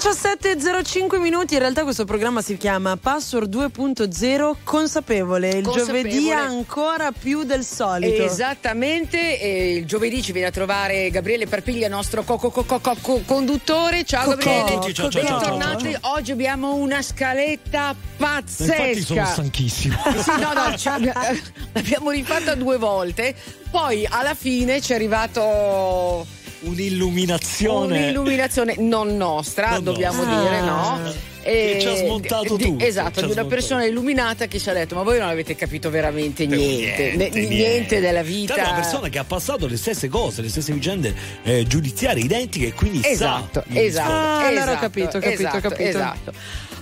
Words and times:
17.05 0.00 1.18
minuti, 1.20 1.52
in 1.52 1.60
realtà 1.60 1.82
questo 1.82 2.06
programma 2.06 2.40
si 2.40 2.56
chiama 2.56 2.96
Password 2.96 3.54
2.0 3.54 4.54
consapevole, 4.64 5.50
il 5.50 5.62
Consapevole. 5.62 6.02
giovedì 6.10 6.30
ancora 6.32 7.12
più 7.12 7.42
del 7.44 7.62
solito. 7.62 8.22
Esattamente, 8.22 9.38
e 9.38 9.74
il 9.74 9.84
giovedì 9.84 10.22
ci 10.22 10.32
viene 10.32 10.48
a 10.48 10.50
trovare 10.50 11.10
Gabriele 11.10 11.46
Parpiglia, 11.46 11.88
nostro 11.88 12.22
co- 12.24 12.38
co- 12.38 12.50
co- 12.50 12.64
co- 12.64 12.96
co- 12.98 13.22
conduttore. 13.26 14.02
Ciao 14.04 14.24
Co- 14.24 14.30
Gabriele, 14.36 14.62
co- 14.78 14.90
ciao, 14.90 15.10
ciao, 15.10 15.22
ciao, 15.22 15.38
bentornati. 15.38 15.94
Oggi 16.00 16.32
abbiamo 16.32 16.76
una 16.76 17.02
scaletta 17.02 17.94
pazzesca. 18.16 18.74
Infatti 18.76 19.02
sono 19.02 19.26
stanchissimo. 19.26 19.98
Eh 20.06 20.16
sì, 20.24 20.30
no, 20.40 20.52
no, 20.54 20.76
cioè, 20.78 20.98
eh, 21.30 21.42
l'abbiamo 21.74 22.10
rifatta 22.10 22.54
due 22.54 22.78
volte. 22.78 23.34
Poi 23.70 24.06
alla 24.08 24.34
fine 24.34 24.80
ci 24.80 24.92
è 24.92 24.94
arrivato 24.94 26.26
Un'illuminazione. 26.60 27.98
un'illuminazione 27.98 28.74
non 28.78 29.16
nostra, 29.16 29.70
Non 29.70 29.84
dobbiamo 29.84 30.22
nostra. 30.24 30.40
dire, 30.42 30.60
no? 30.60 31.00
Ah. 31.04 31.28
E 31.42 31.70
Che 31.72 31.80
ci 31.80 31.86
ha 31.86 31.94
smontato 31.96 32.56
di- 32.56 32.64
tutto, 32.64 32.84
Esatto, 32.84 33.24
di 33.24 33.32
una 33.32 33.46
persona 33.46 33.84
illuminata 33.86 34.46
che 34.46 34.58
ci 34.58 34.68
ha 34.68 34.74
detto: 34.74 34.94
Ma 34.94 35.02
voi 35.02 35.18
non 35.18 35.28
avete 35.28 35.56
capito 35.56 35.88
veramente 35.88 36.44
niente, 36.44 37.14
Niente, 37.16 37.30
ne- 37.40 37.46
niente 37.46 38.00
della 38.00 38.22
vita. 38.22 38.54
L'altro 38.56 38.72
una 38.74 38.80
persona 38.82 39.08
che 39.08 39.18
ha 39.18 39.24
passato 39.24 39.66
le 39.66 39.78
stesse 39.78 40.08
cose, 40.08 40.42
le 40.42 40.50
stesse 40.50 40.74
vicende 40.74 41.14
eh, 41.42 41.66
giudiziarie 41.66 42.22
identiche 42.22 42.66
e 42.66 42.72
quindi 42.74 43.00
Esatto, 43.02 43.64
sa 43.66 43.80
esatto. 43.80 44.10
Ah, 44.12 44.38
allora 44.46 44.48
ho 44.48 44.64
esatto, 44.64 44.80
capito, 44.80 45.16
ho 45.16 45.20
capito, 45.20 45.28
ho 45.42 45.46
esatto, 45.46 45.60
capito. 45.60 45.82
Esatto. 45.88 46.32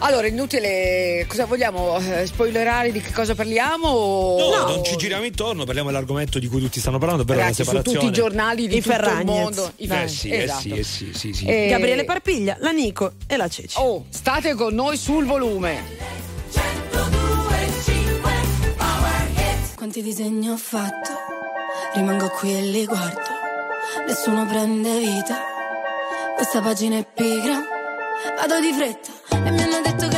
Allora, 0.00 0.28
inutile, 0.28 1.24
cosa 1.28 1.44
vogliamo? 1.46 1.98
eh, 1.98 2.24
spoilerare 2.24 2.92
di 2.92 3.00
che 3.00 3.12
cosa 3.12 3.34
parliamo? 3.34 3.88
o- 3.88 4.54
No, 4.56 4.74
non 4.74 4.84
ci 4.84 4.96
giriamo 4.96 5.24
intorno, 5.24 5.64
parliamo 5.64 5.88
dell'argomento 5.90 6.38
di 6.38 6.46
cui 6.46 6.60
tutti 6.60 6.78
stanno 6.78 6.98
parlando, 6.98 7.24
però 7.24 7.40
Ragazzi, 7.40 7.58
la 7.58 7.64
su 7.64 7.70
separazione. 7.76 7.98
tutti 8.06 8.10
i 8.18 8.22
giornali 8.22 8.68
di 8.68 8.76
I 8.76 8.80
tutto 8.80 8.94
Ferragnez. 8.94 9.18
il 9.20 9.26
mondo. 9.26 9.72
I 9.76 9.88
Eh 9.90 10.08
sì, 10.08 10.32
esatto. 10.32 10.58
eh 10.60 10.62
sì, 10.62 10.78
eh 10.78 10.82
sì, 10.84 11.12
sì, 11.14 11.32
sì. 11.32 11.44
Eh, 11.46 11.66
Gabriele 11.68 12.04
Parpiglia, 12.04 12.56
la 12.60 12.70
Nico 12.70 13.12
e 13.26 13.36
la 13.36 13.48
Ceci. 13.48 13.76
Oh, 13.78 14.04
state 14.08 14.54
con 14.54 14.72
noi 14.74 14.96
sul 14.96 15.24
volume. 15.26 16.06
Quanti 19.74 20.02
disegni 20.02 20.48
ho 20.48 20.56
fatto, 20.56 21.10
rimango 21.94 22.28
qui 22.30 22.54
e 22.56 22.60
li 22.62 22.84
guardo, 22.84 23.20
nessuno 24.06 24.44
prende 24.46 24.98
vita, 24.98 25.38
questa 26.36 26.60
pagina 26.60 26.98
è 26.98 27.06
pigra, 27.12 27.62
vado 28.36 28.60
di 28.60 28.72
fretta. 28.72 29.10
E 29.30 29.50
mi 29.50 29.62
hanno 29.62 29.80
detto 29.82 30.08
che 30.08 30.17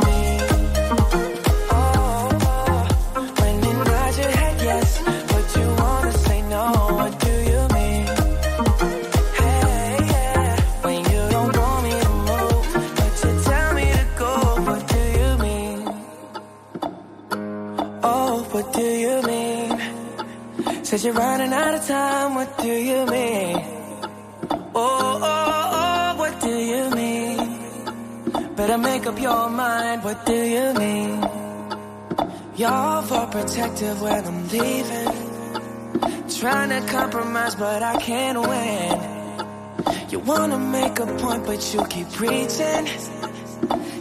but 41.61 41.73
you 41.73 41.85
keep 41.87 42.09
preaching. 42.11 42.87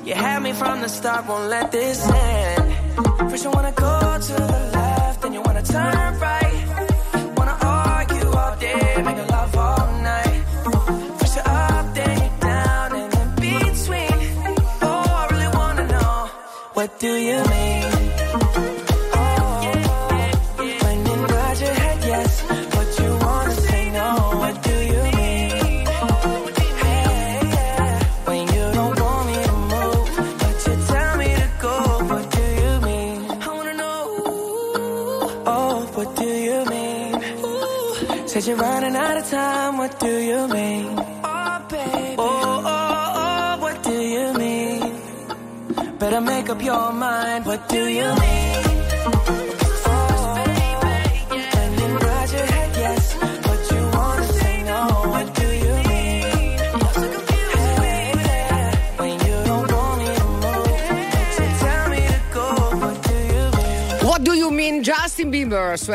You 0.05 0.15
had 0.15 0.43
me 0.43 0.53
from 0.53 0.81
the 0.81 0.89
start, 0.89 1.27
won't 1.27 1.51
let 1.51 1.71
this 1.71 2.09
end. 2.09 2.60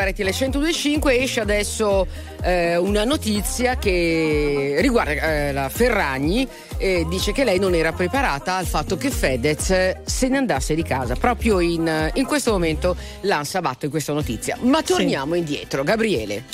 RTL 0.06 0.22
1025 0.22 1.18
esce 1.18 1.40
adesso 1.40 2.06
eh, 2.42 2.76
una 2.76 3.02
notizia 3.02 3.76
che 3.76 4.76
riguarda 4.78 5.12
eh, 5.12 5.52
la 5.52 5.68
Ferragni 5.68 6.46
e 6.76 7.04
dice 7.08 7.32
che 7.32 7.42
lei 7.42 7.58
non 7.58 7.74
era 7.74 7.92
preparata 7.92 8.54
al 8.54 8.66
fatto 8.66 8.96
che 8.96 9.10
Fedez 9.10 10.02
se 10.04 10.28
ne 10.28 10.36
andasse 10.36 10.76
di 10.76 10.82
casa 10.84 11.16
proprio 11.16 11.58
in, 11.58 12.10
in 12.14 12.24
questo 12.24 12.52
momento. 12.52 12.96
l'ANSA 13.22 13.60
batte 13.60 13.88
questa 13.88 14.12
notizia. 14.12 14.56
Ma 14.60 14.82
torniamo 14.82 15.34
indietro. 15.34 15.82
Gabriele 15.82 16.44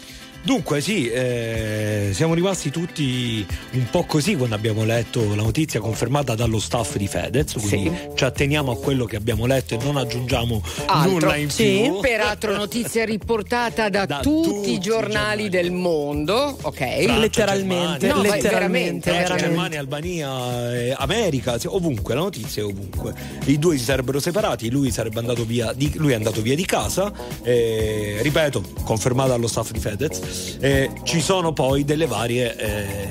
Dunque 0.45 0.81
sì, 0.81 1.09
eh, 1.09 2.11
siamo 2.13 2.35
rimasti 2.35 2.71
tutti 2.71 3.47
un 3.73 3.87
po' 3.91 4.03
così 4.05 4.35
quando 4.35 4.57
abbiamo 4.57 4.85
letto 4.85 5.25
la 5.29 5.43
notizia 5.43 5.79
confermata 5.79 6.35
dallo 6.35 6.59
staff 6.59 6.97
di 6.97 7.07
Fedez, 7.07 7.53
quindi 7.61 7.97
ci 8.17 8.25
atteniamo 8.25 8.73
a 8.73 8.77
quello 8.77 9.05
che 9.05 9.15
abbiamo 9.15 9.47
letto 9.47 9.75
e 9.75 9.79
non 9.85 9.97
aggiungiamo 9.97 10.61
Altro. 10.87 11.11
nulla 11.13 11.37
in 11.37 11.49
Sì. 11.49 11.83
più. 11.85 12.01
peraltro 12.01 12.57
notizia 12.57 13.05
riportata 13.07 13.89
da, 13.89 14.05
Da 14.05 14.19
tutti, 14.21 14.49
tutti 14.49 14.73
i 14.73 14.81
giornali 14.81 15.11
giornali. 15.13 15.49
del 15.49 15.71
mondo 15.71 16.59
ok 16.61 16.77
Francia, 16.77 17.19
letteralmente. 17.19 18.07
No, 18.09 18.15
vai, 18.15 18.31
letteralmente, 18.31 19.11
veramente, 19.11 19.11
Francia. 19.25 19.37
Germania, 19.47 19.79
Albania, 19.81 20.73
eh, 20.75 20.95
America, 20.99 21.59
sì, 21.59 21.69
ovunque, 21.69 22.15
la 22.15 22.21
notizia 22.21 22.63
è 22.63 22.65
ovunque. 22.65 23.15
I 23.45 23.59
due 23.61 23.79
si 23.79 23.85
sarebbero 23.85 24.19
separati, 24.19 24.71
lui, 24.71 24.91
sarebbe 24.91 25.21
andato 25.21 25.45
via 25.45 25.73
di, 25.73 25.93
lui 25.97 26.13
è 26.13 26.15
andato 26.17 26.43
via 26.43 26.57
di 26.57 26.65
casa, 26.65 27.13
eh, 27.43 28.19
ripeto, 28.23 28.63
confermata 28.83 29.31
dallo 29.31 29.47
staff 29.47 29.71
di 29.71 29.79
Fedez. 29.79 30.21
Eh, 30.61 30.91
ci 31.05 31.21
sono 31.21 31.53
poi 31.53 31.85
delle 31.85 32.07
varie 32.07 32.57
eh, 32.57 33.09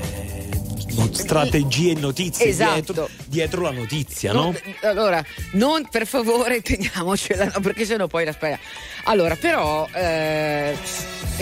no- 0.96 1.10
strategie 1.14 1.92
e 1.92 1.96
notizie 2.00 2.46
Esatto. 2.48 2.74
dietro, 2.74 3.10
dietro 3.26 3.62
la 3.62 3.72
notizia, 3.72 4.32
no? 4.34 4.44
Non- 4.44 4.60
allora, 4.82 5.24
non 5.54 5.88
per 5.90 6.06
favore 6.08 6.62
teniamocela, 6.62 7.46
no, 7.54 7.60
perché 7.62 7.86
sennò 7.86 8.08
poi 8.08 8.26
la 8.26 8.32
spera. 8.34 8.58
Allora, 9.06 9.36
però 9.36 9.88
eh, 9.94 10.78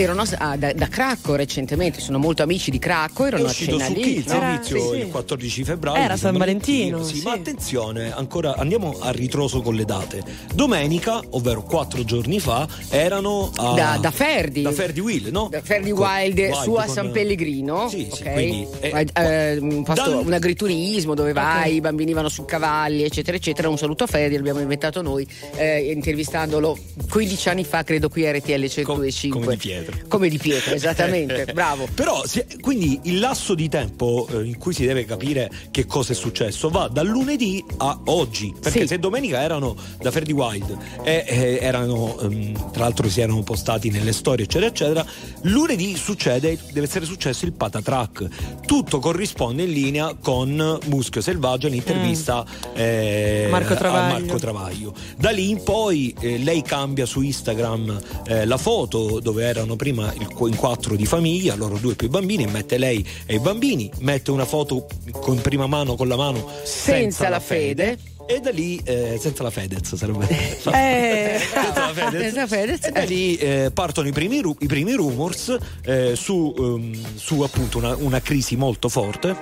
erano 0.02 0.24
a- 0.38 0.56
da, 0.58 0.72
da 0.74 0.88
Cracco 0.88 1.36
recentemente, 1.36 2.00
sono 2.00 2.18
molto 2.18 2.42
amici 2.44 2.72
di 2.72 2.80
Cracco, 2.80 3.26
erano 3.26 3.48
a 3.48 3.52
cena 3.52 3.86
su 3.86 3.94
lì. 3.94 4.02
Kids 4.02 4.32
no? 4.32 4.60
Sì, 4.62 4.80
sì. 4.80 4.98
il 4.98 5.08
14 5.10 5.64
febbraio. 5.64 6.02
Era 6.04 6.14
di 6.14 6.20
San 6.20 6.38
Valentino, 6.38 7.04
sì, 7.04 7.18
sì. 7.18 7.24
ma 7.24 7.34
attenzione, 7.34 8.14
ancora 8.14 8.56
andiamo 8.56 8.96
a 9.00 9.12
ritroso 9.12 9.62
con 9.62 9.76
le 9.76 9.86
date. 9.86 10.24
Domenica, 10.54 11.22
ovvero 11.32 11.64
quattro 11.64 12.04
giorni 12.04 12.40
fa, 12.40 12.68
erano 12.90 13.52
a, 13.56 13.74
Da- 13.74 13.98
da 14.00 14.12
Ferdi. 14.12 14.62
Da 14.62 14.72
Ferdi 14.72 15.00
Will, 15.00 15.30
no? 15.32 15.48
Da 15.52 15.62
Ferdi 15.62 15.92
Con- 15.92 16.06
Wild, 16.08 16.52
su 16.54 16.74
a 16.74 16.88
San 16.88 17.12
Pellegrino, 17.12 17.90
Sì, 17.90 18.08
sì, 18.12 18.22
ok? 18.22 18.34
quindi, 18.34 18.68
eh, 18.80 19.08
Eh, 19.14 19.58
un, 19.58 19.84
posto- 19.84 20.10
dal- 20.10 20.26
un 20.26 20.34
agriturismo 20.34 21.14
dove 21.14 21.34
vai, 21.34 21.76
i 21.76 21.82
bambini 21.82 22.14
vanno 22.14 22.30
su 22.30 22.46
cavalli, 22.46 23.04
eccetera, 23.04 23.36
eccetera. 23.36 23.68
Un 23.70 23.78
saluto 23.78 24.04
a 24.06 24.08
Ferdi, 24.08 24.36
l'abbiamo 24.36 24.60
inventato 24.62 25.02
noi, 25.02 25.28
eh, 25.56 25.92
intervistandolo 25.92 26.78
15 27.10 27.50
anni 27.50 27.64
fa, 27.64 27.84
credo 27.84 28.10
qui 28.10 28.26
a 28.26 28.32
RTL 28.32 28.68
105. 28.68 29.40
come 29.40 29.52
di 29.56 29.58
pietra. 29.58 29.89
Come 30.08 30.30
di 30.30 30.38
pietra, 30.38 30.74
esattamente, 30.74 31.46
bravo. 31.54 31.88
Però 31.94 32.26
si- 32.26 32.46
quindi 32.62 33.00
il 33.04 33.20
lasso 33.20 33.56
di 33.56 33.70
tempo 33.70 34.28
eh, 34.32 34.44
in 34.44 34.58
cui 34.58 34.74
si 34.74 34.86
deve 34.86 35.06
capire 35.06 35.50
che 35.72 35.86
cosa 35.86 36.14
è 36.14 36.16
successo 36.16 36.70
va 36.70 36.88
dal 36.88 37.08
lunedì 37.08 37.64
a 37.78 38.00
oggi. 38.06 38.54
Perché 38.60 38.82
Sì. 38.82 38.88
se 38.88 39.00
domenica 39.00 39.42
erano 39.42 39.76
da 40.00 40.12
Ferdi 40.12 40.32
Wild 40.34 40.78
e 41.04 41.24
eh, 41.28 41.60
erano, 41.62 42.20
ehm, 42.20 42.72
tra 42.72 42.84
l'altro 42.84 43.10
si 43.10 43.22
erano 43.22 43.42
postati 43.44 43.90
nelle 43.90 44.14
storie, 44.14 44.46
eccetera, 44.46 44.70
eccetera, 44.70 45.06
lunedì 45.44 45.96
succede, 45.96 46.58
deve 46.72 46.86
essere 46.86 47.06
successo 47.06 47.46
il 47.46 47.54
patatrack. 47.54 48.28
Tutto 48.66 49.00
corrisponde 49.00 49.64
in 49.64 49.72
linea 49.72 50.16
con 50.20 50.78
Muschio 50.86 51.22
Selvaggio, 51.22 51.68
l'intervista 51.68 52.46
eh, 52.74 53.48
Marco 53.50 53.74
a. 53.74 54.20
Marco 54.20 54.38
Travaglio. 54.38 54.94
Da 55.18 55.30
lì 55.32 55.50
in 55.50 55.64
poi 55.64 56.14
eh, 56.20 56.38
lei 56.38 56.62
cambia 56.62 57.06
su 57.06 57.22
Instagram 57.22 58.00
eh, 58.28 58.46
la 58.46 58.58
foto 58.58 59.20
dove 59.20 59.44
erano 59.44 59.76
prima 59.80 60.14
il 60.14 60.28
in 60.38 60.56
quattro 60.58 60.98
di 60.98 61.06
famiglia, 61.06 61.56
loro 61.56 61.78
due 61.78 61.96
più 61.96 62.08
i 62.08 62.10
bambini, 62.10 62.46
mette 62.48 62.78
lei 62.78 63.06
e 63.26 63.36
i 63.36 63.40
bambini, 63.40 63.90
mette 64.00 64.30
una 64.30 64.44
foto 64.44 64.88
con 65.10 65.40
prima 65.40 65.68
mano 65.68 65.96
con 65.96 66.10
la 66.10 66.18
mano 66.18 66.46
Senza 66.64 67.30
la 67.30 67.40
fede. 67.40 67.98
E 68.28 68.42
da 68.42 68.52
lì, 68.52 68.80
eh, 68.84 69.18
senza 69.20 69.42
la 69.42 69.50
Fedez 69.50 69.96
sarebbe. 69.96 70.28
Eh, 70.28 70.60
Senza 70.62 71.88
la 71.88 71.94
Fedez. 71.94 72.22
Senza 72.22 72.46
Fedez, 72.48 72.86
E 72.86 72.92
da 72.92 73.02
eh. 73.02 73.06
lì 73.08 73.36
eh, 73.38 73.72
partono 73.74 74.08
i 74.08 74.12
primi, 74.12 74.40
i 74.60 74.68
primi 74.68 74.94
rumors 74.94 75.58
eh, 75.84 76.16
su, 76.16 76.54
ehm, 76.56 77.16
su 77.16 77.42
appunto 77.42 77.80
una, 77.80 77.96
una 77.96 78.22
crisi 78.22 78.56
molto 78.56 78.88
forte. 78.88 79.36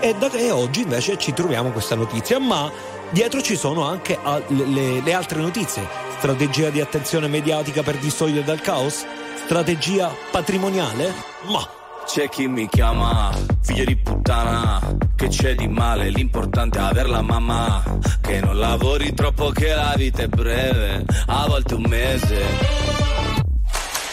E, 0.00 0.16
da, 0.18 0.32
e 0.32 0.50
oggi 0.50 0.80
invece 0.80 1.16
ci 1.16 1.32
troviamo 1.32 1.70
questa 1.70 1.94
notizia, 1.94 2.40
ma 2.40 2.72
dietro 3.10 3.40
ci 3.40 3.54
sono 3.54 3.84
anche 3.84 4.18
le, 4.48 5.00
le 5.00 5.12
altre 5.12 5.40
notizie. 5.40 5.86
Strategia 6.18 6.70
di 6.70 6.80
attenzione 6.80 7.28
mediatica 7.28 7.84
per 7.84 7.98
distogliere 7.98 8.44
dal 8.44 8.60
caos? 8.60 9.04
Strategia 9.44 10.10
patrimoniale? 10.30 11.12
Ma 11.48 11.68
C'è 12.06 12.30
chi 12.30 12.48
mi 12.48 12.66
chiama 12.66 13.30
figlio 13.60 13.84
di 13.84 13.94
puttana, 13.94 14.80
che 15.14 15.28
c'è 15.28 15.54
di 15.54 15.68
male, 15.68 16.08
l'importante 16.08 16.78
è 16.78 16.80
averla 16.80 17.20
mamma, 17.20 17.82
che 18.22 18.40
non 18.40 18.58
lavori 18.58 19.12
troppo 19.12 19.50
che 19.50 19.74
la 19.74 19.92
vita 19.98 20.22
è 20.22 20.28
breve, 20.28 21.04
a 21.26 21.46
volte 21.46 21.74
un 21.74 21.84
mese. 21.86 22.42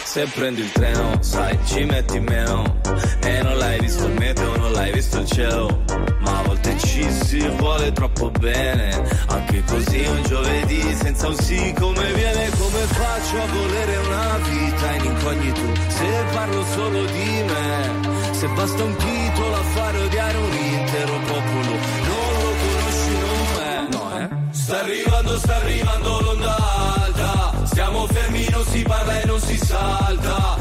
Se 0.03 0.25
prendi 0.25 0.61
il 0.61 0.71
treno, 0.73 1.21
sai, 1.21 1.57
ci 1.63 1.85
metti 1.85 2.19
meno 2.19 2.81
E 3.21 3.41
non 3.41 3.57
l'hai 3.57 3.79
visto 3.79 4.07
il 4.07 4.13
meteo, 4.19 4.57
non 4.57 4.73
l'hai 4.73 4.91
visto 4.91 5.19
il 5.19 5.27
cielo 5.27 6.10
Ma 6.21 6.39
a 6.39 6.41
volte 6.43 6.77
ci 6.79 7.11
si 7.11 7.39
vuole 7.57 7.91
troppo 7.91 8.29
bene. 8.31 9.03
Anche 9.27 9.63
così 9.65 10.05
un 10.05 10.21
giovedì 10.23 10.95
senza 10.95 11.27
un 11.27 11.35
sì 11.35 11.73
come 11.77 12.13
viene 12.13 12.49
Come 12.57 12.79
faccio 12.79 13.41
a 13.41 13.45
volere 13.47 13.97
una 13.97 14.37
vita 14.49 14.91
in 14.93 15.05
incognito? 15.05 15.61
Se 15.87 16.23
parlo 16.33 16.65
solo 16.73 17.05
di 17.05 17.43
me 17.45 18.33
Se 18.33 18.47
basta 18.47 18.83
un 18.83 18.95
titolo 18.95 19.55
a 19.55 19.63
fare 19.63 19.97
odiare 19.99 20.37
un 20.37 20.53
intero 20.53 21.19
popolo. 21.19 21.71
Non 22.09 22.33
lo 22.41 22.51
conosci, 22.61 23.13
non 23.19 23.63
è 23.63 23.87
No, 23.91 24.19
eh? 24.19 24.53
Sta 24.53 24.79
arrivando, 24.79 25.37
sta 25.37 25.55
arrivando 25.55 26.21
l'onda 26.21 26.55
alta. 26.95 27.51
Stiamo 27.65 28.07
fermi, 28.07 28.47
non 28.49 28.65
si 28.65 28.81
parla 28.83 29.21
e 29.21 29.25
non 29.25 29.39
si 29.39 29.57
salta 29.57 30.60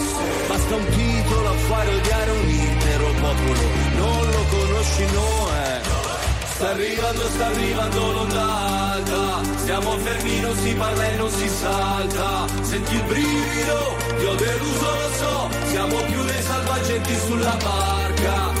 Basta 0.71 0.87
un 0.87 0.95
titolo 0.95 1.49
a 1.49 1.53
fare 1.67 1.93
odiare 1.93 2.31
un 2.31 2.49
intero 2.49 3.05
popolo. 3.19 3.59
Non 3.97 4.25
lo 4.31 4.43
conosci, 4.49 5.05
no 5.11 5.49
è 5.53 5.81
Sta 6.45 6.69
arrivando, 6.69 7.21
sta 7.27 7.45
arrivando 7.47 8.11
l'onda 8.11 8.91
alta 8.93 9.41
Stiamo 9.57 9.97
fermi, 9.97 10.39
non 10.39 10.55
si 10.55 10.73
parla 10.73 11.11
e 11.11 11.15
non 11.17 11.29
si 11.29 11.47
salta. 11.49 12.45
Senti 12.61 12.95
il 12.95 13.03
brivido, 13.03 13.95
ti 14.17 14.25
ho 14.25 14.35
deluso, 14.35 14.85
lo 14.85 15.09
so. 15.17 15.49
Siamo 15.67 15.95
più 16.03 16.23
dei 16.23 16.41
salvagenti 16.41 17.15
sulla 17.17 17.57
barca 17.61 18.60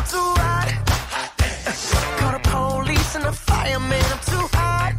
I'm 0.00 0.06
too 0.06 0.32
hot. 0.40 0.68
Call 2.18 2.32
the 2.32 2.40
police 2.48 3.16
and 3.16 3.24
the 3.26 3.32
fireman. 3.32 4.02
I'm 4.14 4.22
too 4.32 4.46
hot. 4.56 4.94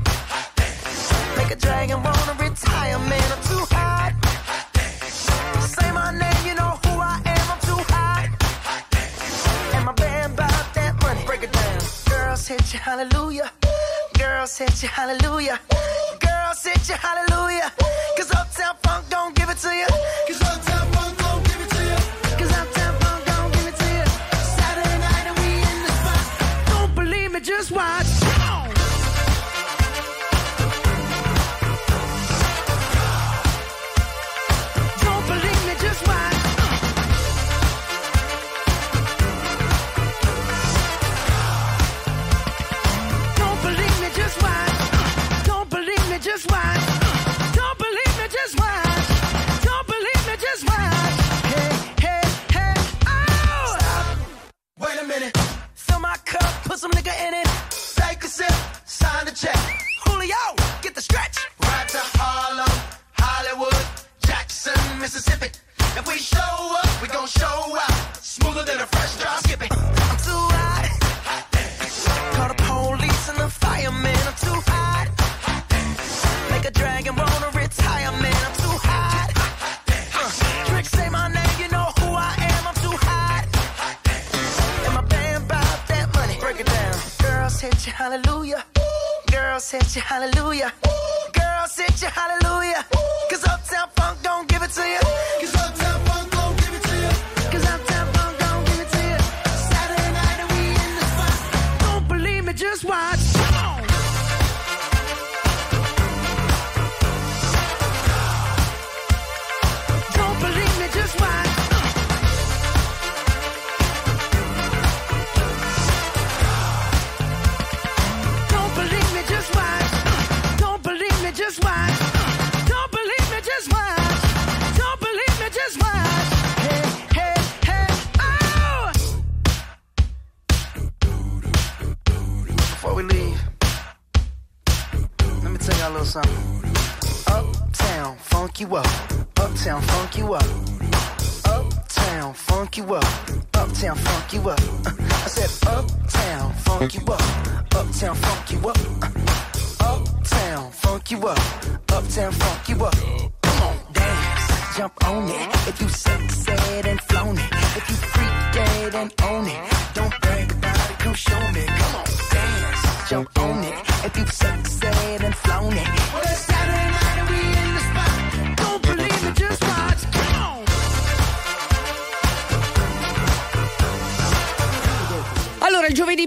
Make 1.36 1.50
a 1.50 1.56
dragon 1.56 2.04
wanna 2.04 2.36
retire, 2.38 3.00
man. 3.10 3.32
I'm 3.36 3.42
too 3.42 3.66
hot. 3.74 4.14
Say 5.60 5.92
my 5.92 6.12
name, 6.12 6.46
you 6.46 6.54
know 6.54 6.78
who 6.86 7.02
I 7.02 7.20
am. 7.26 7.46
I'm 7.50 7.62
too 7.62 7.82
hot. 7.90 8.30
And 9.74 9.86
my 9.86 9.94
band 9.94 10.36
bought 10.36 10.68
that 10.76 10.94
money. 11.02 11.26
Break 11.26 11.42
it 11.46 11.52
down. 11.52 11.80
Girls 12.06 12.48
hit 12.48 12.72
you, 12.72 12.78
hallelujah. 12.78 13.52
Girls 14.20 14.56
hit 14.56 14.84
you, 14.84 14.90
hallelujah. 14.90 15.60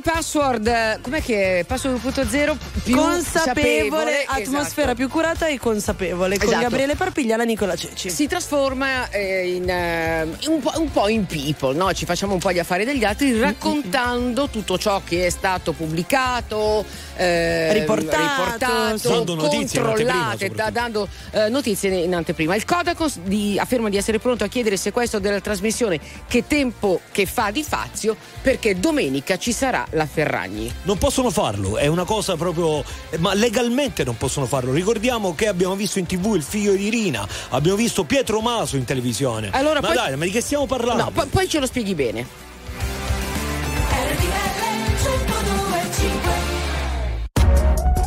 Password, 0.04 0.66
eh, 0.66 0.98
com'è 1.00 1.22
che 1.22 1.60
è? 1.60 1.64
Password 1.64 1.98
2.0 1.98 2.56
più 2.84 2.94
consapevole, 2.96 3.32
sapevole, 3.62 4.24
atmosfera 4.26 4.82
esatto. 4.82 4.94
più 4.94 5.08
curata 5.08 5.46
e 5.46 5.58
consapevole 5.58 6.36
con 6.36 6.48
Esatto. 6.48 6.62
Gabriele 6.62 6.94
Parpiglia 6.94 7.34
e 7.34 7.36
la 7.38 7.44
Nicola 7.44 7.74
Ceci. 7.74 8.10
Si 8.10 8.26
trasforma 8.26 9.08
eh, 9.08 9.54
in, 9.54 9.68
eh, 9.68 10.22
un, 10.48 10.60
po', 10.60 10.72
un 10.76 10.90
po' 10.92 11.08
in 11.08 11.24
people, 11.24 11.74
no? 11.74 11.90
ci 11.94 12.04
facciamo 12.04 12.34
un 12.34 12.38
po' 12.38 12.52
gli 12.52 12.58
affari 12.58 12.84
degli 12.84 13.02
altri 13.02 13.38
raccontando 13.40 14.48
tutto 14.48 14.76
ciò 14.76 15.00
che 15.02 15.24
è 15.24 15.30
stato 15.30 15.72
pubblicato, 15.72 16.84
eh, 17.16 17.72
Riportato, 17.72 18.42
riportato, 18.42 19.08
Dando 19.08 19.34
notizie 19.36 19.80
controllate, 19.80 20.50
da- 20.50 20.70
dando 20.70 21.08
eh, 21.30 21.48
notizie 21.48 21.88
in- 21.88 22.04
in 22.04 22.14
anteprima. 22.14 22.54
Il 22.54 22.66
Codacons 22.66 23.20
di- 23.20 23.58
afferma 23.58 23.88
di 23.88 23.96
essere 23.96 24.18
pronto 24.18 24.44
a 24.44 24.48
chiedere 24.48 24.74
il 24.74 24.80
sequestro 24.80 25.18
della 25.18 25.40
trasmissione 25.40 25.98
Che 26.28 26.44
tempo 26.46 27.00
che 27.10 27.24
fa 27.24 27.50
di 27.50 27.62
Fazio 27.62 28.14
perché 28.42 28.78
domenica 28.78 29.38
ci 29.38 29.52
sarà 29.52 29.86
la 29.94 30.06
Ferragni. 30.06 30.72
Non 30.82 30.98
possono 30.98 31.30
farlo, 31.30 31.76
è 31.76 31.86
una 31.86 32.04
cosa 32.04 32.36
proprio. 32.36 32.84
Ma 33.18 33.34
legalmente 33.34 34.04
non 34.04 34.16
possono 34.16 34.46
farlo. 34.46 34.72
Ricordiamo 34.72 35.34
che 35.34 35.48
abbiamo 35.48 35.74
visto 35.74 35.98
in 35.98 36.06
tv 36.06 36.34
il 36.34 36.42
figlio 36.42 36.72
di 36.72 36.86
Irina, 36.86 37.26
abbiamo 37.50 37.76
visto 37.76 38.04
Pietro 38.04 38.40
Maso 38.40 38.76
in 38.76 38.84
televisione. 38.84 39.50
Allora, 39.52 39.80
ma 39.80 39.88
poi- 39.88 39.96
dai, 39.96 40.16
ma 40.16 40.24
di 40.24 40.30
che 40.30 40.40
stiamo 40.40 40.66
parlando? 40.66 41.04
No, 41.04 41.10
poi- 41.10 41.26
poi 41.26 41.48
ce 41.48 41.60
lo 41.60 41.66
spieghi 41.66 41.94
bene. 41.94 42.26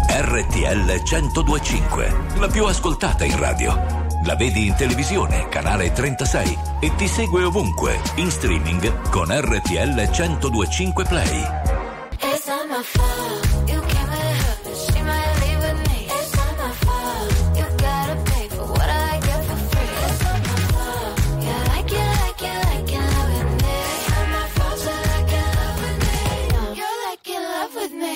RTL 0.10 1.02
1025, 1.04 2.16
la 2.40 2.48
più 2.48 2.66
ascoltata 2.66 3.24
in 3.24 3.38
radio. 3.38 4.07
La 4.28 4.36
vedi 4.36 4.68
in 4.68 4.76
televisione, 4.76 5.48
canale 5.48 5.94
36 5.94 6.58
e 6.82 6.94
ti 6.98 7.08
segue 7.08 7.46
ovunque, 7.46 7.98
in 8.16 8.30
streaming 8.30 9.10
con 9.10 9.28
RTL 9.32 9.96
1025 9.96 11.06
Play. 11.06 11.48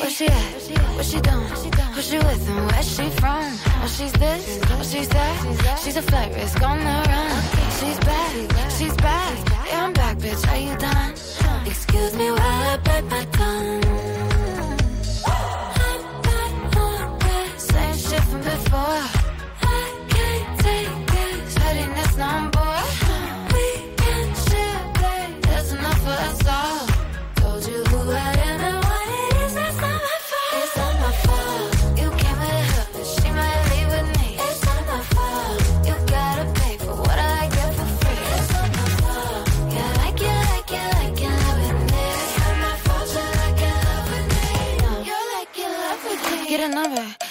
Where 0.02 0.10
she 0.10 0.26
at? 0.26 0.34
What 0.98 1.06
she 1.06 1.22
doing? 1.22 1.48
Who 1.94 2.02
she 2.02 2.18
with 2.18 2.50
and 2.50 2.70
where 2.70 2.84
she 2.84 3.10
from? 3.12 3.41
Oh, 3.84 3.88
she's 3.88 4.14
this, 4.14 4.60
oh, 4.70 4.84
she's 4.84 5.10
that. 5.10 5.80
She's 5.84 5.98
a 5.98 6.04
flight 6.04 6.32
risk 6.36 6.62
on 6.62 6.78
the 6.78 6.98
run. 7.10 7.42
She's 7.80 8.00
back, 8.00 8.32
she's 8.78 8.96
back. 8.98 9.38
Yeah, 9.68 9.86
I'm 9.86 9.94
back, 9.94 10.18
bitch. 10.18 10.48
Are 10.52 10.58
you 10.58 10.78
done? 10.78 11.12
Excuse 11.66 12.16
me 12.16 12.30
while 12.30 12.40
I 12.40 12.78
bite 12.78 13.06
my 13.06 13.26
tongue. 13.26 13.84
I'm 15.26 16.22
back 16.22 16.78
on 16.78 17.20
that 17.20 17.54
same 17.58 17.98
shit 17.98 18.24
from 18.30 18.42
before. 18.42 19.04
I 19.64 20.06
can't 20.10 20.60
take 20.60 21.08
this 21.08 21.56
pettiness 21.56 22.18
no 22.18 22.40
more. 22.40 22.51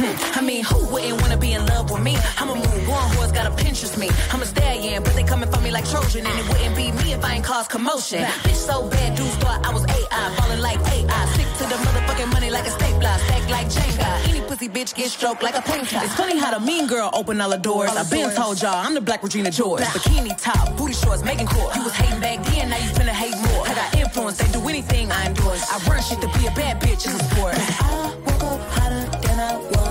Like 0.00 0.20
it, 0.20 0.22
love 0.22 0.30
with 0.30 0.32
me. 0.32 0.32
I 0.34 0.40
mean, 0.42 0.64
who 0.64 0.92
wouldn't 0.92 1.20
wanna 1.20 1.36
be 1.36 1.52
in 1.52 1.66
love 1.66 1.90
with 1.90 2.02
me? 2.02 2.16
I'm 2.38 2.50
a 2.50 2.54
move 2.54 2.88
on, 2.90 3.10
who's 3.16 3.32
got 3.32 3.46
a 3.46 3.50
Pinterest 3.50 3.96
me? 3.98 4.08
I'm 4.32 4.42
a 4.42 4.46
stallion, 4.46 5.02
but 5.02 5.14
they 5.14 5.22
coming 5.22 5.50
for 5.50 5.60
me 5.60 5.70
like 5.70 5.88
Trojan, 5.88 6.26
and 6.26 6.38
it 6.38 6.48
wouldn't 6.48 6.76
be 6.76 6.92
me 7.02 7.12
if 7.12 7.24
I 7.24 7.34
ain't 7.34 7.44
cause 7.44 7.68
commotion. 7.68 8.22
Nah. 8.22 8.28
Bitch 8.28 8.54
so 8.54 8.88
bad, 8.88 9.16
dudes 9.16 9.34
thought 9.36 9.64
I 9.64 9.72
was 9.72 9.84
AI, 9.84 10.34
falling 10.36 10.60
like 10.60 10.78
AI. 10.80 11.26
Stick 11.34 11.46
to 11.58 11.64
the 11.64 11.76
motherfucking 11.84 12.32
money 12.32 12.50
like 12.50 12.66
a 12.66 12.70
stapler, 12.70 13.16
stack 13.26 13.50
like 13.50 13.66
Jenga. 13.68 14.28
Any 14.28 14.40
pussy 14.42 14.68
bitch 14.68 14.94
get 14.94 15.10
stroked 15.10 15.42
like 15.42 15.56
a 15.56 15.62
painter. 15.62 15.98
It's 16.02 16.14
funny 16.14 16.38
how 16.38 16.56
the 16.56 16.64
mean 16.64 16.86
girl 16.86 17.10
open 17.12 17.40
all 17.40 17.50
the 17.50 17.56
doors. 17.56 17.90
I've 17.90 18.10
been 18.10 18.30
told 18.34 18.60
y'all 18.62 18.74
I'm 18.74 18.94
the 18.94 19.00
black 19.00 19.22
Regina 19.22 19.50
George. 19.50 19.82
Bikini 19.82 20.40
top, 20.40 20.76
booty 20.76 20.94
shorts, 20.94 21.24
making 21.24 21.46
court. 21.46 21.74
You 21.76 21.84
was 21.84 21.94
hating 21.94 22.20
back 22.20 22.44
then, 22.44 22.70
now 22.70 22.76
you 22.76 22.90
finna 22.90 23.16
hate 23.22 23.36
more. 23.48 23.66
I 23.66 23.74
got 23.74 23.94
influence, 23.96 24.38
they 24.38 24.50
do 24.52 24.66
anything 24.68 25.10
I 25.10 25.26
endorse. 25.26 25.62
I 25.70 25.78
run 25.88 26.02
shit 26.02 26.20
to 26.20 26.28
be 26.38 26.46
a 26.46 26.50
bad 26.52 26.80
bitch 26.80 27.06
in 27.06 27.16
the 27.16 27.24
sport. 27.24 27.54
I 27.56 28.14
woke 28.26 28.42
up 28.44 28.60
hotter 28.70 29.18
than 29.26 29.40
I 29.40 29.56
was 29.56 29.87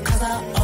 cause 0.00 0.22
I 0.22 0.63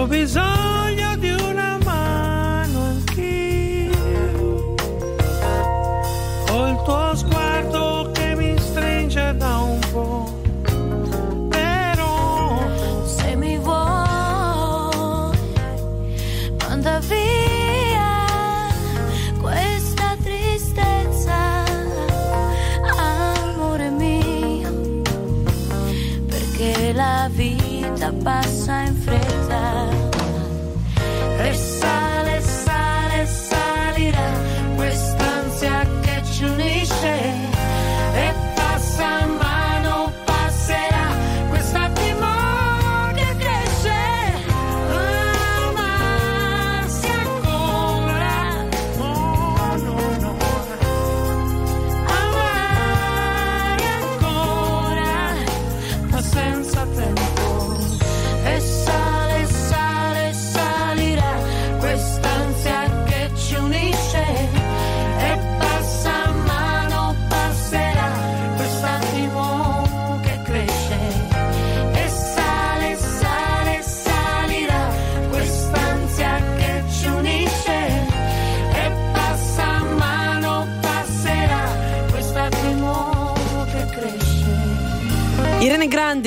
Ho 0.00 0.06
bisogno 0.06 0.59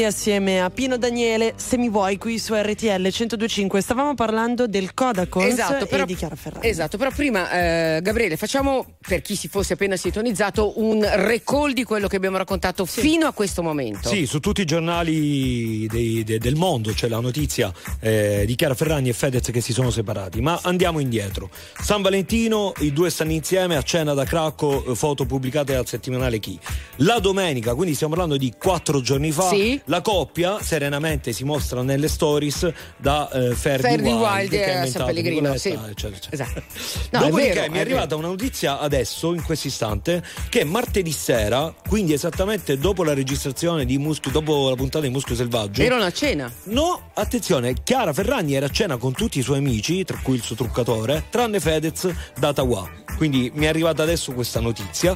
Grande 0.03 0.05
assieme 0.05 0.61
a 0.61 0.69
Pino 0.69 0.97
Daniele, 0.97 1.53
se 1.55 1.77
mi 1.77 1.87
vuoi, 1.89 2.17
qui 2.17 2.37
su 2.37 2.53
RTL 2.53 2.87
1025. 3.01 3.79
Stavamo 3.79 4.15
parlando 4.15 4.67
del 4.67 4.93
Codacons 4.93 5.45
Esatto, 5.53 5.85
però, 5.85 6.03
e 6.03 6.05
di 6.05 6.15
Chiara 6.15 6.35
Ferrari. 6.35 6.67
esatto, 6.67 6.97
però 6.97 7.09
prima 7.11 7.49
eh, 7.97 8.01
Gabriele 8.01 8.35
facciamo 8.35 8.97
per 8.99 9.21
chi 9.21 9.35
si 9.37 9.47
fosse 9.47 9.73
appena 9.73 9.95
sintonizzato 9.95 10.79
un 10.81 11.07
recall 11.09 11.71
di 11.71 11.83
quello 11.85 12.07
che 12.07 12.17
abbiamo 12.17 12.35
raccontato 12.37 12.85
fino 12.85 13.27
a 13.27 13.31
questo 13.31 13.63
momento. 13.63 14.09
Sì, 14.09 14.25
su 14.25 14.39
tutti 14.41 14.61
i 14.61 14.65
giornali 14.65 15.87
dei- 15.87 16.23
de- 16.25 16.37
del 16.37 16.55
mondo 16.55 16.91
c'è 16.91 17.07
la 17.07 17.19
notizia 17.21 17.71
eh, 18.01 18.43
di 18.45 18.55
Chiara 18.55 18.73
Ferragni 18.75 19.09
e 19.09 19.13
Fedez 19.13 19.49
che 19.51 19.61
si 19.61 19.71
sono 19.71 19.89
separati. 19.89 20.41
Ma 20.41 20.59
andiamo 20.63 20.99
indietro. 20.99 21.49
San 21.79 22.01
Valentino, 22.01 22.73
i 22.79 22.91
due 22.91 23.09
stanno 23.09 23.31
insieme 23.31 23.77
a 23.77 23.81
cena 23.83 24.13
da 24.13 24.25
Cracco, 24.25 24.83
eh, 24.85 24.95
foto 24.95 25.25
pubblicate 25.25 25.73
dal 25.73 25.87
settimanale 25.87 26.39
Chi. 26.39 26.59
La 26.97 27.19
domenica, 27.19 27.73
quindi 27.73 27.93
stiamo 27.95 28.13
parlando 28.15 28.37
di 28.37 28.53
quattro 28.57 28.99
giorni 29.01 29.31
fa, 29.31 29.47
Sì. 29.49 29.79
La 29.93 30.01
coppia 30.01 30.60
serenamente 30.60 31.34
si 31.34 31.43
mostra 31.43 31.84
nelle 31.84 32.08
stories 32.08 32.71
da 32.97 33.29
eh, 33.29 33.53
Ferdi, 33.53 33.84
Ferdi 33.84 34.10
Wild, 34.10 34.21
Wild 34.23 34.53
e 34.53 34.63
San 34.63 34.73
inventato 34.73 35.06
Pellegrino, 35.06 35.56
sì. 35.56 35.69
eccetera, 35.69 35.91
eccetera. 35.91 36.32
Esatto. 36.32 36.63
No, 37.12 37.19
è 37.19 37.23
Dopodiché 37.25 37.53
vero, 37.53 37.71
mi 37.71 37.77
è, 37.77 37.77
è 37.77 37.82
arrivata 37.82 38.15
una 38.15 38.27
notizia 38.27 38.79
adesso, 38.79 39.36
in 39.36 39.43
questo 39.43 39.67
istante, 39.67 40.23
che 40.49 40.63
martedì 40.63 41.12
sera, 41.12 41.71
quindi 41.88 42.13
esattamente 42.13 42.79
dopo 42.79 43.03
la 43.03 43.13
registrazione 43.13 43.86
di 43.86 43.99
Muschio, 43.99 44.32
dopo 44.32 44.69
la 44.69 44.75
puntata 44.75 45.06
di 45.06 45.12
Muschio 45.12 45.36
Selvaggio. 45.36 45.84
Erano 45.84 46.06
a 46.06 46.12
cena. 46.12 46.51
No, 46.63 47.12
attenzione, 47.13 47.75
Chiara 47.84 48.13
Ferragni 48.13 48.56
era 48.56 48.65
a 48.65 48.69
cena 48.69 48.97
con 48.97 49.13
tutti 49.13 49.38
i 49.38 49.43
suoi 49.43 49.60
amici, 49.60 50.03
tra 50.06 50.17
cui 50.23 50.38
il 50.38 50.41
suo 50.41 50.56
truccatore, 50.56 51.25
tranne 51.29 51.60
Fedez 51.60 52.12
da 52.39 52.51
Tawa. 52.51 52.89
Quindi 53.15 53.51
mi 53.53 53.65
è 53.65 53.67
arrivata 53.67 54.01
adesso 54.01 54.34
questa 54.34 54.60
notizia. 54.60 55.15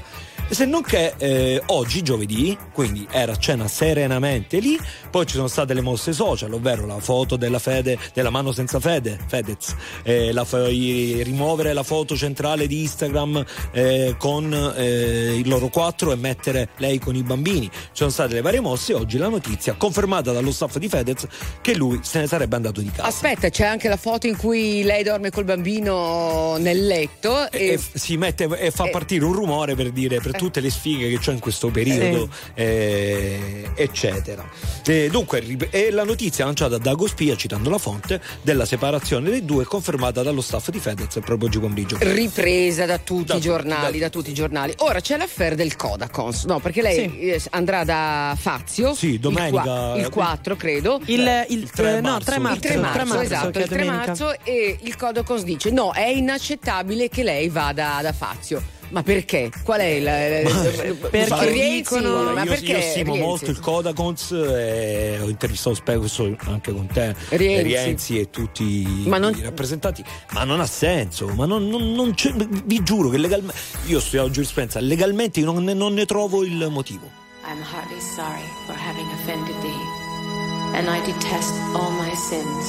Se 0.49 0.65
non 0.65 0.81
che 0.81 1.13
eh, 1.17 1.61
oggi, 1.67 2.01
giovedì, 2.01 2.57
quindi 2.73 3.05
era 3.11 3.35
cena 3.35 3.67
serenamente 3.67 4.59
lì, 4.59 4.79
poi 5.11 5.25
ci 5.25 5.35
sono 5.35 5.47
state 5.47 5.73
le 5.73 5.81
mosse 5.81 6.13
social, 6.13 6.51
ovvero 6.53 6.85
la 6.85 6.99
foto 6.99 7.35
della 7.35 7.59
fede, 7.59 7.99
della 8.13 8.29
mano 8.29 8.53
senza 8.53 8.79
fede, 8.79 9.19
Fedez, 9.27 9.75
eh, 10.03 10.31
la 10.31 10.45
rimuovere 10.49 11.73
la 11.73 11.83
foto 11.83 12.15
centrale 12.15 12.65
di 12.65 12.81
Instagram 12.81 13.45
eh, 13.73 14.15
con 14.17 14.73
eh, 14.77 15.35
il 15.35 15.47
loro 15.49 15.67
quattro 15.67 16.13
e 16.13 16.15
mettere 16.15 16.69
lei 16.77 16.97
con 16.97 17.15
i 17.15 17.23
bambini. 17.23 17.69
Ci 17.69 17.89
sono 17.91 18.09
state 18.09 18.35
le 18.35 18.41
varie 18.41 18.61
mosse 18.61 18.93
e 18.93 18.95
oggi 18.95 19.17
la 19.17 19.27
notizia 19.27 19.73
confermata 19.73 20.31
dallo 20.31 20.51
staff 20.51 20.77
di 20.77 20.87
Fedez 20.87 21.27
che 21.61 21.75
lui 21.75 21.99
se 22.03 22.19
ne 22.19 22.27
sarebbe 22.27 22.55
andato 22.55 22.79
di 22.79 22.89
casa. 22.89 23.03
Aspetta, 23.03 23.49
c'è 23.49 23.65
anche 23.65 23.89
la 23.89 23.97
foto 23.97 24.27
in 24.27 24.37
cui 24.37 24.81
lei 24.83 25.03
dorme 25.03 25.29
col 25.29 25.43
bambino 25.43 26.55
nel 26.57 26.87
letto 26.87 27.51
e, 27.51 27.73
E- 27.73 27.79
si 27.93 28.15
mette 28.15 28.45
e 28.45 28.71
fa 28.71 28.85
Eh. 28.85 28.89
partire 28.91 29.25
un 29.25 29.33
rumore 29.33 29.75
per 29.75 29.91
dire 29.91 30.19
per 30.21 30.35
tutte 30.37 30.59
le 30.59 30.69
sfighe 30.69 31.09
che 31.09 31.19
c'è 31.19 31.33
in 31.33 31.39
questo 31.39 31.69
periodo, 31.69 32.29
eh, 32.53 33.69
eccetera. 33.75 34.47
Eh, 34.85 35.09
dunque, 35.11 35.43
e 35.69 35.91
la 35.91 36.03
notizia 36.03 36.45
lanciata 36.45 36.77
da 36.77 36.93
Gospia, 36.93 37.35
citando 37.35 37.69
la 37.69 37.77
fonte, 37.77 38.21
della 38.41 38.65
separazione 38.65 39.29
dei 39.29 39.43
due, 39.45 39.65
confermata 39.65 40.23
dallo 40.23 40.41
staff 40.41 40.69
di 40.69 40.79
Fedez 40.79 41.19
proprio 41.23 41.47
oggi 41.47 41.59
pomeriggio. 41.59 41.97
ripresa 41.99 42.85
da 42.85 42.97
tutti 42.97 43.25
Da 43.25 43.35
i 43.35 43.39
giornali, 43.41 43.99
da 43.99 44.05
da 44.05 44.09
tutti 44.09 44.29
i 44.29 44.33
giornali. 44.33 44.73
Ora 44.77 44.99
c'è 45.01 45.17
l'affair 45.17 45.55
del 45.55 45.75
Codacons, 45.75 46.45
no, 46.45 46.59
perché 46.59 46.81
lei 46.81 47.19
eh, 47.31 47.41
andrà 47.51 47.83
da 47.83 48.35
Fazio 48.39 48.93
Sì, 48.93 49.13
il 49.13 49.19
domenica. 49.19 49.61
qua- 49.61 49.95
il 49.97 50.09
4, 50.09 50.55
credo. 50.55 51.01
Il, 51.05 51.45
il, 51.49 51.69
tre 51.71 51.97
eh, 51.97 52.01
no, 52.01 52.11
marzo. 52.11 52.25
3 52.25 52.35
Il 52.35 52.41
marzo, 52.41 52.55
il 52.55 52.61
3 52.61 52.77
marzo, 52.77 52.93
3 52.97 53.03
marzo, 53.05 53.21
esatto, 53.23 53.59
è 53.59 53.61
il 53.61 53.67
3 53.67 53.77
domenica. 53.77 54.05
marzo 54.07 54.35
e 54.43 54.77
il 54.81 54.95
Codacons 54.95 55.43
dice 55.43 55.69
no, 55.71 55.91
è 55.93 56.07
inaccettabile 56.07 57.09
che 57.09 57.23
lei 57.23 57.49
vada 57.49 57.99
da 58.01 58.13
Fazio. 58.13 58.75
Ma 58.89 59.03
perché? 59.03 59.51
Qual 59.63 59.79
è 59.79 59.83
il... 59.83 60.99
Perché 61.09 61.51
dicono- 61.51 62.31
ma 62.33 62.43
io, 62.43 62.49
perché 62.49 62.71
io 62.71 62.81
stimo 62.81 63.13
Rienzi? 63.13 63.27
molto 63.27 63.51
il 63.51 63.59
Codacons 63.59 64.31
e 64.31 65.17
ho 65.21 65.27
intervistato 65.29 65.75
spesso 65.75 66.35
anche 66.45 66.71
con 66.71 66.87
te 66.87 67.13
Rienzi. 67.29 67.63
Rienzi 67.67 68.19
e 68.19 68.29
tutti 68.29 69.03
Ma 69.05 69.17
non- 69.17 69.35
i 69.35 69.41
rappresentanti 69.41 70.03
ma 70.31 70.43
non 70.45 70.59
ha 70.61 70.65
senso 70.65 71.27
ma 71.27 71.45
non, 71.45 71.67
non- 71.67 71.91
non 71.91 72.13
c'è- 72.13 72.33
vi 72.33 72.81
giuro 72.83 73.09
che 73.09 73.17
legalmente 73.17 73.59
io 73.87 73.97
ho 73.97 73.99
studiato 74.01 74.29
giurisprudenza 74.31 74.79
legalmente 74.79 75.41
non 75.41 75.63
ne, 75.63 75.73
non 75.73 75.93
ne 75.93 76.05
trovo 76.05 76.43
il 76.43 76.67
motivo 76.69 77.09
I'm 77.43 77.61
heartily 77.61 77.99
sorry 78.15 78.43
for 78.65 78.75
having 78.75 79.07
offended 79.21 79.55
thee, 79.61 80.77
and 80.77 80.87
I 80.89 80.99
detest 81.05 81.53
all 81.73 81.91
my 81.91 82.13
sins, 82.15 82.65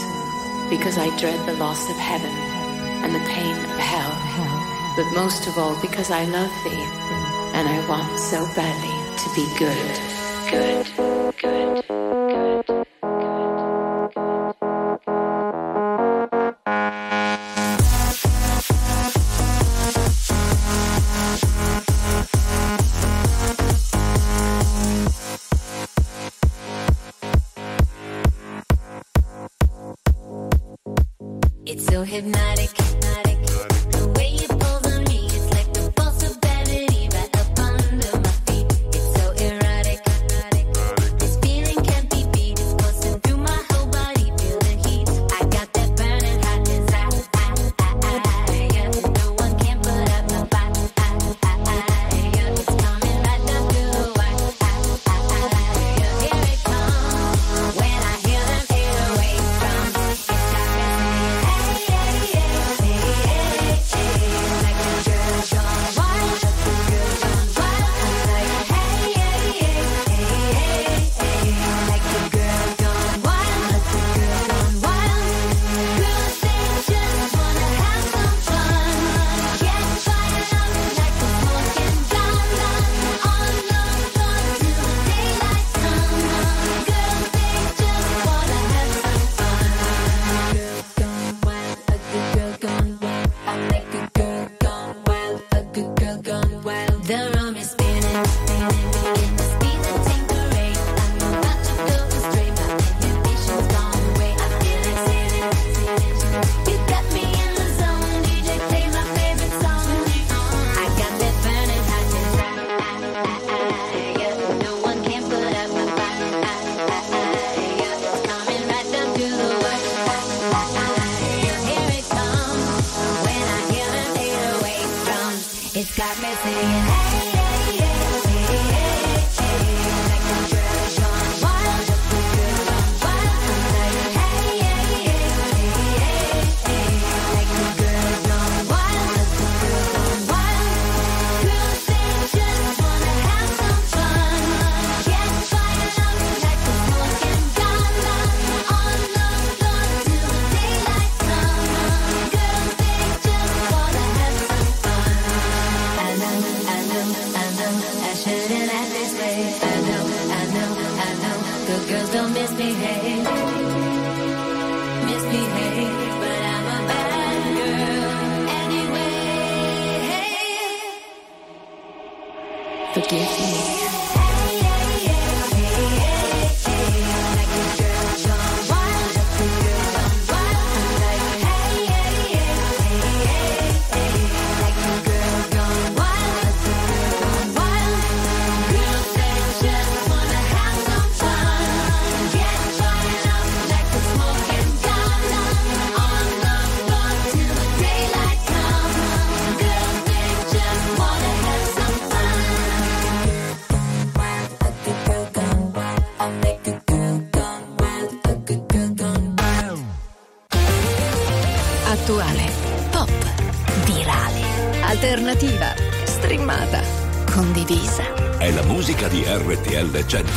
because 0.70 0.96
I 0.96 1.09
dread 1.18 1.38
the 1.46 1.54
loss 1.59 1.81
of 1.88 1.96
heaven 1.98 2.31
and 3.02 3.12
the 3.12 3.20
pain 3.26 3.50
of 3.57 3.78
hell, 3.81 4.12
but 4.99 5.07
most 5.15 5.47
of 5.47 5.57
all 5.57 5.81
because 5.81 6.11
I 6.11 6.25
love 6.25 6.51
thee, 6.65 6.85
and 7.55 7.69
I 7.69 7.89
want 7.89 8.19
so 8.19 8.45
badly 8.57 8.91
to 9.23 9.31
be 9.37 9.47
good. 9.57 9.95
Good, 10.51 10.87
good, 10.97 11.37
good. 11.39 11.85
Good. 11.87 12.67
Good. 12.67 12.85
It's 31.67 31.87
so 31.87 32.03
hypnotic. 32.03 32.98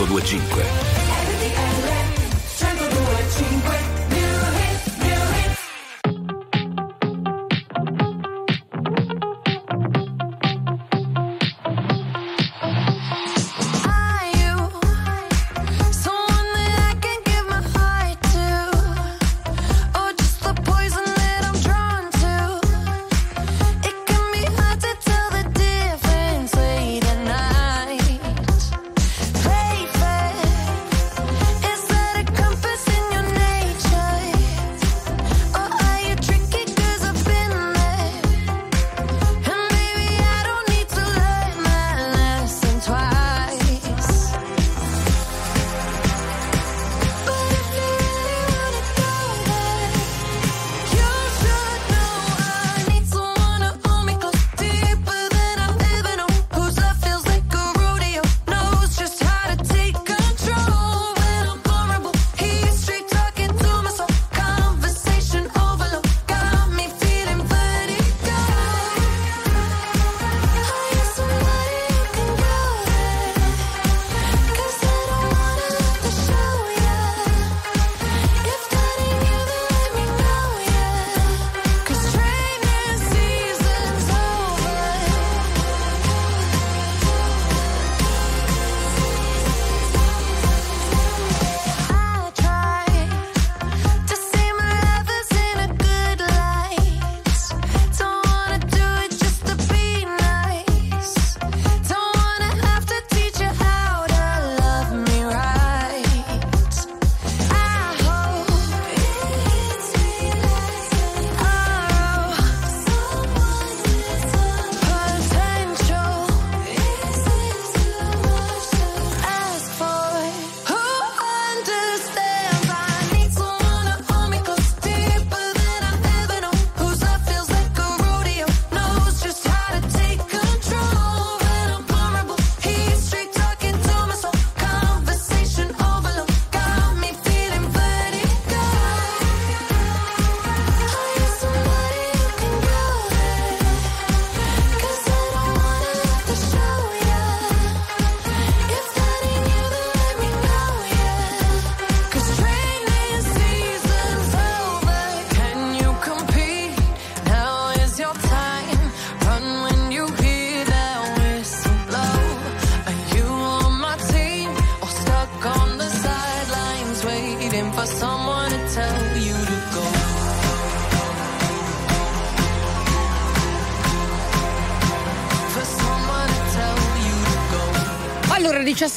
1025. 0.06 0.71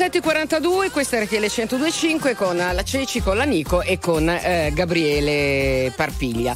7.42, 0.04 0.90
questa 0.90 1.16
era 1.16 1.24
TL 1.24 1.44
102.5 1.44 2.34
con 2.34 2.58
la 2.58 2.82
Ceci, 2.82 3.22
con 3.22 3.38
la 3.38 3.44
Nico 3.44 3.80
e 3.80 3.98
con 3.98 4.28
eh, 4.28 4.70
Gabriele 4.74 5.90
Parpiglia. 5.96 6.54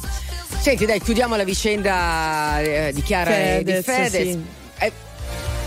Senti 0.59 0.85
dai, 0.85 1.01
chiudiamo 1.01 1.35
la 1.35 1.43
vicenda 1.43 2.61
eh, 2.61 2.91
di 2.93 3.01
Chiara 3.01 3.31
Fedez, 3.31 3.57
e 3.57 3.63
di 3.63 3.81
Fedez. 3.81 4.29
Sì. 4.29 4.43
Eh, 4.77 4.91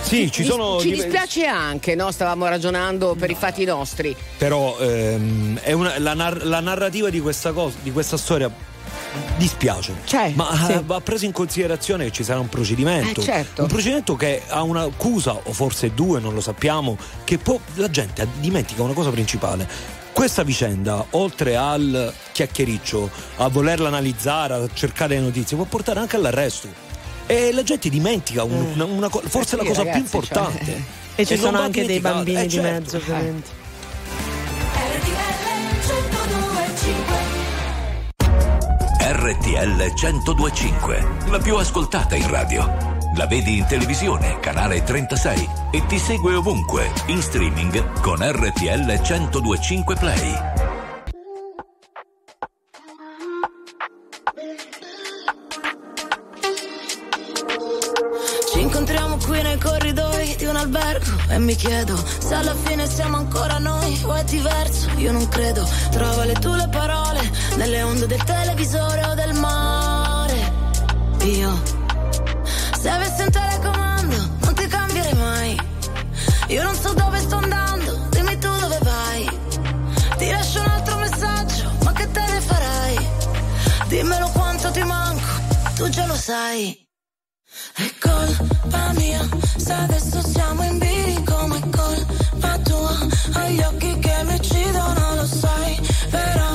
sì, 0.03 0.31
ci, 0.31 0.31
ci 0.31 0.45
sono. 0.45 0.79
Ci 0.79 0.92
dispiace 0.92 1.45
anche, 1.47 1.97
no? 1.97 2.12
Stavamo 2.12 2.47
ragionando 2.47 3.16
per 3.18 3.31
no. 3.31 3.35
i 3.35 3.37
fatti 3.37 3.64
nostri. 3.64 4.14
Però 4.38 4.79
ehm, 4.79 5.61
una, 5.73 5.99
la, 5.99 6.14
nar- 6.14 6.45
la, 6.45 6.61
narrativa 6.61 7.11
di 7.11 7.18
questa, 7.18 7.51
cosa, 7.51 7.75
di 7.83 7.90
questa 7.90 8.16
storia 8.16 8.49
dispiace. 9.43 9.93
Ma 10.35 10.69
eh, 10.69 10.83
va 10.85 11.01
preso 11.01 11.25
in 11.25 11.33
considerazione 11.33 12.05
che 12.05 12.13
ci 12.13 12.25
sarà 12.25 12.39
un 12.39 12.49
procedimento. 12.49 13.21
Eh, 13.21 13.25
certo. 13.25 13.63
Un 13.63 13.69
procedimento 13.69 14.15
che 14.17 14.43
ha 14.49 14.63
un'accusa, 14.63 15.33
o 15.45 15.53
forse 15.53 15.93
due, 15.95 16.21
non 16.21 16.33
lo 16.35 16.41
sappiamo, 16.41 16.97
che 17.25 17.39
può, 17.39 17.59
la 17.75 17.91
gente 17.91 18.27
dimentica 18.41 18.83
una 18.83 18.93
cosa 18.93 19.11
principale. 19.11 19.69
Questa 20.13 20.43
vicenda, 20.45 21.05
oltre 21.11 21.57
al 21.57 22.13
chiacchiericcio, 22.33 23.11
a 23.39 23.49
volerla 23.49 23.89
analizzare, 23.89 24.55
a 24.55 24.69
cercare 24.73 25.15
le 25.17 25.23
notizie, 25.23 25.57
può 25.57 25.65
portare 25.67 25.99
anche 26.01 26.17
all'arresto. 26.17 26.69
E 27.27 27.51
la 27.53 27.63
gente 27.63 27.89
dimentica 27.89 28.45
un- 28.45 28.73
una, 28.75 28.85
una 28.85 29.09
co- 29.09 29.23
forse 29.27 29.57
Eh 29.57 29.59
sì, 29.59 29.65
la 29.65 29.69
cosa 29.69 29.83
ragazzi, 29.85 29.97
più 30.03 30.05
importante. 30.05 30.65
cioè- 30.65 30.81
E 31.17 31.27
ci 31.27 31.35
non 31.35 31.43
sono 31.45 31.59
anche 31.61 31.85
dei 31.85 31.99
dimenticata. 32.01 32.15
bambini 32.15 32.39
Eh, 32.41 32.47
di 32.47 32.51
certo. 32.55 32.71
mezzo, 32.71 32.97
ovviamente. 32.97 33.51
RTL 39.25 39.92
1025, 39.94 41.29
la 41.29 41.38
più 41.38 41.55
ascoltata 41.55 42.17
in 42.17 42.29
radio. 42.29 42.67
La 43.15 43.29
vedi 43.29 43.57
in 43.57 43.67
televisione, 43.67 44.40
canale 44.40 44.83
36 44.83 45.49
e 45.71 45.87
ti 45.87 45.96
segue 45.96 46.35
ovunque, 46.35 46.90
in 47.07 47.23
streaming 47.23 48.01
con 48.01 48.17
RTL 48.19 49.01
1025 49.01 49.94
Play. 49.94 50.35
Ci 58.53 58.61
incontriamo 58.61 59.19
qui 59.19 59.40
nei 59.40 59.59
corridoi 59.59 60.35
di 60.37 60.46
un 60.46 60.57
albergo 60.57 61.11
e 61.29 61.38
mi 61.38 61.55
chiedo 61.55 61.96
se 61.96 62.35
alla 62.35 62.57
fine 62.57 62.88
siamo 62.88 63.19
ancora 63.19 63.59
noi 63.59 64.01
o 64.05 64.15
è 64.15 64.25
diverso. 64.25 64.88
Io 64.96 65.13
non 65.13 65.29
credo, 65.29 65.65
trova 65.92 66.25
le 66.25 66.35
tue 66.35 66.57
le 66.57 66.69
parole 66.69 67.03
nelle 67.57 67.83
onde 67.83 68.07
del 68.07 68.23
televisore 68.25 69.05
o 69.05 69.15
del 69.15 69.35
mare. 69.35 70.53
Io, 71.25 71.63
se 72.81 72.88
avessi 72.88 73.23
un 73.23 73.31
telecomando, 73.31 74.17
non 74.40 74.55
ti 74.55 74.67
cambierei 74.67 75.15
mai. 75.15 75.57
Io 76.48 76.63
non 76.63 76.75
so 76.75 76.92
dove 76.94 77.19
sto 77.21 77.37
andando, 77.37 78.07
dimmi 78.11 78.38
tu 78.38 78.50
dove 78.59 78.79
vai. 78.83 79.38
Ti 80.19 80.31
lascio 80.31 80.61
un 80.61 80.69
altro 80.69 80.96
messaggio, 80.96 81.71
ma 81.85 81.92
che 81.92 82.11
te 82.11 82.21
ne 82.21 82.40
farai? 82.40 83.09
Dimmelo 83.88 84.29
quanto 84.31 84.71
ti 84.71 84.83
manco, 84.83 85.31
tu 85.75 85.88
già 85.88 86.07
lo 86.07 86.17
sai. 86.17 86.88
È 87.75 87.90
colpa 88.00 88.92
mia, 88.94 89.29
se 89.57 89.73
adesso 89.73 90.23
siamo 90.23 90.63
in 90.65 90.79
bilico, 90.79 91.46
ma 91.46 91.57
è 91.57 91.69
colpa 91.71 92.59
tua. 92.65 92.96
Hai 93.35 93.55
gli 93.55 93.63
occhi 93.63 93.98
che 93.98 94.25
mi 94.25 94.35
uccidono, 94.35 95.15
lo 95.15 95.27
sai. 95.27 95.81
Però 96.11 96.52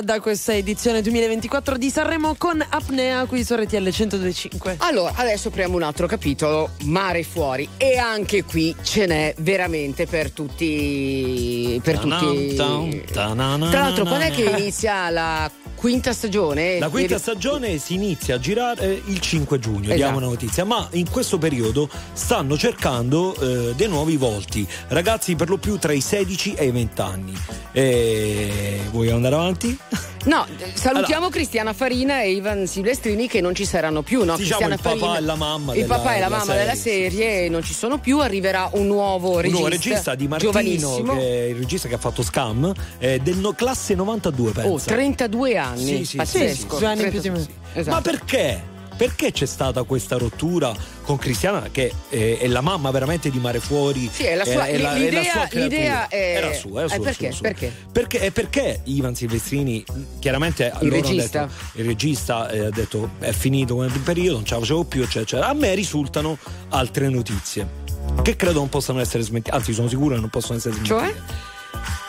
da 0.00 0.20
questa 0.20 0.54
edizione 0.54 1.02
2024 1.02 1.76
di 1.76 1.90
Sanremo 1.90 2.34
con 2.38 2.64
Apnea 2.66 3.26
qui 3.26 3.44
su 3.44 3.54
RTL 3.54 3.76
1025. 3.76 4.76
Allora, 4.78 5.12
adesso 5.16 5.48
apriamo 5.48 5.76
un 5.76 5.82
altro 5.82 6.06
capitolo, 6.06 6.70
mare 6.84 7.22
fuori. 7.22 7.68
E 7.76 7.98
anche 7.98 8.44
qui 8.44 8.74
ce 8.82 9.06
n'è 9.06 9.34
veramente 9.38 10.06
per 10.06 10.30
tutti. 10.30 11.80
Per 11.82 11.98
tutti. 11.98 12.54
Tra 12.54 13.34
l'altro, 13.34 14.04
quando 14.04 14.24
è 14.24 14.30
che 14.30 14.44
inizia 14.44 15.10
la 15.10 15.50
quinta 15.82 16.12
stagione? 16.12 16.78
La 16.78 16.88
quinta 16.88 17.18
stagione 17.18 17.76
si 17.78 17.94
inizia 17.94 18.36
a 18.36 18.38
girare 18.38 19.02
il 19.04 19.18
5 19.18 19.58
giugno, 19.58 19.80
Esatto. 19.86 19.96
diamo 19.96 20.18
una 20.18 20.26
notizia, 20.26 20.64
ma 20.64 20.86
in 20.92 21.10
questo 21.10 21.38
periodo 21.38 21.88
stanno 22.12 22.56
cercando 22.56 23.34
eh, 23.34 23.74
dei 23.74 23.88
nuovi 23.88 24.16
volti, 24.16 24.64
ragazzi 24.88 25.34
per 25.34 25.48
lo 25.48 25.56
più 25.56 25.78
tra 25.78 25.92
i 25.92 26.00
16 26.00 26.54
e 26.54 26.66
i 26.66 26.70
20 26.70 27.00
anni. 27.00 27.32
E 27.72 28.78
vogliamo 28.92 29.16
andare 29.16 29.34
avanti? 29.34 29.76
No, 30.24 30.46
salutiamo 30.74 31.28
Cristiana 31.30 31.72
Farina 31.72 32.22
e 32.22 32.30
Ivan 32.32 32.66
Silvestrini 32.66 33.26
che 33.26 33.40
non 33.40 33.54
ci 33.54 33.64
saranno 33.64 34.02
più, 34.02 34.22
no? 34.24 34.36
Diciamo 34.36 34.66
Cristiana 34.66 34.74
il 34.74 34.80
papà 34.80 34.96
Farina- 34.96 35.18
e 35.18 35.20
la 35.20 35.34
mamma 35.34 35.74
Il 35.74 35.80
della- 35.82 35.94
papà 35.96 36.14
e 36.14 36.20
la 36.20 36.24
della 36.26 36.38
mamma 36.38 36.54
della 36.54 36.74
serie, 36.74 37.10
serie 37.10 37.48
non 37.48 37.62
ci 37.64 37.74
sono 37.74 37.98
più, 37.98 38.20
arriverà 38.20 38.70
un 38.74 38.86
nuovo 38.86 39.30
Un 39.30 39.36
regista. 39.40 39.58
nuovo 39.58 39.68
regista 39.74 40.14
di 40.14 40.28
Martino, 40.28 41.02
che 41.14 41.18
è 41.20 41.44
il 41.48 41.56
regista 41.56 41.88
che 41.88 41.94
ha 41.94 41.98
fatto 41.98 42.22
Scam, 42.22 42.72
eh, 42.98 43.18
del 43.20 43.36
no- 43.38 43.52
classe 43.52 43.94
92, 43.94 44.52
pensa. 44.52 44.68
Oh, 44.70 44.78
32 44.78 45.56
anni. 45.56 45.84
Sì, 45.98 46.04
sì, 46.04 46.16
Pazzesco. 46.16 46.78
sì, 46.78 47.20
sì, 47.20 47.30
me. 47.30 47.46
Esatto. 47.74 47.90
Ma 47.96 48.00
perché? 48.02 48.70
Perché 48.96 49.32
c'è 49.32 49.46
stata 49.46 49.82
questa 49.84 50.16
rottura 50.18 50.72
con 51.02 51.16
Cristiana 51.18 51.68
che 51.72 51.92
eh, 52.10 52.38
è 52.38 52.46
la 52.46 52.60
mamma 52.60 52.90
veramente 52.90 53.30
di 53.30 53.38
Mare 53.38 53.58
Fuori 53.60 54.08
Sì, 54.12 54.24
è 54.24 54.34
la 54.34 54.44
sua- 54.44 54.66
è 54.66 54.78
la- 54.78 54.94
è 54.94 55.10
la 55.10 55.22
sua 55.22 55.46
creatura. 55.46 55.62
l'idea 55.62 56.08
è- 56.08 56.34
era 56.36 56.52
sua, 56.52 56.82
era 56.82 56.92
Eh, 56.92 56.94
sua, 56.96 57.04
perché? 57.04 57.26
sua, 57.26 57.32
sua. 57.32 57.40
Perché? 57.48 57.72
perché 57.92 58.30
perché 58.30 58.80
Ivan 58.84 59.14
Silvestrini 59.14 59.84
chiaramente 60.20 60.72
Il 60.80 60.90
regista. 60.90 61.46
detto- 61.46 61.78
il 61.80 61.84
regista 61.84 62.48
eh, 62.50 62.66
ha 62.66 62.70
detto 62.70 63.10
è 63.18 63.32
finito 63.32 63.74
come 63.74 63.88
periodo 64.04 64.34
non 64.36 64.44
ce 64.44 64.54
la 64.54 64.60
facevo 64.60 64.84
più 64.84 65.00
eccetera, 65.02 65.22
eccetera. 65.22 65.48
a 65.48 65.54
me 65.54 65.74
risultano 65.74 66.38
altre 66.70 67.08
notizie 67.08 67.80
che 68.22 68.36
credo 68.36 68.58
non 68.58 68.68
possano 68.68 69.00
essere 69.00 69.22
smentite 69.22 69.54
anzi 69.56 69.72
sono 69.72 69.88
sicuro 69.88 70.14
che 70.14 70.20
non 70.20 70.28
possono 70.30 70.58
essere 70.58 70.74
smentite 70.74 70.94
Cioè? 70.98 71.14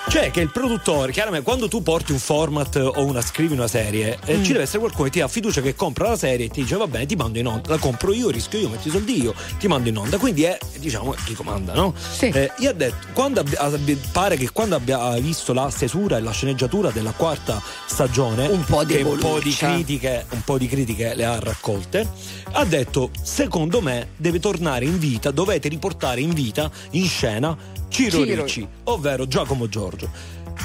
Cioè 0.10 0.32
che 0.32 0.41
il 0.41 0.51
produttore, 0.51 1.12
chiaramente 1.12 1.43
quando 1.45 1.68
tu 1.68 1.82
porti 1.82 2.12
un 2.12 2.20
format 2.20 2.76
o 2.76 3.04
una 3.06 3.22
scrivi 3.22 3.54
una 3.54 3.68
serie, 3.68 4.20
eh, 4.26 4.38
Mm. 4.38 4.43
ci 4.43 4.51
deve 4.51 4.64
essere 4.64 4.80
qualcuno 4.80 5.06
che 5.06 5.10
ti 5.12 5.22
ha 5.22 5.28
fiducia 5.28 5.62
che 5.62 5.76
compra 5.76 6.10
la 6.10 6.18
serie 6.18 6.45
e 6.45 6.49
ti 6.49 6.62
dice 6.62 6.76
va 6.76 6.88
bene, 6.88 7.06
ti 7.06 7.16
mando 7.16 7.39
in 7.39 7.47
onda, 7.47 7.70
la 7.70 7.78
compro 7.78 8.14
io, 8.14 8.30
rischio 8.30 8.60
io, 8.60 8.70
metto 8.70 8.88
i 8.88 8.91
soldi 8.91 9.22
io, 9.22 9.34
ti 9.58 9.68
mando 9.68 9.89
in 9.89 9.97
onda. 9.97 10.18
Quindi 10.18 10.43
è 10.43 10.58
diciamo 10.78 11.16
chi 11.26 11.34
comanda, 11.34 11.74
no? 11.74 11.93
Eh, 12.32 12.51
io 12.60 12.70
ho 12.70 12.74
detto, 12.74 13.08
quando 13.14 13.39
abbi- 13.39 13.97
pare 14.12 14.36
che 14.38 14.49
quando 14.51 14.76
abbia 14.76 15.14
visto 15.20 15.54
la 15.54 15.70
stesura 15.70 16.18
e 16.18 16.22
la 16.22 16.32
sceneggiatura 16.32 16.91
della 16.91 17.12
quarta 17.12 17.62
stagione, 17.86 18.47
Un 18.47 18.64
po' 18.66 18.84
di 18.84 18.95
che 18.95 19.01
un 19.01 19.18
po' 19.18 19.39
di 19.39 19.51
critiche, 19.54 20.26
un 20.30 20.41
po' 20.43 20.58
di 20.58 20.68
critiche 20.68 21.14
le 21.16 21.26
ha 21.26 21.39
raccolte, 21.39 22.08
ha 22.51 22.66
detto 22.66 23.10
secondo 23.22 23.82
me 23.82 24.10
deve 24.18 24.39
tornare 24.39 24.86
in 24.86 24.99
vita, 24.99 25.32
dovete 25.32 25.70
riportare 25.70 26.22
in 26.22 26.34
vita, 26.34 26.70
in 26.91 27.08
scena 27.08 27.56
Ciro, 27.93 28.25
Ciro. 28.25 28.43
Ricci, 28.43 28.67
ovvero 28.85 29.27
Giacomo 29.27 29.69
Giorgio. 29.69 30.09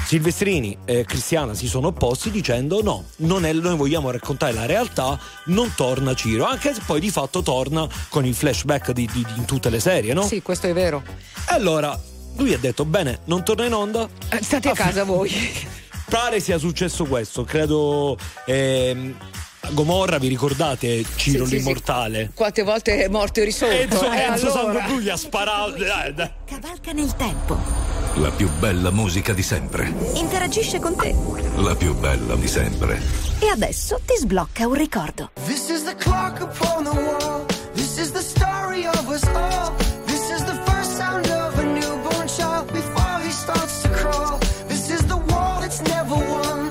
Silvestrini 0.05 0.77
e 0.85 1.05
Cristiana 1.05 1.53
si 1.53 1.67
sono 1.67 1.87
opposti 1.87 2.31
dicendo 2.31 2.81
no, 2.81 3.05
non 3.17 3.45
è- 3.45 3.53
noi 3.53 3.75
vogliamo 3.75 4.09
raccontare 4.11 4.53
la 4.53 4.65
realtà, 4.65 5.19
non 5.45 5.71
torna 5.75 6.15
Ciro, 6.15 6.45
anche 6.45 6.73
se 6.73 6.81
poi 6.85 6.99
di 6.99 7.09
fatto 7.11 7.41
torna 7.43 7.87
con 8.09 8.25
il 8.25 8.33
flashback 8.33 8.91
di, 8.91 9.07
di- 9.11 9.25
in 9.35 9.45
tutte 9.45 9.69
le 9.69 9.79
serie, 9.79 10.13
no? 10.13 10.23
Sì, 10.23 10.41
questo 10.41 10.67
è 10.67 10.73
vero. 10.73 11.03
E 11.49 11.53
allora 11.53 11.97
lui 12.37 12.53
ha 12.53 12.57
detto 12.57 12.85
bene, 12.85 13.19
non 13.25 13.43
torna 13.43 13.65
in 13.65 13.73
onda. 13.73 14.07
Eh, 14.29 14.41
State 14.41 14.69
a 14.69 14.73
casa 14.73 15.03
voi. 15.03 15.31
Pare 16.09 16.39
sia 16.39 16.57
successo 16.57 17.05
questo, 17.05 17.43
credo 17.43 18.17
ehm, 18.45 19.15
Gomorra, 19.71 20.17
vi 20.17 20.27
ricordate 20.27 21.03
Ciro 21.15 21.45
Sì, 21.45 21.49
sì, 21.49 21.49
sì. 21.49 21.55
l'immortale? 21.57 22.31
Quante 22.33 22.63
volte 22.63 23.03
è 23.03 23.07
morto 23.07 23.39
e 23.39 23.43
risorto? 23.43 23.75
Enzo, 23.75 24.11
Eh, 24.11 24.21
Enzo 24.21 24.51
allora. 24.53 24.79
Santo 24.79 24.99
gli 25.01 25.09
ha 25.09 25.17
sparato. 25.17 25.71
dai, 25.83 26.13
dai. 26.13 26.31
Cavalca 26.45 26.91
nel 26.91 27.15
tempo. 27.15 27.57
La 28.15 28.31
più 28.31 28.49
bella 28.59 28.91
musica 28.91 29.33
di 29.33 29.43
sempre. 29.43 29.93
Interagisce 30.15 30.79
con 30.79 30.95
te. 30.95 31.13
La 31.57 31.75
più 31.75 31.95
bella 31.95 32.35
di 32.35 32.47
sempre. 32.47 32.99
E 33.39 33.47
adesso 33.47 33.99
ti 34.05 34.15
sblocca 34.17 34.67
un 34.67 34.73
ricordo. 34.73 35.31
This 35.45 35.69
is 35.69 35.83
the 35.83 35.95
clock 35.95 36.41
upon 36.41 36.83
the 36.83 36.89
wall. 36.89 37.45
This 37.73 37.97
is 37.97 38.11
the 38.11 38.21
story 38.21 38.85
of 38.85 39.07
us 39.07 39.23
all. 39.33 39.71
This 40.05 40.29
is 40.31 40.43
the 40.43 40.57
first 40.65 40.97
sound 40.97 41.25
of 41.27 41.57
a 41.57 41.63
newborn 41.63 42.27
child 42.27 42.71
before 42.71 43.21
he 43.23 43.31
starts 43.31 43.81
to 43.83 43.89
crawl. 43.89 44.37
This 44.67 44.89
is 44.89 45.05
the 45.05 45.15
war 45.15 45.59
that's 45.61 45.79
never 45.81 46.15
won. 46.15 46.68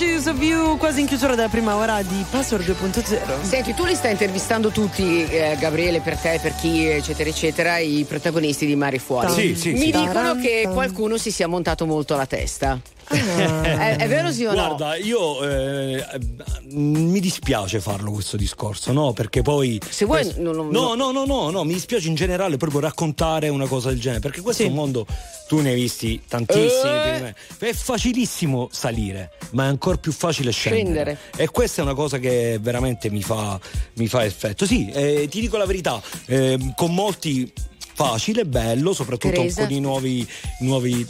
Pictures 0.00 0.24
of 0.28 0.40
You, 0.40 0.78
quasi 0.78 1.00
in 1.00 1.06
chiusura 1.06 1.34
della 1.34 1.50
prima 1.50 1.76
ora 1.76 2.00
di 2.00 2.24
Password 2.30 2.64
2.0. 2.64 3.42
Senti, 3.42 3.74
tu 3.74 3.84
li 3.84 3.94
stai 3.94 4.12
intervistando 4.12 4.70
tutti, 4.70 5.26
eh, 5.26 5.58
Gabriele, 5.60 6.00
per 6.00 6.16
te, 6.16 6.38
per 6.40 6.54
chi, 6.54 6.86
eccetera, 6.86 7.28
eccetera, 7.28 7.76
i 7.76 8.06
protagonisti 8.08 8.64
di 8.64 8.74
Mari 8.76 8.98
Fuori. 8.98 9.30
Sì, 9.30 9.54
sì, 9.54 9.72
Mi 9.72 9.78
sì. 9.78 9.90
dicono 9.90 10.36
che 10.36 10.66
qualcuno 10.72 11.18
si 11.18 11.30
sia 11.30 11.46
montato 11.48 11.84
molto 11.84 12.16
la 12.16 12.24
testa. 12.24 12.80
Ah. 13.08 13.62
È, 13.90 13.96
è 13.96 14.08
vero 14.08 14.32
sì 14.32 14.46
o 14.46 14.54
no? 14.54 14.74
Guarda, 14.74 14.96
io 14.96 15.46
eh, 15.46 16.06
mi 16.72 17.20
dispiace 17.20 17.80
farlo 17.80 18.10
questo 18.12 18.36
discorso, 18.36 18.92
no? 18.92 19.12
Perché 19.12 19.42
poi. 19.42 19.80
Se 19.88 20.04
vuoi, 20.04 20.22
questo- 20.22 20.40
non- 20.40 20.54
non- 20.54 20.68
no, 20.68 20.94
no, 20.94 21.10
no, 21.12 21.24
no, 21.24 21.50
no, 21.50 21.64
mi 21.64 21.72
dispiace 21.74 22.08
in 22.08 22.14
generale 22.14 22.56
proprio 22.56 22.80
raccontare 22.80 23.48
una 23.48 23.66
cosa 23.66 23.88
del 23.88 24.00
genere. 24.00 24.20
Perché 24.20 24.40
questo 24.40 24.62
è 24.62 24.66
un 24.66 24.74
mondo. 24.74 25.06
Tu 25.48 25.60
ne 25.60 25.70
hai 25.70 25.74
visti 25.74 26.20
tantissimi. 26.28 26.68
Eh. 26.68 27.34
È 27.58 27.72
facilissimo 27.72 28.68
salire, 28.70 29.32
ma 29.52 29.64
è 29.64 29.66
ancora 29.66 29.96
più 29.96 30.12
facile 30.12 30.52
scendere. 30.52 30.82
Scendere. 30.84 31.18
E 31.36 31.48
questa 31.48 31.80
è 31.80 31.84
una 31.84 31.94
cosa 31.94 32.18
che 32.18 32.58
veramente 32.60 33.10
mi 33.10 33.22
fa, 33.22 33.58
mi 33.94 34.06
fa 34.06 34.24
effetto. 34.24 34.64
Sì, 34.66 34.88
eh, 34.90 35.26
ti 35.28 35.40
dico 35.40 35.56
la 35.56 35.66
verità, 35.66 36.00
eh, 36.26 36.56
con 36.76 36.94
molti 36.94 37.52
facile, 37.94 38.44
bello, 38.46 38.92
soprattutto 38.92 39.34
Teresa. 39.34 39.62
po' 39.62 39.66
di 39.68 39.80
nuovi, 39.80 40.26
nuovi, 40.60 41.06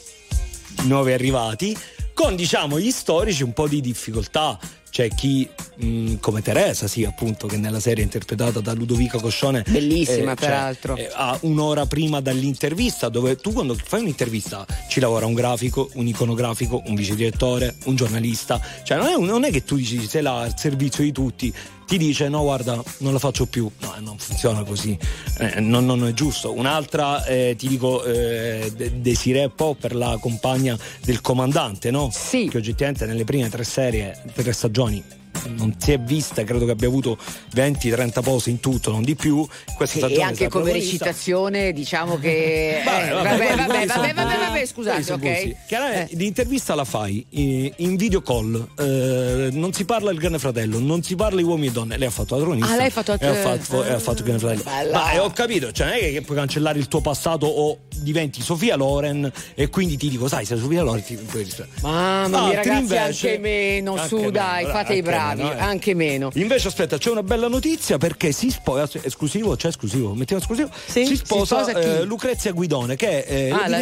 nuovi 0.85 1.13
arrivati. 1.13 1.77
con 2.13 2.37
diciamo 2.37 2.79
gli 2.79 2.91
storici 2.91 3.43
un 3.43 3.55
po' 3.55 3.67
di 3.67 3.81
difficoltà. 3.81 4.59
C'è 4.91 5.09
chi 5.09 5.49
mh, 5.77 6.17
come 6.17 6.43
Teresa, 6.43 6.87
sì, 6.87 7.05
appunto, 7.05 7.47
che 7.47 7.57
nella 7.57 7.81
serie 7.81 8.03
è 8.03 8.05
interpretata 8.05 8.61
da 8.61 8.73
Ludovica 8.73 9.19
Coscione. 9.19 9.65
Bellissima, 9.69 10.33
eh, 10.33 10.37
cioè, 10.37 10.49
peraltro. 10.49 10.97
eh, 10.97 11.09
a 11.13 11.39
un'ora 11.43 11.87
prima 11.87 12.21
dall'intervista, 12.21 13.09
dove 13.09 13.37
tu 13.37 13.53
quando 13.53 13.75
fai 13.75 14.01
un'intervista 14.01 14.67
ci 14.89 15.01
lavora 15.01 15.27
un 15.27 15.35
grafico, 15.35 15.91
un 15.95 16.07
iconografico, 16.07 16.83
un 16.87 16.95
vice 16.95 17.15
direttore, 17.15 17.77
un 17.85 17.95
giornalista. 17.95 18.61
Cioè, 18.83 18.99
non 18.99 19.07
è, 19.07 19.17
non 19.17 19.45
è 19.45 19.51
che 19.51 19.65
tu 19.65 19.77
dici 19.77 20.07
sei 20.07 20.23
là 20.23 20.41
al 20.41 20.59
servizio 20.59 21.05
di 21.05 21.13
tutti. 21.13 21.55
Ti 21.91 21.99
dice 21.99 22.29
no, 22.29 22.43
guarda, 22.43 22.81
non 22.99 23.13
la 23.13 23.19
faccio 23.19 23.47
più. 23.47 23.69
No, 23.81 23.93
non 23.99 24.17
funziona 24.17 24.63
così. 24.63 24.97
Eh, 25.39 25.59
non, 25.59 25.85
non 25.87 26.07
è 26.07 26.13
giusto. 26.13 26.53
Un'altra, 26.53 27.25
eh, 27.25 27.57
ti 27.59 27.67
dico, 27.67 28.05
eh, 28.05 28.71
De- 28.77 29.01
Desiree 29.01 29.49
Popper, 29.49 29.97
la 29.97 30.17
compagna 30.21 30.79
del 31.03 31.21
comandante, 31.21 31.91
no? 31.91 32.09
Sì. 32.13 32.47
Che 32.49 32.59
oggettivamente 32.59 33.07
nelle 33.07 33.25
prime 33.25 33.49
tre 33.49 33.65
serie, 33.65 34.23
tre 34.33 34.53
stagioni, 34.53 35.03
non 35.49 35.75
si 35.79 35.93
è 35.93 35.99
vista, 35.99 36.45
credo 36.45 36.65
che 36.65 36.73
abbia 36.73 36.89
avuto 36.89 37.19
20-30 37.55 38.23
pose 38.23 38.51
in 38.51 38.61
tutto, 38.61 38.91
non 38.91 39.03
di 39.03 39.15
più. 39.15 39.47
Questa 39.77 40.07
Sì, 40.09 40.15
e 40.15 40.23
anche 40.23 40.49
come 40.49 40.73
recitazione, 40.73 41.73
diciamo 41.73 42.19
che. 42.19 42.83
Vabbè, 42.91 43.55
vabbè, 43.55 43.87
vabbè, 43.87 44.67
scusate, 44.67 45.13
ok. 45.13 45.67
Chiaramente 45.67 46.17
l'intervista 46.17 46.75
la 46.75 46.85
fai 46.85 47.25
in 47.31 47.97
video 47.97 48.23
call, 48.23 48.69
eh, 48.79 49.49
non 49.53 49.73
si 49.73 49.85
parla 49.85 50.11
del 50.11 50.19
Grande 50.19 50.39
Fratello, 50.39 50.79
non 50.79 51.03
si 51.03 51.15
parla 51.17 51.39
di 51.41 51.47
uomini 51.47 51.69
e 51.69 51.73
donne. 51.73 51.97
Lei 51.97 52.09
ha 52.09 52.11
fatto 52.11 52.37
la 52.37 52.43
tronista. 52.43 52.73
Ah, 52.73 52.77
lei 52.77 52.87
ha 52.87 52.91
fatto- 52.91 53.13
e 53.21 53.27
ha 53.27 53.99
fatto, 53.99 54.19
il 54.19 54.25
Grande 54.25 54.39
Fratello. 54.39 54.93
Ma 54.93 55.13
eh, 55.13 55.19
ho 55.19 55.31
capito, 55.31 55.73
cioè 55.73 55.87
non 55.87 55.97
è 55.97 55.99
che, 56.11 56.23
puoi 56.23 56.37
cancellare 56.37 56.79
il 56.79 56.89
tuo 56.89 57.01
passato 57.01 57.47
o 57.47 57.79
diventi 57.97 58.43
Sofia 58.43 58.77
Loren 58.77 59.31
e 59.55 59.69
quindi 59.69 59.97
ti 59.97 60.09
dico, 60.09 60.29
sai, 60.29 60.45
sei 60.45 60.59
Sofia 60.59 60.83
Loren 60.83 61.03
ti 61.05 61.19
Mamma 61.83 62.47
mia, 62.47 62.57
ragazzi, 62.57 62.79
invece- 62.79 62.99
anche 62.99 63.39
meno, 63.39 63.97
su, 64.07 64.31
dai, 64.31 64.65
fate 64.65 64.95
i 64.95 64.99
anche 64.99 65.03
bravi, 65.35 65.43
meno, 65.43 65.61
eh. 65.61 65.63
anche 65.63 65.95
meno. 65.95 66.31
Invece, 66.35 66.69
aspetta, 66.69 66.99
c'è 66.99 67.11
una 67.11 67.23
bella 67.23 67.49
notizia 67.49 67.99
perché 67.99 68.33
si 68.33 68.51
sposa. 68.51 68.89
Esclusivo, 69.03 69.57
c'è 69.57 69.69
esclusivo, 69.69 70.15
mettiamo 70.15 70.41
esclusivo. 70.43 70.71
Sì? 70.87 71.05
Si 71.07 71.17
Si 71.17 71.17
sposa, 71.17 71.63
sposa 71.63 71.79
chi? 71.79 71.87
eh, 71.87 72.05
Lucrezia 72.05 72.53
Guidone, 72.53 72.97
che 72.97 73.25
è 73.25 73.33
eh, 73.33 73.51
Ah, 73.51 73.69
la 73.69 73.79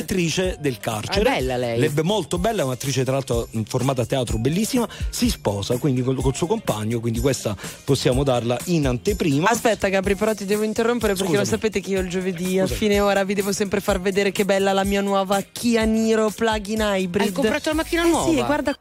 del 0.59 0.79
carcere. 0.79 1.29
Ah, 1.29 1.33
bella 1.35 1.57
lei. 1.57 1.79
Le- 1.79 2.03
molto 2.03 2.39
bella, 2.39 2.63
è 2.63 2.65
un'attrice 2.65 3.03
tra 3.05 3.13
l'altro 3.13 3.49
formata 3.67 4.03
a 4.03 4.07
teatro 4.07 4.39
bellissima. 4.39 4.89
Si 5.11 5.29
sposa 5.31 5.77
quindi 5.79 6.03
col, 6.03 6.21
col 6.21 6.35
suo 6.35 6.47
compagno, 6.47 7.01
quindi 7.01 7.21
questa 7.21 7.57
possiamo 7.85 8.23
darla 8.25 8.59
in 8.67 8.87
anteprima. 8.87 9.49
Aspetta, 9.51 9.89
Gabri, 9.89 10.15
però 10.15 10.35
ti 10.35 10.45
devo 10.45 10.63
interrompere 10.63 11.13
perché 11.15 11.29
Scusami. 11.29 11.45
lo 11.45 11.51
sapete 11.51 11.81
che 11.81 11.91
io 11.91 12.01
il 12.01 12.09
giovedì 12.09 12.59
a 12.59 12.63
Scusami. 12.63 12.79
fine 12.79 13.01
ora 13.01 13.25
vi 13.25 13.35
devo 13.35 13.53
sempre 13.53 13.81
far 13.81 14.01
vedere 14.01 14.33
che 14.33 14.45
bella 14.45 14.73
la 14.73 14.85
mia 14.85 15.01
nuova 15.01 15.43
Kia 15.53 15.85
Niro 15.85 16.31
plug-in 16.31 16.81
hybrid. 16.81 17.27
Hai 17.29 17.33
comprato 17.33 17.69
la 17.71 17.75
macchina 17.75 18.05
Eh 18.05 18.09
nuova? 18.09 18.31
Sì, 18.31 18.35
guarda. 18.43 18.77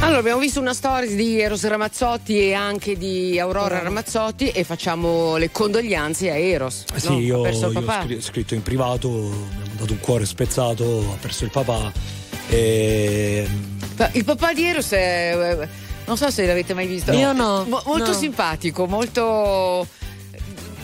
Allora, 0.00 0.18
abbiamo 0.20 0.38
visto 0.38 0.60
una 0.60 0.74
storia 0.74 1.12
di 1.14 1.40
Eros 1.40 1.66
Ramazzotti 1.66 2.38
e 2.38 2.54
anche 2.54 2.96
di 2.96 3.38
Aurora 3.38 3.80
Ramazzotti 3.80 4.48
e 4.50 4.62
facciamo 4.62 5.36
le 5.36 5.50
condoglianze 5.50 6.30
a 6.30 6.36
Eros. 6.36 6.84
Eh 6.94 7.00
Sì, 7.00 7.08
no? 7.08 7.18
io, 7.18 7.38
ha 7.40 7.42
perso 7.42 7.66
il 7.68 8.04
io 8.06 8.16
ho 8.16 8.20
scritto 8.20 8.54
in 8.54 8.62
privato, 8.62 9.08
mi 9.10 9.32
ha 9.74 9.78
dato 9.80 9.92
un 9.92 9.98
cuore 10.00 10.24
spezzato, 10.24 11.00
ha 11.12 11.16
perso 11.20 11.44
il 11.44 11.50
papà. 11.50 11.92
E... 12.48 13.46
Il 14.12 14.24
papà 14.24 14.52
di 14.54 14.64
Eros 14.64 14.88
è. 14.90 15.56
eh, 15.60 15.68
Non 16.06 16.16
so 16.16 16.30
se 16.30 16.46
l'avete 16.46 16.74
mai 16.74 16.86
visto. 16.86 17.10
Io 17.12 17.32
no, 17.32 17.64
Mo- 17.68 17.82
molto 17.84 18.12
no. 18.12 18.12
simpatico, 18.12 18.86
molto 18.86 19.86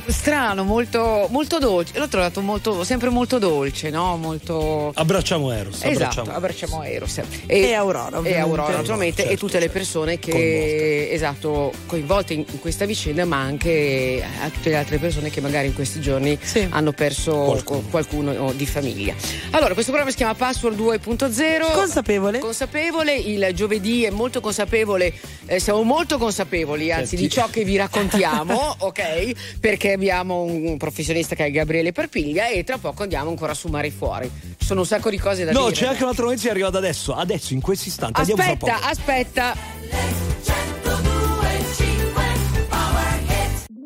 strano, 0.09 0.65
molto, 0.65 1.27
molto 1.31 1.59
dolce. 1.59 1.99
L'ho 1.99 2.09
trovato 2.09 2.41
molto, 2.41 2.85
sempre 2.85 3.09
molto 3.11 3.39
dolce, 3.39 3.91
no? 3.91 4.17
Molto. 4.17 4.91
Abbracciamo 4.95 5.51
Eros. 5.53 5.77
Esatto, 5.83 6.21
abbracciamo. 6.21 6.33
abbracciamo 6.33 6.83
Eros 6.83 7.21
E 7.47 7.73
Aurora, 7.75 8.21
e. 8.23 8.37
Aurora 8.39 8.77
naturalmente 8.77 9.23
Certo, 9.23 9.33
e 9.33 9.37
tutte 9.37 9.59
le 9.59 9.69
persone 9.69 10.19
che 10.19 10.31
Coinvolte. 10.31 11.11
esatto 11.13 11.73
coinvolte 11.87 12.33
in, 12.35 12.45
in 12.51 12.61
questa 12.61 12.85
vicenda 12.85 13.25
ma 13.25 13.39
anche 13.41 14.23
a 14.43 14.49
tutte 14.51 14.71
le 14.71 14.77
altre 14.77 14.99
persone 14.99 15.31
che 15.31 15.41
magari 15.41 15.69
in 15.69 15.75
questi 15.75 16.01
giorni 16.01 16.39
Sì. 16.43 16.67
hanno 16.71 16.93
perso 16.93 17.35
Qualcuno. 17.35 17.83
qualcuno 17.91 18.53
di 18.53 18.67
famiglia 18.67 19.15
allora 19.51 19.73
questo 19.75 19.91
programma 19.93 20.11
si 20.11 20.17
chiama 20.17 20.35
Password 20.35 20.79
2.0 20.79 21.73
Consapevole. 21.73 22.39
consapevole 22.39 23.15
il 23.15 23.49
giovedì 23.55 24.05
è 24.05 24.11
molto 24.11 24.41
consapevole 24.41 25.13
eh, 25.47 25.59
siamo 25.61 25.83
molto 25.83 26.19
consapevoli 26.19 26.91
anzi 26.93 27.17
Senti. 27.17 27.23
di 27.25 27.31
ciò 27.31 27.49
che 27.51 27.65
vi 27.65 27.77
raccontiamo 27.77 28.75
ok 28.79 29.59
perché 29.61 29.94
abbiamo 29.95 30.43
un 30.43 30.77
professionista 30.77 31.35
che 31.35 31.47
è 31.47 31.51
Gabriele 31.51 31.93
Perpiglia 31.93 32.49
e 32.49 32.65
tra 32.65 32.79
poco 32.79 33.03
andiamo 33.03 33.31
ancora 33.31 33.55
su 33.55 33.69
Mare 33.69 33.91
Fuori 33.91 34.31
ci 34.65 34.71
sono 34.71 34.81
un 34.81 34.87
sacco 34.87 35.11
di 35.11 35.19
cose 35.19 35.45
da 35.45 35.53
No, 35.53 35.69
dire 35.69 35.73
c'è 35.75 35.87
anche 35.89 36.03
un'altra 36.03 36.25
notizia 36.25 36.45
che 36.45 36.49
è 36.49 36.53
arrivata 36.53 36.79
adesso, 36.79 37.13
adesso, 37.15 37.53
in 37.53 37.61
questo 37.61 37.91
istante. 37.91 38.19
Aspetta, 38.21 38.55
poco. 38.57 38.73
aspetta. 38.73 39.57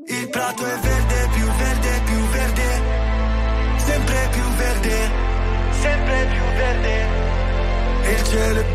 Il 0.07 0.29
prato 0.31 0.65
è 0.65 0.79
verde, 0.79 1.29
più 1.35 1.47
verde, 1.47 2.01
più 2.05 2.29
verde. 2.29 2.83
Sempre 3.79 4.29
più 4.31 4.43
verde, 4.57 5.11
sempre 5.81 6.27
più 6.31 6.43
verde. 6.57 7.07
Il 8.13 8.25
cielo 8.25 8.61
è 8.61 8.75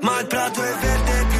Ma 0.00 0.20
il 0.20 0.26
prato 0.26 0.62
è 0.62 0.74
verde, 0.80 1.26
più 1.28 1.37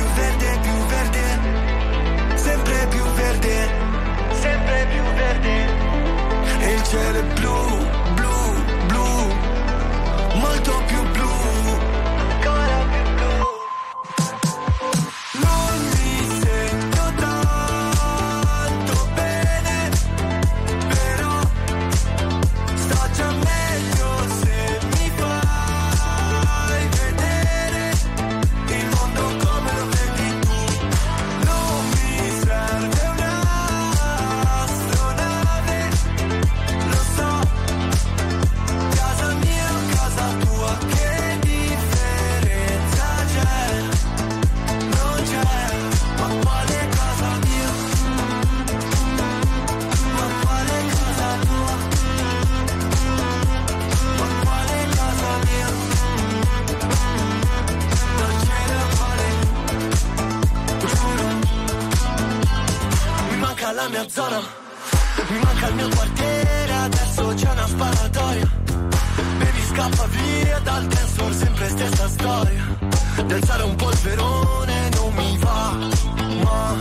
manca 63.69 63.73
la 63.73 63.89
mia 63.89 64.09
zona, 64.09 64.41
mi 65.29 65.39
manca 65.41 65.69
il 65.69 65.75
mio 65.75 65.89
quartiere, 65.89 66.73
adesso 66.73 67.35
c'è 67.35 67.51
una 67.51 67.66
sparatoria. 67.66 68.51
Baby 69.39 69.62
scappa 69.71 70.07
via 70.07 70.59
dal 70.61 70.87
tensor, 70.87 71.35
sempre 71.35 71.69
stessa 71.69 72.09
storia. 72.09 72.79
Danzare 73.27 73.62
un 73.64 73.75
polverone 73.75 74.89
non 74.95 75.14
mi 75.14 75.39
va, 75.39 75.77
ma 76.45 76.77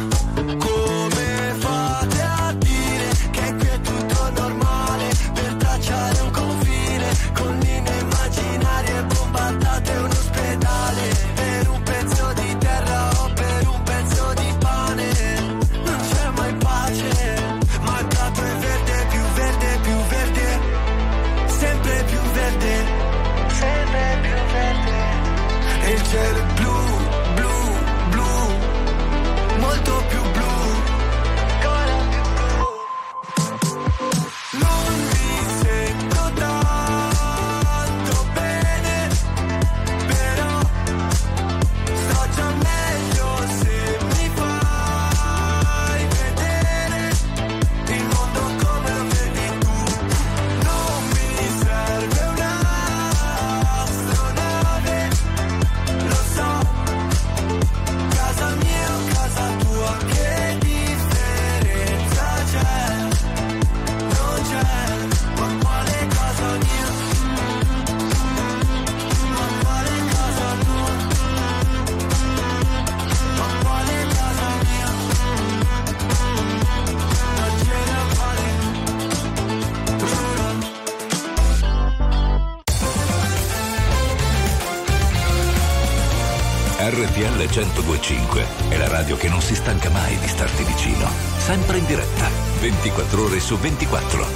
su 93.48 93.58
24. 93.58 94.27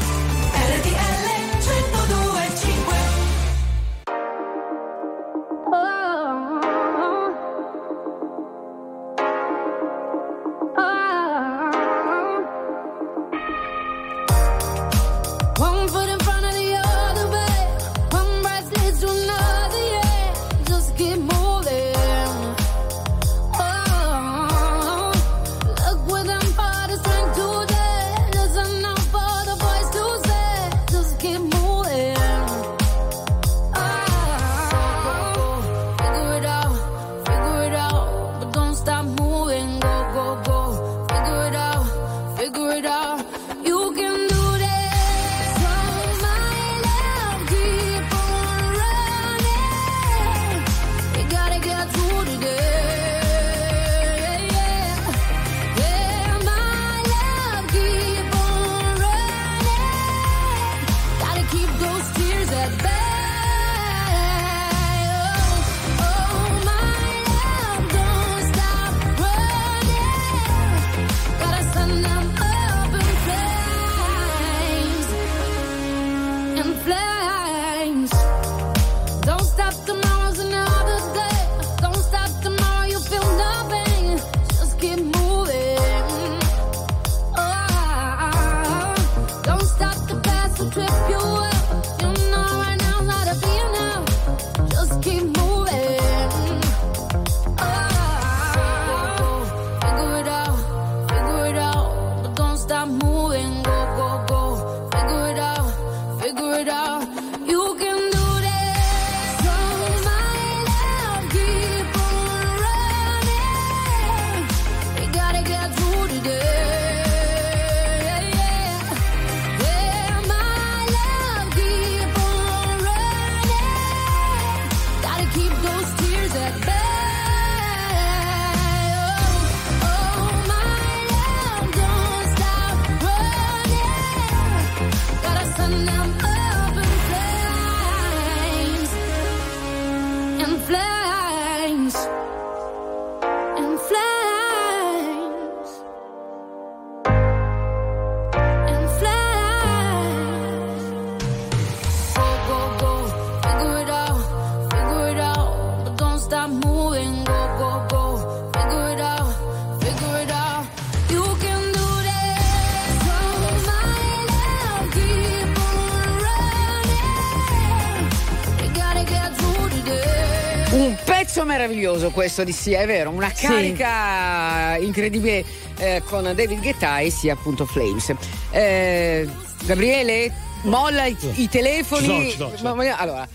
Questo 172.31 172.43
di 172.45 172.53
Sia, 172.53 172.79
è 172.79 172.85
vero, 172.85 173.09
una 173.09 173.29
Sì. 173.33 173.45
carica 173.45 174.77
incredibile 174.77 175.43
eh, 175.77 176.01
con 176.05 176.23
David 176.23 176.61
Guetta 176.61 176.99
e 176.99 177.11
sia 177.11 177.33
appunto 177.33 177.65
Flames. 177.65 178.13
Eh, 178.51 179.27
Gabriele, 179.65 180.31
molla 180.63 181.05
i, 181.07 181.17
i 181.35 181.49
telefoni. 181.49 182.01
Ci 182.05 182.07
sono, 182.07 182.23
ci 182.23 182.31
sono, 182.37 182.51
ci 182.51 182.57
sono. 182.57 182.75
Ma- 182.75 182.83
ma- 182.83 182.97
allora, 182.97 183.27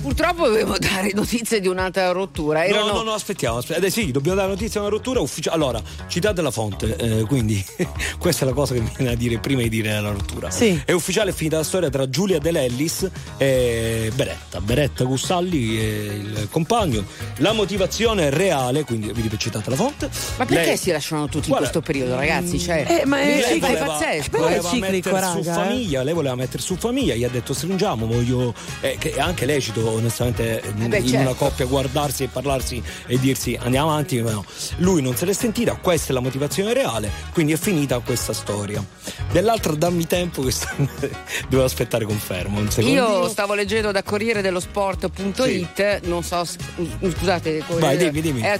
purtroppo 0.00 0.46
dovevo 0.46 0.76
dare 0.78 1.10
notizie 1.14 1.60
di 1.60 1.68
un'altra 1.68 2.10
rottura. 2.12 2.64
Erano- 2.64 2.86
No, 2.86 2.92
no, 2.98 3.02
no, 3.02 3.12
aspettiamo. 3.12 3.58
aspettiamo. 3.58 3.86
Eh, 3.86 3.90
sì, 3.90 4.10
dobbiamo 4.10 4.36
dare 4.36 4.48
notizia 4.48 4.80
di 4.80 4.86
una 4.86 4.88
rottura 4.96 5.20
ufficiale. 5.20 5.56
Allora, 5.56 5.82
citate 6.08 6.42
la 6.42 6.50
fonte, 6.50 6.96
eh, 6.96 7.22
quindi 7.26 7.62
questa 8.18 8.44
è 8.44 8.48
la 8.48 8.54
cosa 8.54 8.74
che 8.74 8.80
mi 8.80 8.90
viene 8.96 9.12
a 9.12 9.16
dire 9.16 9.38
prima 9.38 9.62
di 9.62 9.68
dire 9.68 10.00
la 10.00 10.10
rottura. 10.10 10.50
Sì. 10.50 10.80
È 10.84 10.92
ufficiale 10.92 11.30
è 11.30 11.32
finita 11.34 11.56
la 11.58 11.64
storia 11.64 11.90
tra 11.90 12.08
Giulia 12.08 12.38
Dell'Ellis 12.38 13.08
e 13.36 14.10
Beretta. 14.14 14.60
Beretta 14.60 15.04
Gussalli 15.04 15.76
è 15.78 15.82
il 16.12 16.48
compagno. 16.50 17.04
La 17.36 17.52
motivazione 17.52 18.28
è 18.28 18.30
reale, 18.30 18.84
quindi 18.84 19.10
vi 19.12 19.28
citate 19.36 19.70
la 19.70 19.76
fonte. 19.76 20.10
Ma 20.36 20.44
perché 20.44 20.64
Lei- 20.66 20.76
si 20.76 20.90
lasciano 20.90 21.26
tutti 21.26 21.48
Guarda, 21.48 21.66
in 21.66 21.72
questo 21.72 21.80
periodo, 21.80 22.16
ragazzi? 22.16 22.58
Cioè, 22.58 22.84
Eh, 23.00 23.06
ma 23.06 23.20
è 23.20 23.26
lei 23.26 23.42
ciclico. 23.42 23.66
è 23.66 23.68
voleva, 23.68 23.86
pazzesco, 23.86 24.30
Però 24.30 24.44
è 24.44 24.46
voleva 24.46 24.68
ciclico, 24.70 25.10
mettere 25.10 25.16
su 25.30 25.36
raga, 25.36 25.50
eh. 25.50 25.64
famiglia, 25.66 26.02
lei 26.02 26.14
voleva 26.14 26.34
mettere 26.34 26.62
su 26.62 26.76
famiglia, 26.76 27.14
gli 27.14 27.24
ha 27.24 27.28
detto 27.28 27.54
stringiamo, 27.54 28.06
voglio 28.06 28.54
eh, 28.80 28.96
che 28.98 29.12
è 29.14 29.20
anche 29.20 29.46
lecito 29.46 29.89
onestamente 29.90 30.62
in, 30.76 30.88
beh, 30.88 30.98
in 30.98 31.08
certo. 31.08 31.20
una 31.28 31.34
coppia 31.34 31.66
guardarsi 31.66 32.24
e 32.24 32.28
parlarsi 32.28 32.82
e 33.06 33.18
dirsi 33.18 33.58
andiamo 33.60 33.90
avanti, 33.90 34.20
ma 34.22 34.32
no. 34.32 34.44
Lui 34.78 35.02
non 35.02 35.14
se 35.16 35.24
l'è 35.24 35.32
sentita, 35.32 35.74
questa 35.76 36.10
è 36.10 36.14
la 36.14 36.20
motivazione 36.20 36.72
reale, 36.72 37.10
quindi 37.32 37.52
è 37.52 37.56
finita 37.56 37.98
questa 38.00 38.32
storia. 38.32 38.84
Dell'altra 39.32 39.74
dammi 39.74 40.06
tempo 40.06 40.42
che 40.42 40.52
devo 41.48 41.64
aspettare 41.64 42.04
confermo, 42.04 42.58
un. 42.58 42.68
Io 42.78 43.28
stavo 43.28 43.54
leggendo 43.54 43.92
da 43.92 44.02
Corriere 44.02 44.42
dello 44.42 44.60
Sport.it, 44.60 46.00
non 46.04 46.22
so, 46.22 46.44
scusate, 46.44 47.62
Vai, 47.78 47.96
dimmi, 47.96 48.20
dimmi. 48.20 48.40
è 48.42 48.58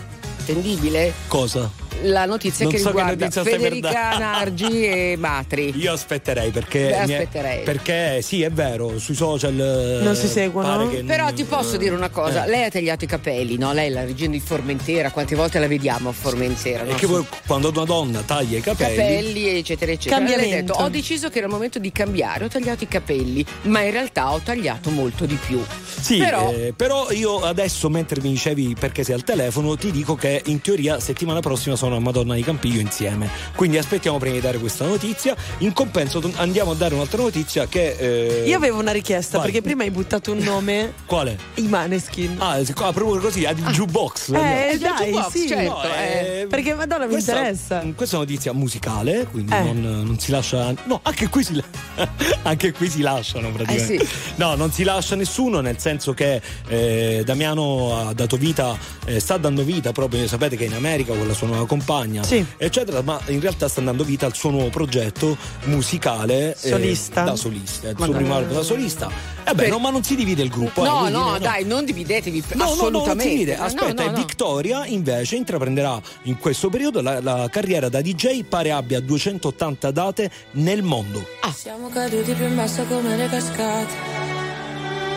attendibile 0.51 1.13
Cosa? 1.29 1.90
La 2.03 2.25
notizia 2.27 2.65
Non 2.65 2.73
che 2.75 2.79
so 2.81 2.91
che 2.91 2.97
riguarda 2.97 3.29
per 3.29 3.43
Federica. 3.45 4.19
Nargi 4.19 4.85
e 4.87 5.17
Matri. 5.19 5.73
Io 5.77 5.93
aspetterei 5.93 6.51
perché. 6.51 6.79
Beh, 6.81 6.91
è- 6.91 6.99
aspetterei. 7.01 7.63
perché 7.65 8.23
sì, 8.23 8.43
è 8.43 8.51
vero, 8.51 8.99
sui 8.99 9.15
social. 9.15 9.59
eh, 9.59 10.03
Non 10.03 10.15
si 10.17 10.27
seguono? 10.29 10.89
che 10.89 11.03
Però 11.05 11.25
non- 11.25 11.35
ti 11.35 11.45
posso 11.45 11.77
dire 11.77 11.95
una 11.95 12.09
cosa, 12.11 12.45
Eh. 12.45 12.49
lei 12.49 12.65
ha 12.65 12.71
tagliato 12.71 13.05
i 13.05 13.09
capelli, 13.09 13.57
no? 13.57 13.73
Lei 13.73 13.87
è 13.87 13.91
la 13.91 14.05
regina 14.05 14.31
di 14.33 14.41
Formentera, 14.41 15.11
quante 15.11 15.35
volte 15.35 15.59
la 15.59 15.67
vediamo 15.69 16.09
a 16.09 16.13
Formentera? 16.13 16.85
E 16.85 16.91
no? 16.91 16.95
che 16.95 17.07
poi, 17.07 17.25
quando 17.47 17.69
una 17.71 17.85
donna 17.85 18.21
taglia 18.21 18.59
i 18.59 18.61
capelli. 18.61 18.97
capelli, 18.97 19.49
eccetera, 19.59 19.93
eccetera. 19.93 20.25
Lei 20.25 20.53
ha 20.53 20.57
detto: 20.63 20.73
Ho 20.75 20.89
deciso 20.89 21.29
che 21.29 21.39
era 21.39 21.47
il 21.47 21.53
momento 21.53 21.79
di 21.79 21.93
cambiare, 21.93 22.45
ho 22.45 22.49
tagliato 22.49 22.85
i 22.85 22.89
capelli, 22.89 23.45
ma 23.63 23.81
in 23.83 23.91
realtà 23.91 24.33
ho 24.33 24.41
tagliato 24.43 24.91
molto 24.91 25.27
di 25.27 25.35
più. 25.47 25.63
Sì, 26.01 26.19
Però- 26.19 26.51
eh, 26.53 26.73
però 26.75 27.11
io 27.11 27.41
adesso, 27.41 27.89
mentre 27.91 28.21
mi 28.21 28.31
dicevi 28.31 28.75
perché 28.79 29.05
sei 29.05 29.15
al 29.15 29.25
telefono, 29.25 29.77
ti 29.77 29.91
dico 29.91 30.15
che 30.15 30.43
in 30.47 30.61
teoria 30.61 30.99
settimana 31.01 31.41
prossima 31.41 31.77
sono 31.77 31.90
suono 31.91 31.97
a 31.97 32.01
Madonna 32.01 32.35
di 32.35 32.43
Campiglio 32.43 32.81
insieme. 32.81 33.29
Quindi 33.57 33.77
aspettiamo 33.77 34.19
prima 34.19 34.37
di 34.37 34.41
dare 34.41 34.59
questa 34.59 34.87
notizia. 34.87 35.35
In 35.59 35.73
compenso 35.73 36.21
andiamo 36.37 36.71
a 36.71 36.75
dare 36.75 36.95
un'altra 36.95 37.21
notizia 37.21 37.67
che... 37.67 37.97
eh, 38.43 38.49
Io 38.49 38.57
avevo 38.57 38.79
una 38.79 38.93
richiesta 38.93 39.39
vai. 39.39 39.47
perché 39.47 39.63
prima 39.63 39.83
hai 39.83 39.91
buttato 39.91 40.31
un 40.33 40.39
nome, 40.39 40.93
Quale? 41.07 41.37
i 41.55 41.63
Maneskin. 41.63 42.37
Ah, 42.39 42.53
ah, 42.55 42.93
proprio 42.93 43.19
così, 43.21 43.45
ad 43.45 43.59
il 43.59 43.65
jukebox. 43.67 44.31
Eh, 44.33 44.71
il 44.75 44.79
dai, 44.79 44.91
jukebox, 45.11 45.31
sì. 45.31 45.49
certo, 45.49 45.71
No, 45.71 45.83
eh. 45.85 46.41
eh, 46.43 46.47
Perché 46.47 46.75
Madonna 46.75 47.05
mi 47.07 47.11
questa- 47.13 47.33
interessa. 47.37 47.83
Questa 47.95 48.17
è 48.17 48.19
una 48.19 48.29
notizia 48.29 48.53
musicale, 48.53 49.27
quindi 49.31 49.53
Eh. 49.53 49.61
non, 49.63 49.81
non 50.05 50.19
si 50.19 50.31
lascia. 50.31 50.73
No, 50.85 51.01
anche 51.03 51.29
qui 51.29 51.43
si, 51.43 51.61
anche 52.43 52.73
qui 52.73 52.89
si 52.89 53.01
lasciano 53.01 53.51
praticamente. 53.51 53.95
Eh 53.95 54.07
sì. 54.07 54.13
No, 54.37 54.55
non 54.55 54.71
si 54.73 54.85
lascia 54.85 55.17
nessuno, 55.17 55.61
nel 55.61 55.79
senso 55.79 56.15
che 56.15 56.41
eh, 56.69 57.23
Damiano 57.25 57.97
ha 58.09 58.13
dato 58.15 58.37
vita, 58.37 58.77
eh, 59.07 59.19
sta 59.21 59.37
dando 59.37 59.63
vita 59.65 59.91
proprio, 59.93 60.27
sapete 60.29 60.57
che 60.57 60.65
in 60.65 60.75
America 60.75 61.13
con 61.15 61.27
la 61.27 61.35
sua 61.35 61.49
nuova 61.49 61.67
compagna, 61.81 62.23
Sì. 62.23 62.45
eccetera, 62.59 63.01
ma 63.03 63.19
in 63.27 63.41
realtà 63.41 63.69
sta 63.69 63.81
dando 63.81 64.05
vita 64.05 64.27
al 64.27 64.35
suo 64.35 64.51
nuovo 64.51 64.69
progetto 64.69 65.37
musicale. 65.65 66.51
eh, 66.61 66.69
Solista. 66.69 67.23
da 67.23 67.37
solista, 67.37 67.89
il 67.89 67.97
suo 67.97 68.13
primo 68.13 68.35
album 68.35 68.55
da 68.57 68.63
solista. 68.63 69.09
Eh 69.45 69.53
beh, 69.55 69.63
Per- 69.63 69.71
no, 69.71 69.79
ma 69.79 69.91
non 69.91 70.03
si 70.05 70.15
divide 70.15 70.43
il 70.43 70.51
gruppo. 70.51 70.83
eh, 70.83 70.87
No, 70.89 70.99
voglio 71.01 71.19
no, 71.19 71.27
dire, 71.33 71.39
dai, 71.41 71.65
non 71.65 71.85
dividetevi 71.85 72.45
No, 72.53 72.65
no, 72.65 72.65
no, 72.65 72.65
non 72.65 72.75
si 72.75 72.81
assolutamente. 72.81 73.29
divide. 73.29 73.57
No, 73.57 73.65
Aspetta, 73.65 73.93
no, 74.03 74.09
e 74.09 74.11
no. 74.11 74.17
Victoria 74.17 74.87
invece 74.87 75.37
intraprenderà 75.37 76.01
in 76.25 76.39
questo 76.39 76.69
periodo 76.69 77.01
la, 77.01 77.21
la 77.21 77.49
carriera 77.51 77.89
da 77.89 78.01
DJ, 78.01 78.45
pare 78.45 78.71
abbia 78.71 79.01
280 79.01 79.91
date 79.91 80.31
nel 80.53 80.83
mondo. 80.83 81.27
Siamo 81.55 81.89
caduti 81.89 82.33
più 82.33 82.47
in 82.47 82.55
basso 82.57 82.85
come 82.85 83.17
le 83.17 83.29
cascate, 83.29 83.93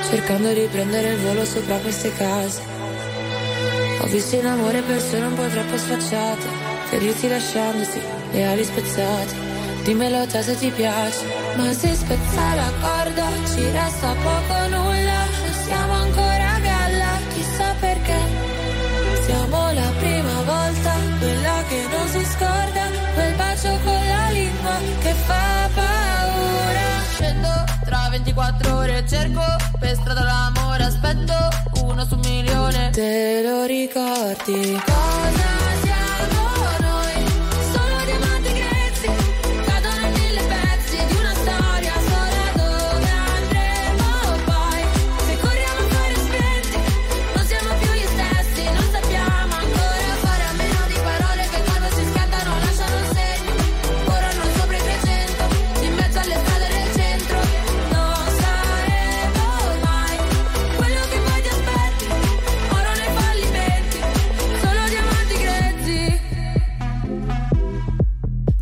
cercando 0.09 0.53
di 0.53 0.67
prendere 0.71 1.11
il 1.13 1.19
volo 1.19 1.45
sopra 1.45 1.77
queste 1.77 2.11
case. 2.13 2.72
Ho 4.03 4.07
visto 4.07 4.35
in 4.35 4.45
amore 4.45 4.81
persone 4.81 5.25
un 5.27 5.33
po' 5.33 5.47
troppo 5.47 5.77
sfacciate, 5.77 6.45
ferirti 6.89 7.29
lasciandoti 7.29 8.01
le 8.33 8.45
ali 8.45 8.65
spezzate. 8.65 9.33
Dimmelo 9.83 10.27
te 10.27 10.41
se 10.41 10.57
ti 10.57 10.69
piace, 10.71 11.25
ma 11.55 11.71
se 11.71 11.95
spezza 11.95 12.53
la 12.53 12.71
corda 12.81 13.27
ci 13.47 13.63
resta 13.71 14.13
poco 14.21 14.67
nulla. 14.67 15.23
Non 15.43 15.53
siamo 15.65 15.93
ancora 15.93 16.52
24 28.33 28.75
ore, 28.77 29.05
cerco 29.07 29.41
per 29.79 29.95
strada 29.95 30.23
l'amore, 30.23 30.83
aspetto 30.83 31.33
uno 31.83 32.03
su 32.05 32.15
un 32.15 32.21
milione. 32.21 32.89
Te 32.89 33.41
lo 33.43 33.65
ricordi? 33.65 34.81
Cosa 34.83 35.81
siamo 35.83 36.02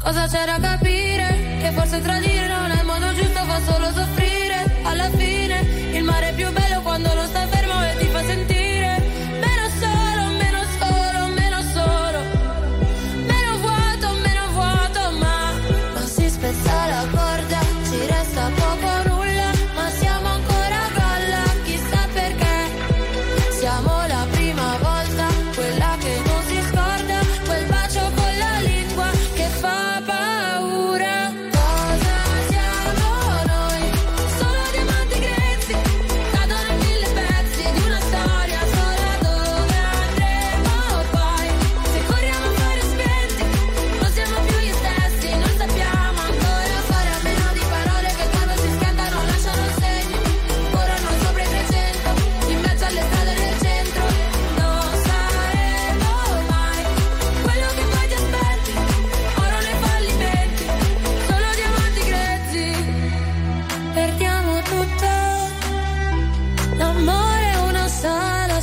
Cosa 0.03 0.25
c'è 0.25 0.45
da 0.45 0.59
capire? 0.59 1.59
Che 1.61 1.71
forse 1.73 2.01
tradire 2.01 2.30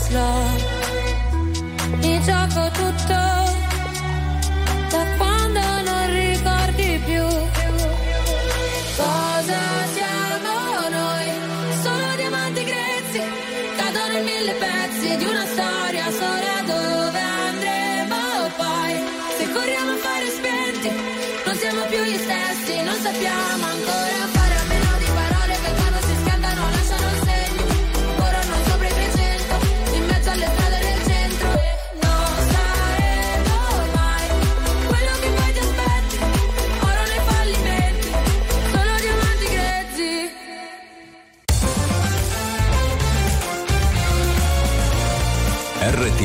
slot. 0.09 0.61
Mi 2.03 2.21
gioco 2.25 2.63
tutto. 2.81 3.19
Da 4.93 5.03
quando 5.19 5.61
non 5.89 6.05
ricordi 6.13 7.01
più. 7.05 7.27
Cosa 9.03 9.61
siamo 9.97 10.53
noi? 10.99 11.29
Solo 11.83 12.09
diamanti 12.17 12.65
grezzi, 12.65 13.21
cadono 13.77 14.13
in 14.19 14.25
mille 14.25 14.55
pezzi 14.65 15.17
di 15.17 15.25
una 15.25 15.47
storia 15.55 16.07
sola 16.11 16.57
dove 16.73 17.21
andremo 17.49 18.21
poi. 18.57 18.93
Se 19.37 19.53
corriamo 19.53 19.93
a 19.93 19.99
fare 20.07 20.27
spenti, 20.39 20.91
non 21.45 21.55
siamo 21.57 21.83
più 21.91 22.03
gli 22.03 22.19
stessi, 22.27 22.83
non 22.83 22.97
sappiamo 23.03 23.68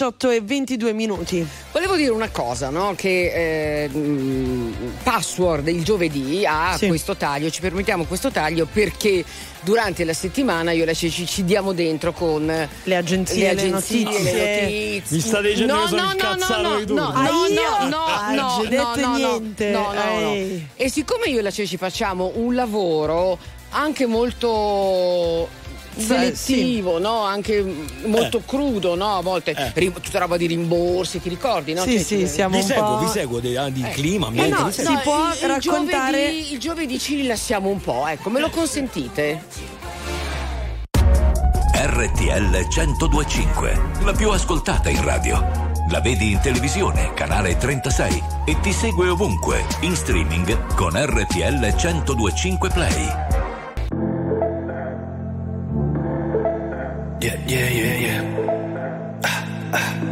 18 0.00 0.30
e 0.30 0.40
22 0.40 0.92
minuti. 0.94 1.46
Volevo 1.72 1.94
dire 1.94 2.08
una 2.10 2.30
cosa, 2.30 2.70
no? 2.70 2.94
Che 2.96 3.84
eh, 3.84 3.88
mh, 3.88 4.74
Password 5.02 5.68
il 5.68 5.84
giovedì 5.84 6.46
ha 6.46 6.74
Sì. 6.78 6.86
questo 6.88 7.16
taglio, 7.16 7.50
ci 7.50 7.60
permettiamo 7.60 8.04
questo 8.06 8.30
taglio 8.30 8.66
perché 8.72 9.22
durante 9.60 10.04
la 10.04 10.14
settimana 10.14 10.72
io 10.72 10.84
e 10.84 10.86
la 10.86 10.94
Ceci 10.94 11.26
ci 11.26 11.44
diamo 11.44 11.74
dentro 11.74 12.14
con 12.14 12.46
Le 12.46 12.96
agenzie, 12.96 13.42
le 13.42 13.48
agenzie, 13.50 14.04
notizie. 14.04 14.32
le 14.32 14.60
notizie. 14.62 15.16
Mi 15.16 15.20
state 15.20 15.48
dicendo 15.48 15.74
no, 15.74 15.80
che 15.82 15.90
sono 16.38 16.68
no, 16.70 16.78
il 16.78 16.92
no, 16.92 16.94
no, 16.94 17.12
no, 17.12 17.20
no, 17.20 17.88
no, 17.88 17.88
no, 17.88 18.62
no, 18.64 18.94
no, 18.94 18.94
no, 18.96 19.16
niente. 19.16 19.70
no, 19.70 19.92
no, 19.92 20.20
no. 20.20 20.32
Ehi. 20.32 20.66
E 20.76 20.88
siccome 20.88 21.26
io 21.26 21.40
e 21.40 21.42
la 21.42 21.50
Ceci 21.50 21.76
facciamo 21.76 22.32
un 22.36 22.54
lavoro 22.54 23.38
anche 23.72 24.06
molto 24.06 25.48
selettivo, 25.96 26.98
no? 26.98 27.22
Anche 27.22 27.64
molto 28.04 28.42
crudo, 28.44 28.94
no? 28.94 29.16
A 29.16 29.20
volte 29.22 29.54
rim- 29.74 30.00
tutta 30.00 30.18
roba 30.18 30.36
di 30.36 30.46
rimborsi, 30.46 31.20
ti 31.20 31.28
ricordi, 31.28 31.72
no? 31.72 31.82
Sì, 31.82 31.92
Cioè, 31.92 31.98
sì, 32.02 32.18
ci- 32.18 32.26
siamo 32.28 32.56
Vi 32.56 32.62
un 32.62 32.68
seguo, 32.68 32.96
po'... 32.96 32.98
vi 33.04 33.08
seguo 33.10 33.40
di, 33.40 33.56
ah, 33.56 33.68
di 33.68 33.82
clima, 33.92 34.26
Eh 34.26 34.28
ambiente, 34.28 34.58
no, 34.58 34.64
vi 34.66 34.72
seguo. 34.72 34.96
si 34.96 35.02
può 35.02 35.28
il, 35.32 35.38
il 35.40 35.48
raccontare- 35.48 36.18
Giovedì, 36.20 36.52
il 36.52 36.58
giovedì 36.58 36.98
ci 36.98 37.14
rilassiamo 37.16 37.68
un 37.68 37.80
po', 37.80 38.06
ecco, 38.06 38.30
me 38.30 38.40
lo 38.40 38.50
consentite? 38.50 39.42
RTL 41.82 42.66
1025, 42.68 43.80
la 44.04 44.12
più 44.12 44.30
ascoltata 44.30 44.88
in 44.90 45.02
radio. 45.02 45.68
La 45.90 46.00
vedi 46.00 46.30
in 46.32 46.40
televisione, 46.40 47.12
canale 47.14 47.56
36 47.56 48.22
e 48.44 48.60
ti 48.60 48.72
segue 48.72 49.08
ovunque, 49.08 49.64
in 49.80 49.96
streaming 49.96 50.74
con 50.74 50.92
RTL 50.94 51.74
1025 51.82 52.68
Play. 52.70 53.29
Yeah, 57.22 57.36
yeah, 57.46 57.68
yeah, 57.68 57.96
yeah. 58.00 59.20
Ah, 59.24 59.44
ah. 59.74 60.10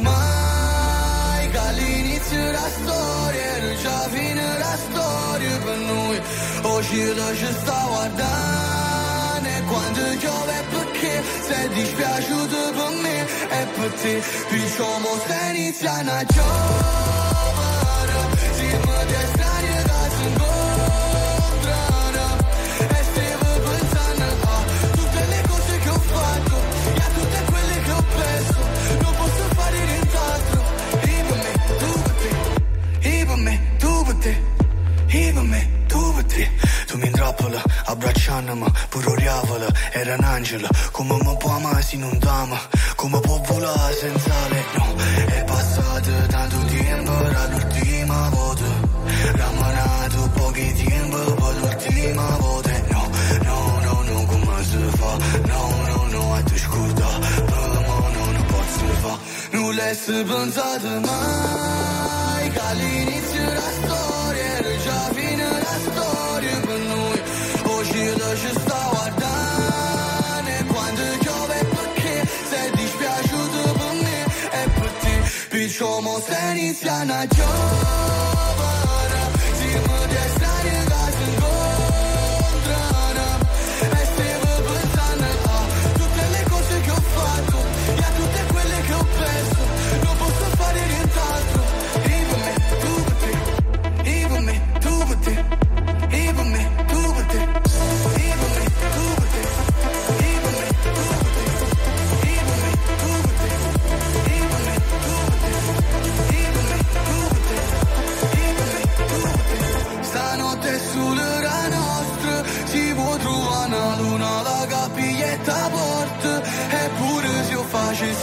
Mai 0.00 1.50
Che 1.50 1.58
all'inizio 1.58 2.42
della 2.42 2.68
storia 2.68 3.58
Non 3.60 3.76
già 3.82 4.08
fine 4.08 4.58
la 4.58 4.76
storia 4.86 5.58
per 5.58 5.78
noi 5.78 6.20
Oggi 6.62 7.14
lo 7.14 7.34
ci 7.36 7.52
sta 7.60 7.84
guardando 7.88 9.48
E 9.48 9.62
quando 9.70 10.00
piove 10.18 10.64
perché 10.70 11.22
sei 11.48 11.68
dispiaciuto 11.68 12.72
per 12.78 12.90
me 13.02 13.18
E 13.58 13.66
per 13.76 13.90
te 14.00 14.22
diciamo 14.50 15.08
stai 15.24 15.56
iniziando 15.56 16.10
a 16.10 16.24
giovere 16.24 18.12
Siamo 18.54 18.92
dei 19.04 19.26
strani 19.32 19.68
che 19.68 19.92
si 20.16 20.63
canna 38.34 38.70
pure 38.88 39.06
oriavola, 39.10 39.66
era 39.92 40.14
un 40.14 40.24
angelo. 40.24 40.68
Come 40.90 41.16
mi 41.22 41.36
può 41.38 41.50
amare 41.50 41.82
se 41.82 41.96
non 41.96 42.18
t'ama 42.18 42.58
Come 42.96 43.20
può 43.20 43.40
volare 43.46 43.94
senza 43.94 44.34
le 44.48 44.64
no 44.76 44.94
È 45.26 45.44
passato 45.44 46.10
tanto 46.28 46.56
tempo, 46.64 47.12
dall'ultima 47.12 48.28
volta. 48.30 48.64
Ramanato 49.34 50.30
pochi 50.34 50.72
tempo, 50.84 51.18
poi 51.34 51.58
l'ultima 51.60 52.36
volta. 52.38 52.70
No, 52.88 53.10
no, 53.42 53.80
no, 53.84 54.02
no, 54.02 54.24
come 54.26 54.64
si 54.64 54.78
fa? 54.98 55.16
No, 55.46 55.62
no, 55.86 56.06
no, 56.10 56.34
a 56.34 56.42
te 56.42 56.58
scuda 56.58 57.06
Però 57.46 57.72
no, 57.72 58.32
non 58.32 58.44
posso 58.46 58.86
fa 59.00 59.18
nulla 59.50 59.88
è 59.88 59.96
pensato 60.24 60.88
mai 61.00 62.50
Che 62.50 62.60
all'inizio 62.60 63.40
era 63.40 63.83
Već 75.64 75.78
como 75.78 76.20
se 76.20 76.36
inicia 76.52 77.04
na 77.04 77.26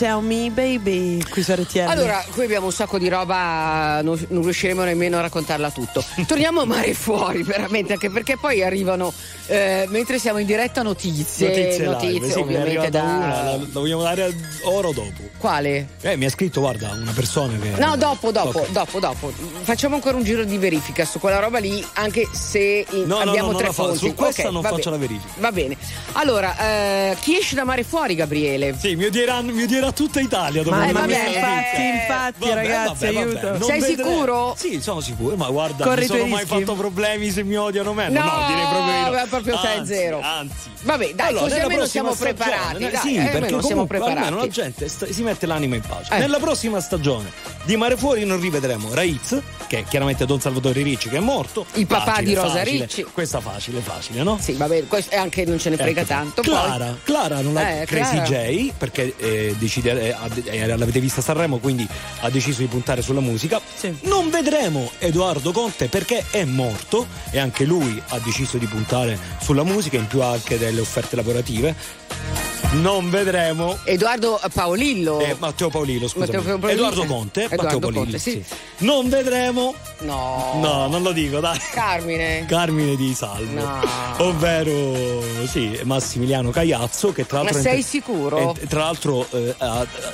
Tell 0.00 0.22
Me 0.22 0.48
Baby, 0.48 1.22
qui 1.28 1.42
su 1.42 1.52
RTL. 1.52 1.80
Allora, 1.80 2.24
qui 2.32 2.44
abbiamo 2.44 2.64
un 2.64 2.72
sacco 2.72 2.96
di 2.96 3.06
roba, 3.10 4.00
non, 4.02 4.18
non 4.30 4.42
riusciremo 4.44 4.82
nemmeno 4.82 5.18
a 5.18 5.20
raccontarla 5.20 5.70
tutto. 5.70 6.02
Torniamo 6.26 6.62
a 6.62 6.64
mare 6.64 6.94
fuori, 6.94 7.42
veramente, 7.42 7.92
anche 7.92 8.08
perché 8.08 8.38
poi 8.38 8.62
arrivano, 8.62 9.12
eh, 9.48 9.84
mentre 9.90 10.18
siamo 10.18 10.38
in 10.38 10.46
diretta, 10.46 10.80
notizie. 10.80 11.48
Notizie, 11.48 11.84
notizie 11.84 12.12
live, 12.12 12.30
sì, 12.30 12.38
ovviamente 12.38 12.88
da. 12.88 13.02
una, 13.02 13.42
la, 13.44 13.56
la 13.56 13.66
vogliamo 13.72 14.00
dare 14.00 14.34
ora 14.62 14.88
o 14.88 14.92
dopo? 14.92 15.28
Quale? 15.38 15.88
Eh, 16.02 16.16
mi 16.16 16.24
ha 16.26 16.30
scritto, 16.30 16.60
guarda, 16.60 16.90
una 16.92 17.12
persona 17.12 17.56
che. 17.58 17.70
No, 17.78 17.96
dopo, 17.96 18.30
dopo, 18.30 18.66
dopo, 18.70 18.98
dopo. 19.00 19.32
Facciamo 19.62 19.94
ancora 19.96 20.16
un 20.16 20.22
giro 20.24 20.44
di 20.44 20.58
verifica 20.58 21.04
su 21.04 21.18
quella 21.18 21.38
roba 21.38 21.58
lì, 21.58 21.84
anche 21.94 22.28
se 22.32 22.84
in- 22.90 23.06
No, 23.06 23.22
no, 23.22 23.30
abbiamo 23.30 23.46
no, 23.46 23.52
non 23.52 23.56
tre 23.56 23.66
la 23.68 23.72
fa- 23.72 23.82
fonti. 23.84 23.98
su 23.98 24.14
questa 24.14 24.46
Ok, 24.46 24.52
non 24.52 24.62
faccio 24.62 24.90
bene. 24.90 24.90
la 24.90 24.96
verifica. 24.98 25.32
Va 25.38 25.52
bene. 25.52 25.76
Allora, 26.12 26.56
eh, 26.58 27.16
chi 27.20 27.36
esce 27.38 27.54
da 27.54 27.64
mare 27.64 27.82
fuori, 27.84 28.14
Gabriele? 28.14 28.76
Sì, 28.78 28.94
mi 28.96 29.06
odieranno, 29.06 29.52
mi 29.52 29.62
odierà 29.62 29.92
tutta 29.92 30.20
Italia. 30.20 30.62
Ma, 30.66 30.86
Eh, 30.88 30.92
vabbè, 30.92 31.26
infatti, 31.28 31.80
eh, 31.80 32.00
infatti, 32.02 32.38
Vabbè, 32.48 32.54
ragazzi, 32.54 33.04
vabbè, 33.06 33.12
vabbè. 33.12 33.28
aiuto. 33.30 33.50
Non 33.58 33.62
Sei 33.62 33.80
vedrei- 33.80 33.96
sicuro? 34.06 34.54
Sì, 34.58 34.80
sono 34.80 35.00
sicuro, 35.00 35.36
ma 35.36 35.48
guarda, 35.50 35.84
Corri 35.84 36.06
sono 36.06 36.18
tuoi 36.18 36.30
mai 36.30 36.42
rischi. 36.44 36.58
fatto 36.60 36.74
problemi 36.74 37.30
se 37.30 37.42
mi 37.42 37.56
odiano 37.56 37.92
me? 37.92 38.08
No, 38.08 38.22
no 38.24 38.46
direi 38.48 38.66
proprio 38.68 39.00
no. 39.04 39.10
beh, 39.10 39.26
proprio 39.28 39.58
sei 39.58 39.76
Anzi, 39.78 39.94
zero. 39.94 40.20
Anzi. 40.20 40.68
Vabbè, 40.82 41.12
dai, 41.14 41.28
Allora, 41.28 41.44
così 41.44 41.58
almeno 41.60 41.86
siamo 41.86 42.14
preparati. 42.14 42.84
eh, 42.84 42.90
dai, 42.90 43.00
sì, 43.00 43.14
eh, 43.16 43.22
perché 43.22 43.36
almeno 43.36 43.60
siamo 43.62 43.86
comunque 43.86 43.96
almeno 43.96 44.14
preparati. 44.14 44.46
la 44.46 44.49
gente 44.50 44.88
sta- 44.88 45.06
si 45.10 45.22
mette 45.22 45.46
l'anima 45.46 45.76
in 45.76 45.82
pace. 45.82 46.14
Eh. 46.14 46.18
Nella 46.18 46.38
prossima 46.38 46.80
stagione 46.80 47.30
di 47.64 47.76
Mare 47.76 47.96
Fuori 47.96 48.24
non 48.24 48.40
rivedremo 48.40 48.92
Raiz, 48.92 49.40
che 49.66 49.78
è 49.78 49.84
chiaramente 49.84 50.26
Don 50.26 50.40
Salvatore 50.40 50.82
Ricci, 50.82 51.08
che 51.08 51.16
è 51.16 51.20
morto. 51.20 51.64
Il 51.74 51.86
papà 51.86 52.12
Facile, 52.12 52.26
di 52.26 52.34
Rosa 52.34 52.48
facile. 52.58 52.84
Ricci. 52.84 53.02
Questa 53.04 53.40
facile, 53.40 53.80
facile, 53.80 54.22
no? 54.22 54.38
Sì, 54.40 54.52
vabbè, 54.52 54.86
questo 54.86 55.16
anche 55.16 55.44
non 55.44 55.58
ce 55.58 55.70
ne 55.70 55.76
frega 55.76 56.00
Ecco. 56.00 56.08
tanto. 56.08 56.42
poi. 56.42 56.52
Clara, 56.52 56.96
Clara 57.04 57.40
non 57.40 57.56
ha 57.56 57.80
Eh, 57.80 57.86
Crazy 57.86 58.22
Clara. 58.22 58.24
J 58.50 58.72
perché 58.76 59.14
eh, 59.18 59.54
decide, 59.58 60.16
eh, 60.16 60.16
eh, 60.58 60.66
l'avete 60.66 61.00
vista 61.00 61.20
a 61.20 61.22
Sanremo 61.22 61.58
quindi 61.58 61.86
ha 62.20 62.30
deciso 62.30 62.60
di 62.60 62.66
puntare 62.66 63.02
sulla 63.02 63.20
musica. 63.20 63.60
Non 64.02 64.30
vedremo 64.30 64.90
Edoardo 64.98 65.52
Conte 65.52 65.88
perché 65.88 66.24
è 66.30 66.44
morto 66.44 67.06
e 67.30 67.38
anche 67.38 67.64
lui 67.64 68.00
ha 68.08 68.18
deciso 68.18 68.58
di 68.58 68.66
puntare 68.66 69.18
sulla 69.40 69.62
musica 69.64 69.96
in 69.96 70.06
più 70.06 70.22
anche 70.22 70.58
delle 70.58 70.80
offerte 70.80 71.16
lavorative. 71.16 72.49
Non 72.72 73.10
vedremo 73.10 73.78
Edoardo 73.82 74.40
Paolillo. 74.52 75.18
eh, 75.18 75.34
Matteo 75.38 75.70
Paolillo, 75.70 76.08
Paolillo, 76.08 76.68
Edoardo. 76.68 77.04
Conte, 77.04 77.42
Edoardo 77.44 77.62
Matteo 77.64 77.78
Paolillo, 77.80 78.02
Conte, 78.02 78.18
sì. 78.18 78.30
sì. 78.46 78.54
Non 78.84 79.08
vedremo 79.08 79.74
No. 80.02 80.58
No, 80.62 80.86
non 80.86 81.02
lo 81.02 81.10
dico, 81.12 81.40
dai. 81.40 81.58
Carmine. 81.72 82.46
Carmine 82.46 82.94
di 82.96 83.12
Salvo, 83.12 83.60
No. 83.60 83.80
ovvero 84.18 85.20
sì, 85.46 85.78
Massimiliano 85.82 86.50
Cagliazzo 86.50 87.12
che 87.12 87.26
tra 87.26 87.38
Ma 87.38 87.44
l'altro 87.44 87.60
sei 87.62 87.76
ent- 87.78 87.86
sicuro? 87.86 88.38
ent- 88.38 88.66
tra 88.66 88.80
l'altro 88.84 89.26
eh, 89.32 89.54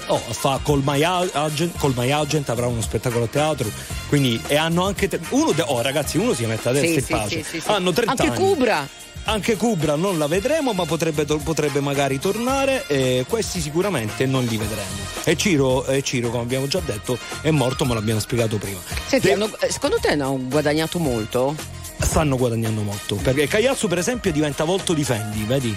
oh, 0.07 0.19
fa 0.19 0.59
col 0.63 0.81
My, 0.85 1.03
Agent, 1.03 1.77
col 1.79 1.93
My 1.95 2.11
Agent 2.11 2.49
avrà 2.49 2.67
uno 2.67 2.81
spettacolo 2.81 3.25
a 3.25 3.29
teatro 3.29 3.69
quindi 4.09 4.41
e 4.47 4.57
hanno 4.57 4.85
anche 4.87 5.09
te- 5.09 5.21
uno 5.31 5.53
de- 5.53 5.63
oh 5.67 5.83
ragazzi 5.83 6.17
uno 6.19 6.33
si 6.33 6.45
mette 6.47 6.69
a 6.69 6.73
destra 6.73 7.01
Sì, 7.29 7.35
in 7.37 7.43
pace 7.43 7.63
hanno 7.73 7.93
30 7.93 8.11
Anche 8.13 8.27
anni 8.29 8.37
Cubra. 8.37 8.89
Anche 9.29 9.57
Cubra 9.57 9.95
non 9.97 10.19
la 10.19 10.27
vedremo 10.27 10.73
ma 10.73 10.85
potrebbe, 10.85 11.25
potrebbe 11.25 11.81
magari 11.81 12.19
tornare 12.19 12.85
e 12.87 13.25
questi 13.29 13.61
sicuramente 13.61 14.25
non 14.27 14.45
li 14.45 14.57
vedremo 14.57 15.05
e 15.25 15.37
Ciro, 15.37 15.85
e 15.87 16.03
Ciro 16.03 16.31
come 16.31 16.43
abbiamo 16.45 16.67
già 16.69 16.81
detto 16.85 17.19
è 17.43 17.51
morto 17.51 17.85
ma 17.85 17.95
l'abbiamo 17.95 18.21
spiegato 18.21 18.57
prima 18.57 18.79
Senti, 19.07 19.27
De- 19.27 19.33
hanno- 19.35 19.51
eh, 19.61 19.71
secondo 19.71 19.99
te 20.01 20.09
hanno 20.11 20.39
guadagnato 20.43 20.99
molto? 20.99 21.55
stanno 21.99 22.37
guadagnando 22.37 22.83
molto. 22.83 23.15
Perché 23.17 23.47
Cagliazzo, 23.49 23.89
per 23.89 23.97
esempio, 23.99 24.31
diventa 24.31 24.65
volto 24.65 24.93
di 24.93 25.03
Fendi, 25.03 25.43
vedi? 25.45 25.75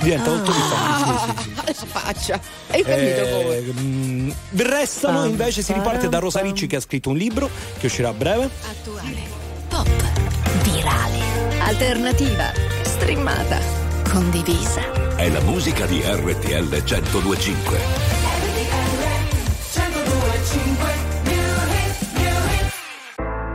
Diventa 0.00 0.30
volto 0.30 0.52
di 0.52 0.58
Fendi. 0.58 1.18
Sì, 1.18 1.42
sì, 1.42 1.42
sì. 1.42 1.54
La 1.54 1.74
faccia. 2.00 2.40
Hai 2.70 2.82
capito 2.84 3.28
come? 3.28 3.56
Eh, 3.56 3.72
mm, 3.76 4.30
restano 4.56 5.18
Pam, 5.22 5.28
invece, 5.30 5.62
si 5.62 5.72
riparte 5.72 6.08
da 6.08 6.20
Rosa 6.20 6.38
pam, 6.38 6.48
Ricci 6.48 6.68
che 6.68 6.76
ha 6.76 6.80
scritto 6.80 7.10
un 7.10 7.16
libro 7.16 7.50
che 7.78 7.86
uscirà 7.86 8.10
a 8.10 8.12
breve. 8.12 8.48
Attuale. 8.70 9.16
Pop. 9.68 9.88
Virale. 10.62 11.18
Alternativa. 11.58 12.77
Streamata. 12.98 13.60
Condivisa. 14.10 14.82
È 15.14 15.28
la 15.30 15.40
musica 15.42 15.86
di 15.86 16.02
RTL 16.04 16.82
1025. 16.82 17.78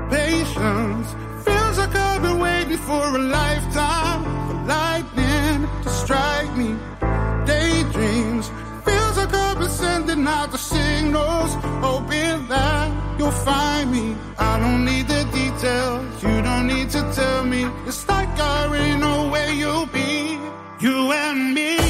Patience 0.10 1.16
feels 1.44 1.78
like 1.78 1.94
I've 1.94 2.22
been 2.22 2.40
waiting 2.40 2.78
for 2.78 3.04
a 3.04 3.20
lifetime 3.20 4.24
for 4.48 4.56
lightning 4.66 5.68
to 5.84 5.90
strike 5.90 6.56
me. 6.56 6.78
Daydreams 7.46 8.50
feels 8.86 9.18
like 9.18 9.34
I've 9.34 9.60
been 9.60 9.70
sending 9.70 10.26
out 10.26 10.52
the 10.52 10.58
signals, 10.58 11.54
hoping 11.82 12.48
that 12.48 12.90
you'll 13.20 13.32
find 13.32 13.92
me. 13.92 14.16
I 14.38 14.58
don't 14.58 14.86
need 14.86 15.10
the 15.10 15.26
details, 15.34 16.24
you 16.24 16.42
don't 16.42 16.68
need 16.68 16.90
to 16.92 17.02
tell 17.14 17.44
me. 17.44 17.66
It's 17.86 18.03
you'll 19.54 19.86
be. 19.88 20.40
You 20.80 21.12
and 21.12 21.54
me, 21.54 21.83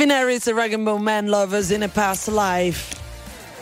Calvin 0.00 0.16
Harris 0.16 0.46
e 0.46 0.52
Rag 0.54 0.72
and 0.72 0.82
Bone 0.84 1.02
Man 1.02 1.26
Lovers 1.26 1.68
in 1.68 1.82
a 1.82 1.88
Past 1.88 2.28
Life. 2.28 2.96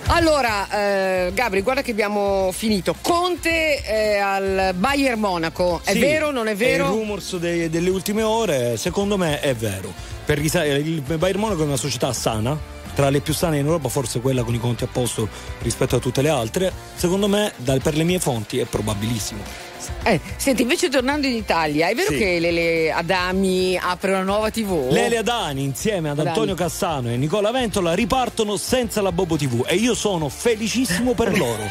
Allora, 0.06 0.68
eh, 0.70 1.32
Gabri, 1.34 1.62
guarda 1.62 1.82
che 1.82 1.90
abbiamo 1.90 2.50
finito. 2.52 2.94
Conte 3.00 3.82
eh, 3.82 4.18
al 4.18 4.72
Bayern 4.76 5.18
Monaco. 5.18 5.80
È 5.82 5.90
Sì, 5.90 5.98
vero 5.98 6.28
o 6.28 6.30
non 6.30 6.46
è 6.46 6.54
vero? 6.54 6.84
Il 6.84 6.90
rumors 6.92 7.36
dei- 7.38 7.68
delle 7.68 7.90
ultime 7.90 8.22
ore, 8.22 8.76
secondo 8.76 9.16
me, 9.16 9.40
è 9.40 9.52
vero. 9.56 9.92
Per 10.24 10.38
risa- 10.38 10.64
il 10.64 11.00
Bayern 11.00 11.40
Monaco 11.40 11.62
è 11.62 11.66
una 11.66 11.76
società 11.76 12.12
sana, 12.12 12.56
tra 12.94 13.10
le 13.10 13.18
più 13.18 13.34
sane 13.34 13.58
in 13.58 13.64
Europa, 13.66 13.88
forse 13.88 14.20
quella 14.20 14.44
con 14.44 14.54
i 14.54 14.60
conti 14.60 14.84
a 14.84 14.88
posto 14.88 15.28
rispetto 15.62 15.96
a 15.96 15.98
tutte 15.98 16.22
le 16.22 16.28
altre. 16.28 16.72
Secondo 16.94 17.26
me, 17.26 17.50
dal- 17.56 17.82
per 17.82 17.96
le 17.96 18.04
mie 18.04 18.20
fonti, 18.20 18.58
è 18.58 18.64
probabilissimo. 18.64 19.42
Eh, 20.02 20.20
senti, 20.36 20.62
invece 20.62 20.88
tornando 20.88 21.26
in 21.26 21.34
Italia, 21.34 21.88
è 21.88 21.94
vero 21.94 22.10
Sì. 22.12 22.18
che 22.18 22.38
Lele 22.38 22.90
Adami 22.92 23.76
apre 23.76 24.12
una 24.12 24.22
nuova 24.22 24.50
TV? 24.50 24.90
Lele 24.90 25.18
Adani 25.18 25.62
insieme 25.64 26.08
ad 26.10 26.18
Adani. 26.18 26.28
Antonio 26.28 26.54
Cassano 26.54 27.10
e 27.10 27.16
Nicola 27.16 27.50
Ventola 27.50 27.94
ripartono 27.94 28.56
senza 28.56 29.02
la 29.02 29.12
Bobo 29.12 29.36
TV 29.36 29.64
e 29.66 29.74
io 29.74 29.94
sono 29.94 30.28
felicissimo 30.28 31.12
per 31.14 31.36
loro. 31.36 31.62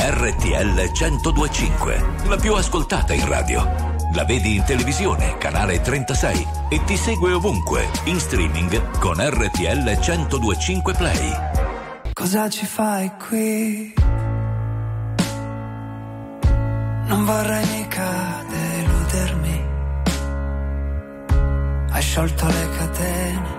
RTL 0.00 0.90
1025, 0.92 2.04
la 2.28 2.36
più 2.36 2.54
ascoltata 2.54 3.12
in 3.14 3.26
radio. 3.26 3.87
La 4.14 4.24
vedi 4.24 4.56
in 4.56 4.64
televisione, 4.64 5.36
canale 5.36 5.82
36 5.82 6.46
e 6.70 6.82
ti 6.84 6.96
segue 6.96 7.32
ovunque, 7.32 7.88
in 8.04 8.18
streaming 8.18 8.98
con 8.98 9.16
RTL 9.18 9.84
1025 9.84 10.94
Play. 10.94 11.32
Cosa 12.14 12.48
ci 12.48 12.64
fai 12.64 13.12
qui? 13.28 13.92
Non 17.06 17.24
vorrei 17.24 17.66
mica 17.66 18.44
deludermi. 18.48 19.66
Hai 21.90 22.02
sciolto 22.02 22.46
le 22.46 22.68
catene 22.76 23.56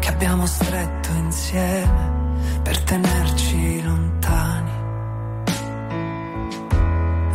che 0.00 0.08
abbiamo 0.08 0.46
stretto 0.46 1.10
insieme 1.12 2.60
per 2.62 2.82
tenerci 2.82 3.82
lontani. 3.82 4.15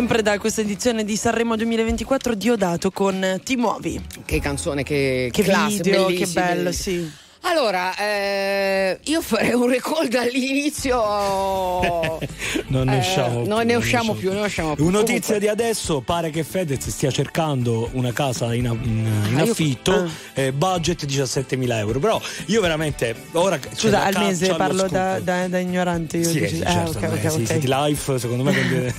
Sempre 0.00 0.22
da 0.22 0.38
questa 0.38 0.62
edizione 0.62 1.04
di 1.04 1.14
Sanremo 1.14 1.56
2024 1.56 2.32
Diodato 2.32 2.90
con 2.90 3.38
Ti 3.44 3.56
muovi. 3.56 4.02
Che 4.24 4.40
canzone, 4.40 4.82
che, 4.82 5.28
Che 5.30 5.42
classe, 5.42 5.76
video, 5.82 6.06
che 6.06 6.24
bello, 6.24 6.72
sì. 6.72 7.06
Allora, 7.42 7.96
eh, 7.96 8.98
io 9.04 9.22
farei 9.22 9.54
un 9.54 9.68
recall 9.68 10.06
dall'inizio. 10.08 11.00
Non 12.66 12.86
ne 12.86 12.96
Eh, 12.96 12.98
usciamo 12.98 13.44
non 13.44 13.58
più, 13.58 13.66
ne 13.66 13.74
usciamo 13.74 14.14
più, 14.14 14.32
ne 14.32 14.40
usciamo 14.42 14.74
più. 14.74 14.84
Una 14.84 14.98
notizia 14.98 15.34
Comunque- 15.34 15.38
di 15.40 15.48
adesso 15.48 16.00
pare 16.00 16.30
che 16.30 16.44
Fedez 16.44 16.88
stia 16.88 17.10
cercando 17.10 17.88
una 17.92 18.12
casa 18.12 18.54
in, 18.54 18.64
in- 18.82 19.06
in 19.30 19.38
Ah, 19.38 19.42
io- 19.44 19.50
affitto, 19.52 19.92
ah. 19.92 20.08
eh, 20.34 20.52
budget 20.52 21.04
17.000 21.06 21.78
euro. 21.78 21.98
Però 21.98 22.20
io 22.46 22.60
veramente 22.60 23.14
ora 23.32 23.58
Scusa, 23.72 23.90
la 23.98 24.04
al 24.06 24.14
mese 24.18 24.54
parlo 24.54 24.86
da, 24.88 25.18
da- 25.20 25.48
da 25.48 25.58
ignorante. 25.58 26.18
Io 26.18 26.28
Sì, 26.28 26.40
dici- 26.40 26.56
sì, 26.56 26.62
ah, 26.62 26.70
certo, 26.72 26.98
ok, 26.98 27.00
beh, 27.00 27.06
ok, 27.06 27.30
sì, 27.30 27.40
ok. 27.42 27.46
City 27.46 27.66
Life 27.66 28.18
secondo 28.18 28.42
me 28.44 28.52
con, 28.54 28.68
due- 28.68 28.94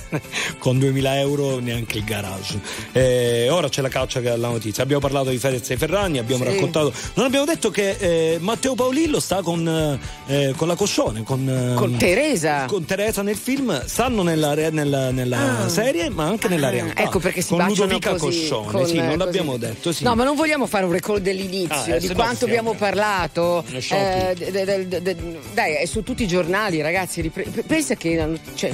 con 0.57 0.80
2000 0.80 1.19
euro 1.19 1.59
neanche 1.59 1.97
il 1.99 2.03
garage 2.03 2.59
Eh, 2.91 3.47
ora 3.49 3.69
c'è 3.69 3.81
la 3.81 3.89
caccia 3.89 4.19
che 4.22 4.30
alla 4.30 4.47
notizia 4.49 4.84
abbiamo 4.84 5.01
parlato 5.01 5.30
di 5.30 5.38
Fedez 5.38 5.69
e 5.69 5.77
Ferragni 5.77 6.18
abbiamo 6.18 6.43
Sì. 6.43 6.51
raccontato 6.51 6.91
non 7.13 7.26
abbiamo 7.26 7.45
detto 7.45 7.69
che 7.69 7.95
eh, 8.33 8.39
Matteo 8.39 8.75
Paolillo 8.75 9.19
sta 9.19 9.41
con, 9.41 9.99
eh, 10.27 10.53
con 10.55 10.67
la 10.67 10.75
Coscione 10.75 11.23
con, 11.23 11.47
eh, 11.47 11.75
Con 11.75 11.97
Teresa. 11.97 12.65
con 12.65 12.85
Teresa 12.85 13.21
nel 13.21 13.35
film 13.35 13.85
stanno 13.85 14.23
nella, 14.23 14.53
nella- 14.69 15.11
nella 15.11 15.63
Ah. 15.63 15.69
serie 15.69 16.09
ma 16.09 16.25
anche 16.25 16.47
nella 16.47 16.67
Ah, 16.67 16.71
realtà 16.71 17.01
Ecco 17.03 17.19
perché 17.19 17.41
si 17.41 17.49
con 17.55 17.65
Ludovica 17.65 18.15
così, 18.15 18.39
Coscione 18.47 18.71
con, 18.71 18.85
sì, 18.85 18.93
eh, 18.93 18.97
non 18.97 19.05
così. 19.07 19.17
l'abbiamo 19.17 19.57
detto 19.57 19.91
sì. 19.91 20.03
No, 20.03 20.15
ma 20.15 20.23
non 20.23 20.35
vogliamo 20.35 20.65
fare 20.67 20.85
un 20.85 20.91
recall 20.91 21.17
dell'inizio, 21.19 21.93
Ah, 21.93 21.95
eh, 21.95 21.99
di 21.99 22.09
quanto 22.13 22.45
abbiamo 22.45 22.73
parlato. 22.73 23.63
Eh, 23.71 24.35
de- 24.37 24.51
de- 24.87 25.01
de- 25.01 25.17
dai, 25.53 25.75
è 25.75 25.85
su 25.85 26.03
tutti 26.03 26.23
i 26.23 26.27
giornali, 26.27 26.81
ragazzi. 26.81 27.21
ripre- 27.21 27.45
Pensa 27.65 27.95
che 27.95 28.39
cioè, 28.55 28.73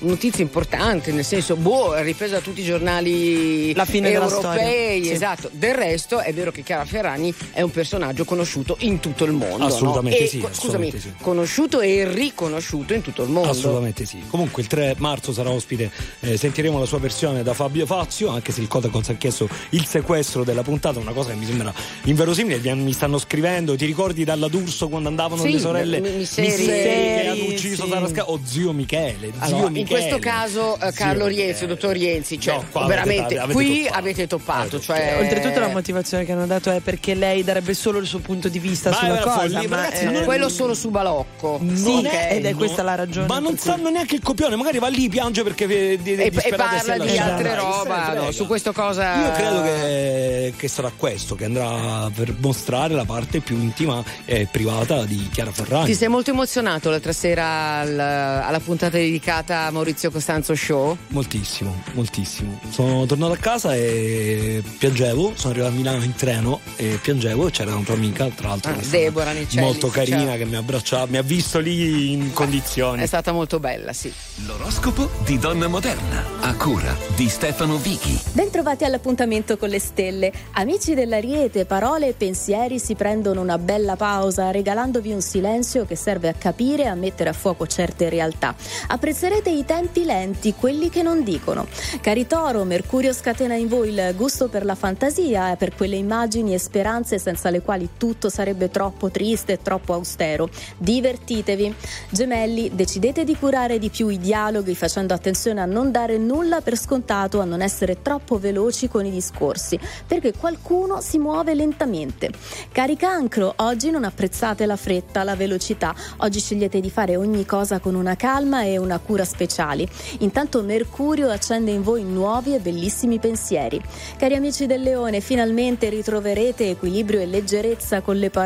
notizia 0.00 0.42
importante, 0.44 1.12
nel 1.12 1.24
senso, 1.24 1.56
boh, 1.56 1.94
è 1.94 2.02
ripresa 2.02 2.34
da 2.34 2.40
tutti 2.40 2.60
i 2.60 2.64
giornali 2.64 3.74
La 3.74 3.84
fine 3.84 4.10
della 4.10 4.24
europei. 4.24 5.04
Sì. 5.04 5.10
esatto. 5.12 5.48
Del 5.52 5.74
resto 5.74 6.18
è 6.20 6.32
vero 6.34 6.50
che 6.52 6.62
Chiara 6.62 6.84
Ferragni 6.84 7.32
è 7.52 7.62
un 7.62 7.70
personaggio 7.70 8.24
conosciuto 8.24 8.76
in 8.84 9.00
tutto 9.00 9.24
il 9.24 9.32
mondo. 9.32 9.64
Assolutamente 9.64 10.18
no? 10.18 10.24
E, 10.24 10.28
sì, 10.28 10.38
co- 10.38 10.46
Scusami, 10.48 10.56
assolutamente 10.88 11.00
sì. 11.00 11.12
conosciuto 11.20 11.80
e 11.80 12.08
riconosciuto 12.12 12.94
in 12.94 13.02
tutto 13.02 13.22
il 13.22 13.28
mondo. 13.30 13.50
Assolutamente 13.50 14.04
sì. 14.04 14.22
Comunque 14.28 14.62
il 14.62 14.68
3 14.68 14.94
marzo 14.98 15.32
sarà 15.32 15.50
ospite, 15.50 15.90
eh, 16.20 16.36
sentiremo 16.36 16.78
la 16.78 16.86
sua 16.86 16.98
versione 16.98 17.42
da 17.42 17.54
Fabio 17.54 17.86
Fazio, 17.86 18.28
anche 18.30 18.52
se 18.52 18.60
il 18.60 18.68
Codacons 18.68 19.08
ha 19.10 19.14
chiesto 19.14 19.48
il 19.70 19.86
sequestro 19.86 20.44
della 20.44 20.62
puntata, 20.62 20.98
una 20.98 21.12
cosa 21.12 21.30
che 21.30 21.36
mi 21.36 21.46
sembra 21.46 21.72
inverosimile. 22.04 22.74
Mi- 22.74 22.92
stanno 22.92 23.18
scrivendo, 23.18 23.76
ti 23.76 23.86
ricordi 23.86 24.24
dalla 24.24 24.48
D'Urso 24.48 24.88
quando 24.88 25.08
andavano 25.08 25.42
Sì, 25.42 25.52
le 25.52 25.58
sorelle 25.58 26.00
mi- 26.00 26.10
Misseri. 26.10 26.64
che 26.64 27.26
hanno 27.28 27.44
ucciso 27.44 27.84
sì. 27.84 27.90
Sara 27.90 28.08
Sca- 28.08 28.28
o 28.30 28.40
zio 28.44 28.72
Michele, 28.72 29.30
zio 29.32 29.32
Allora, 29.38 29.66
in 29.66 29.72
Michele. 29.72 29.98
questo 30.00 30.18
caso 30.18 30.78
eh, 30.80 30.92
Carlo 30.92 31.26
Rienzi, 31.26 31.66
dottor 31.66 31.92
Rienzi, 31.92 32.38
cioè 32.40 32.54
No, 32.54 32.60
avete- 32.72 32.86
veramente 32.88 33.38
avete 33.38 33.52
qui 33.52 33.82
toppato. 33.82 33.98
avete 33.98 34.26
toppato, 34.26 34.80
cioè 34.80 35.16
Oltretutto 35.20 35.60
la 35.60 35.68
motivazione 35.68 36.24
che 36.24 36.32
hanno 36.32 36.46
dato 36.46 36.70
è 36.70 36.80
perché 36.80 37.14
lei 37.14 37.42
darebbe 37.44 37.74
solo 37.74 37.98
il 37.98 38.06
suo 38.06 38.18
punto 38.20 38.48
di 38.48 38.58
vista 38.58 38.72
Ma 38.90 38.96
sulla 38.96 39.18
cosa, 39.20 39.38
follia, 39.40 39.68
ma 39.68 39.76
ragazzi, 39.76 40.04
eh, 40.04 40.10
non- 40.10 40.24
quello 40.24 40.48
solo 40.48 40.74
su 40.74 40.90
Balocco. 40.90 41.60
sì, 41.74 41.88
Ok. 42.04 42.12
ed 42.30 42.44
è 42.46 42.50
No, 42.52 42.56
questa 42.56 42.82
la 42.82 42.94
ragione. 42.94 43.26
Ma 43.26 43.38
non 43.38 43.52
per 43.54 43.60
cui- 43.60 43.70
sanno 43.70 43.88
neanche 43.90 44.14
il 44.16 44.22
copione, 44.22 44.56
magari 44.56 44.78
va 44.78 44.88
lì, 44.88 45.08
piange 45.08 45.42
perché 45.42 45.64
E, 45.66 45.98
e 46.04 46.30
parla 46.54 46.92
di 46.94 46.98
lasciata. 47.06 47.34
altre 47.34 47.54
roba, 47.54 48.12
no, 48.14 48.30
su 48.32 48.46
questo 48.46 48.72
cosa. 48.72 49.14
Io 49.22 49.32
credo 49.32 49.62
che, 49.62 50.54
che 50.56 50.68
sarà 50.68 50.90
questo, 50.96 51.34
che 51.34 51.44
andrà 51.44 52.10
per 52.14 52.34
mostrare 52.38 52.94
la 52.94 53.04
parte 53.04 53.40
più 53.40 53.56
intima 53.56 54.02
e 54.24 54.46
privata 54.50 55.04
di 55.04 55.28
Chiara 55.32 55.52
Ferragni. 55.52 55.86
Ti 55.86 55.94
sei 55.94 56.08
molto 56.08 56.30
emozionato 56.30 56.90
l'altra 56.90 57.12
sera 57.12 57.80
al- 57.80 57.98
alla 57.98 58.60
puntata 58.60 58.96
dedicata 58.96 59.66
a 59.66 59.70
Maurizio 59.70 60.10
Costanzo 60.10 60.54
Show? 60.54 60.96
Moltissimo, 61.08 61.82
moltissimo. 61.92 62.58
Sono 62.70 63.06
tornato 63.06 63.32
a 63.32 63.36
casa 63.38 63.74
e 63.74 64.62
piangevo, 64.78 65.32
sono 65.34 65.52
arrivato 65.52 65.72
a 65.72 65.76
Milano 65.76 66.02
in 66.02 66.14
treno 66.14 66.60
e 66.76 66.98
piangevo 67.02 67.48
c'era 67.50 67.74
una 67.74 67.84
tua 67.84 67.94
amica, 67.94 68.26
tra 68.34 68.48
l'altro, 68.48 68.63
Ah, 68.70 68.72
questa 68.72 68.96
Deborah 68.96 69.32
Nicelli, 69.32 69.62
molto 69.62 69.88
carina 69.88 70.24
ciao. 70.24 70.36
che 70.36 70.44
mi 70.46 70.54
ha 70.56 70.58
abbracciato, 70.58 71.10
mi 71.10 71.18
ha 71.18 71.22
visto 71.22 71.58
lì 71.58 72.12
in 72.12 72.32
condizioni. 72.32 73.02
È 73.02 73.06
stata 73.06 73.32
molto 73.32 73.60
bella, 73.60 73.92
sì. 73.92 74.10
L'oroscopo 74.46 75.10
di 75.24 75.38
Donna 75.38 75.68
Moderna, 75.68 76.24
a 76.40 76.54
cura 76.56 76.96
di 77.14 77.28
Stefano 77.28 77.76
Vichi. 77.76 78.18
Bentrovati 78.32 78.84
all'appuntamento 78.84 79.58
con 79.58 79.68
le 79.68 79.78
stelle. 79.78 80.32
Amici 80.52 80.94
dell'Ariete, 80.94 81.66
parole 81.66 82.08
e 82.08 82.12
pensieri 82.14 82.78
si 82.78 82.94
prendono 82.94 83.42
una 83.42 83.58
bella 83.58 83.96
pausa, 83.96 84.50
regalandovi 84.50 85.12
un 85.12 85.20
silenzio 85.20 85.84
che 85.84 85.94
serve 85.94 86.28
a 86.28 86.32
capire 86.32 86.84
e 86.84 86.86
a 86.86 86.94
mettere 86.94 87.28
a 87.28 87.34
fuoco 87.34 87.66
certe 87.66 88.08
realtà. 88.08 88.54
Apprezzerete 88.88 89.50
i 89.50 89.64
tempi 89.66 90.04
lenti, 90.04 90.54
quelli 90.54 90.88
che 90.88 91.02
non 91.02 91.22
dicono. 91.22 91.66
Cari 92.00 92.26
Toro, 92.26 92.64
Mercurio 92.64 93.12
scatena 93.12 93.54
in 93.54 93.68
voi 93.68 93.90
il 93.90 94.14
gusto 94.16 94.48
per 94.48 94.64
la 94.64 94.74
fantasia 94.74 95.52
e 95.52 95.56
per 95.56 95.74
quelle 95.74 95.96
immagini 95.96 96.54
e 96.54 96.58
speranze 96.58 97.18
senza 97.18 97.50
le 97.50 97.60
quali 97.60 97.90
tutto 97.98 98.30
sarebbe 98.30 98.52
troppo 98.70 99.10
triste 99.10 99.52
e 99.54 99.62
troppo 99.62 99.92
austero. 99.92 100.48
Divertitevi. 100.78 101.74
Gemelli, 102.10 102.70
decidete 102.74 103.24
di 103.24 103.36
curare 103.36 103.78
di 103.78 103.90
più 103.90 104.08
i 104.08 104.18
dialoghi 104.18 104.74
facendo 104.74 105.14
attenzione 105.14 105.60
a 105.60 105.66
non 105.66 105.90
dare 105.90 106.18
nulla 106.18 106.60
per 106.60 106.76
scontato, 106.76 107.40
a 107.40 107.44
non 107.44 107.60
essere 107.60 108.02
troppo 108.02 108.38
veloci 108.38 108.88
con 108.88 109.04
i 109.04 109.10
discorsi, 109.10 109.78
perché 110.06 110.32
qualcuno 110.32 111.00
si 111.00 111.18
muove 111.18 111.54
lentamente. 111.54 112.30
Cari 112.70 112.96
cancro, 112.96 113.54
oggi 113.56 113.90
non 113.90 114.04
apprezzate 114.04 114.66
la 114.66 114.76
fretta, 114.76 115.24
la 115.24 115.36
velocità, 115.36 115.94
oggi 116.18 116.40
scegliete 116.40 116.80
di 116.80 116.90
fare 116.90 117.16
ogni 117.16 117.44
cosa 117.44 117.78
con 117.78 117.94
una 117.94 118.16
calma 118.16 118.62
e 118.64 118.78
una 118.78 118.98
cura 118.98 119.24
speciali. 119.24 119.88
Intanto 120.18 120.62
Mercurio 120.62 121.30
accende 121.30 121.70
in 121.70 121.82
voi 121.82 122.04
nuovi 122.04 122.54
e 122.54 122.58
bellissimi 122.58 123.18
pensieri. 123.18 123.80
Cari 124.16 124.34
amici 124.34 124.66
del 124.66 124.82
leone, 124.82 125.20
finalmente 125.20 125.88
ritroverete 125.88 126.70
equilibrio 126.70 127.20
e 127.20 127.26
leggerezza 127.26 128.00
con 128.00 128.16
le 128.16 128.30
parole, 128.30 128.43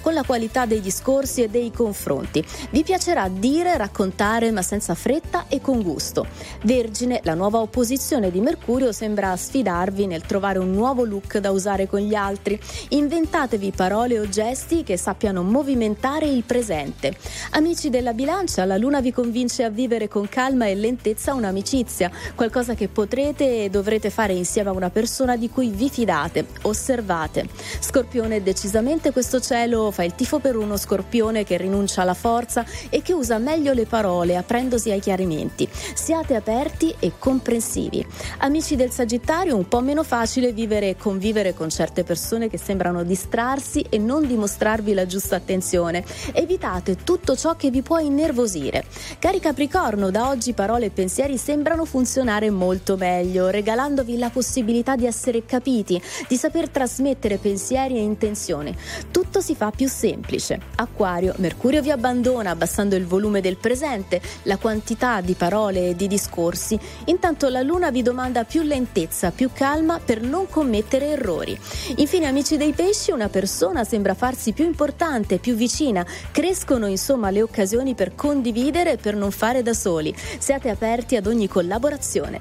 con 0.00 0.14
la 0.14 0.22
qualità 0.22 0.66
dei 0.66 0.80
discorsi 0.80 1.42
e 1.42 1.48
dei 1.48 1.70
confronti. 1.72 2.44
Vi 2.70 2.82
piacerà 2.82 3.28
dire, 3.28 3.76
raccontare, 3.76 4.50
ma 4.50 4.62
senza 4.62 4.94
fretta 4.94 5.46
e 5.48 5.60
con 5.60 5.82
gusto. 5.82 6.26
Vergine, 6.62 7.20
la 7.24 7.34
nuova 7.34 7.60
opposizione 7.60 8.30
di 8.30 8.40
Mercurio 8.40 8.92
sembra 8.92 9.36
sfidarvi 9.36 10.06
nel 10.06 10.22
trovare 10.22 10.58
un 10.58 10.70
nuovo 10.70 11.04
look 11.04 11.38
da 11.38 11.50
usare 11.50 11.86
con 11.88 12.00
gli 12.00 12.14
altri. 12.14 12.60
Inventatevi 12.90 13.72
parole 13.74 14.18
o 14.18 14.28
gesti 14.28 14.82
che 14.82 14.96
sappiano 14.96 15.42
movimentare 15.42 16.26
il 16.26 16.44
presente. 16.44 17.16
Amici 17.50 17.90
della 17.90 18.12
bilancia, 18.12 18.64
la 18.64 18.76
luna 18.76 19.00
vi 19.00 19.12
convince 19.12 19.64
a 19.64 19.68
vivere 19.68 20.08
con 20.08 20.28
calma 20.28 20.66
e 20.66 20.74
lentezza 20.74 21.34
un'amicizia, 21.34 22.10
qualcosa 22.34 22.74
che 22.74 22.88
potrete 22.88 23.64
e 23.64 23.70
dovrete 23.70 24.10
fare 24.10 24.32
insieme 24.32 24.70
a 24.70 24.72
una 24.72 24.90
persona 24.90 25.36
di 25.36 25.48
cui 25.48 25.68
vi 25.68 25.88
fidate. 25.88 26.46
Osservate. 26.62 27.48
Scorpione, 27.80 28.42
decisamente 28.42 29.10
questo 29.10 29.22
cielo 29.40 29.90
fa 29.90 30.04
il 30.04 30.14
tifo 30.14 30.38
per 30.38 30.56
uno 30.56 30.76
scorpione 30.76 31.44
che 31.44 31.56
rinuncia 31.56 32.02
alla 32.02 32.14
forza 32.14 32.64
e 32.90 33.02
che 33.02 33.12
usa 33.12 33.38
meglio 33.38 33.72
le 33.72 33.86
parole 33.86 34.36
aprendosi 34.36 34.90
ai 34.90 35.00
chiarimenti. 35.00 35.68
Siate 35.94 36.34
aperti 36.34 36.94
e 36.98 37.12
comprensivi. 37.18 38.06
Amici 38.38 38.76
del 38.76 38.90
Sagittario, 38.90 39.56
un 39.56 39.68
po' 39.68 39.80
meno 39.80 40.02
facile 40.02 40.52
vivere 40.52 40.90
e 40.90 40.96
convivere 40.96 41.54
con 41.54 41.70
certe 41.70 42.04
persone 42.04 42.48
che 42.48 42.58
sembrano 42.58 43.02
distrarsi 43.02 43.84
e 43.88 43.98
non 43.98 44.26
dimostrarvi 44.26 44.94
la 44.94 45.06
giusta 45.06 45.36
attenzione. 45.36 46.04
Evitate 46.32 46.96
tutto 47.04 47.36
ciò 47.36 47.56
che 47.56 47.70
vi 47.70 47.82
può 47.82 47.98
innervosire. 47.98 48.84
Cari 49.18 49.40
Capricorno, 49.40 50.10
da 50.10 50.28
oggi 50.28 50.52
parole 50.52 50.86
e 50.86 50.90
pensieri 50.90 51.36
sembrano 51.36 51.84
funzionare 51.84 52.50
molto 52.50 52.96
meglio, 52.96 53.48
regalandovi 53.48 54.18
la 54.18 54.30
possibilità 54.30 54.96
di 54.96 55.06
essere 55.06 55.44
capiti, 55.44 56.00
di 56.28 56.36
saper 56.36 56.68
trasmettere 56.68 57.38
pensieri 57.38 57.96
e 57.96 58.00
intenzioni. 58.00 58.76
Tutto 59.10 59.40
si 59.40 59.54
fa 59.54 59.70
più 59.70 59.88
semplice. 59.88 60.60
Acquario, 60.76 61.34
Mercurio 61.38 61.82
vi 61.82 61.90
abbandona 61.90 62.50
abbassando 62.50 62.96
il 62.96 63.06
volume 63.06 63.40
del 63.40 63.56
presente, 63.56 64.20
la 64.42 64.56
quantità 64.56 65.20
di 65.20 65.34
parole 65.34 65.90
e 65.90 65.96
di 65.96 66.06
discorsi. 66.06 66.78
Intanto 67.06 67.48
la 67.48 67.62
Luna 67.62 67.90
vi 67.90 68.02
domanda 68.02 68.44
più 68.44 68.62
lentezza, 68.62 69.30
più 69.30 69.50
calma 69.52 70.00
per 70.04 70.20
non 70.20 70.48
commettere 70.48 71.10
errori. 71.10 71.58
Infine, 71.96 72.26
amici 72.26 72.56
dei 72.56 72.72
pesci, 72.72 73.10
una 73.10 73.28
persona 73.28 73.84
sembra 73.84 74.14
farsi 74.14 74.52
più 74.52 74.64
importante, 74.64 75.38
più 75.38 75.54
vicina. 75.54 76.04
Crescono 76.30 76.86
insomma 76.86 77.30
le 77.30 77.42
occasioni 77.42 77.94
per 77.94 78.14
condividere 78.14 78.92
e 78.92 78.96
per 78.96 79.14
non 79.14 79.30
fare 79.30 79.62
da 79.62 79.74
soli. 79.74 80.14
Siate 80.38 80.70
aperti 80.70 81.16
ad 81.16 81.26
ogni 81.26 81.48
collaborazione. 81.48 82.38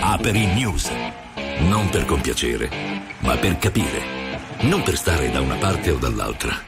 Aperi 0.00 0.46
News. 0.54 0.90
Non 1.68 1.88
per 1.90 2.04
compiacere, 2.06 2.68
ma 3.20 3.36
per 3.36 3.56
capire. 3.56 4.00
Non 4.62 4.82
per 4.82 4.96
stare 4.96 5.30
da 5.30 5.40
una 5.40 5.54
parte 5.54 5.92
o 5.92 5.96
dall'altra, 5.96 6.60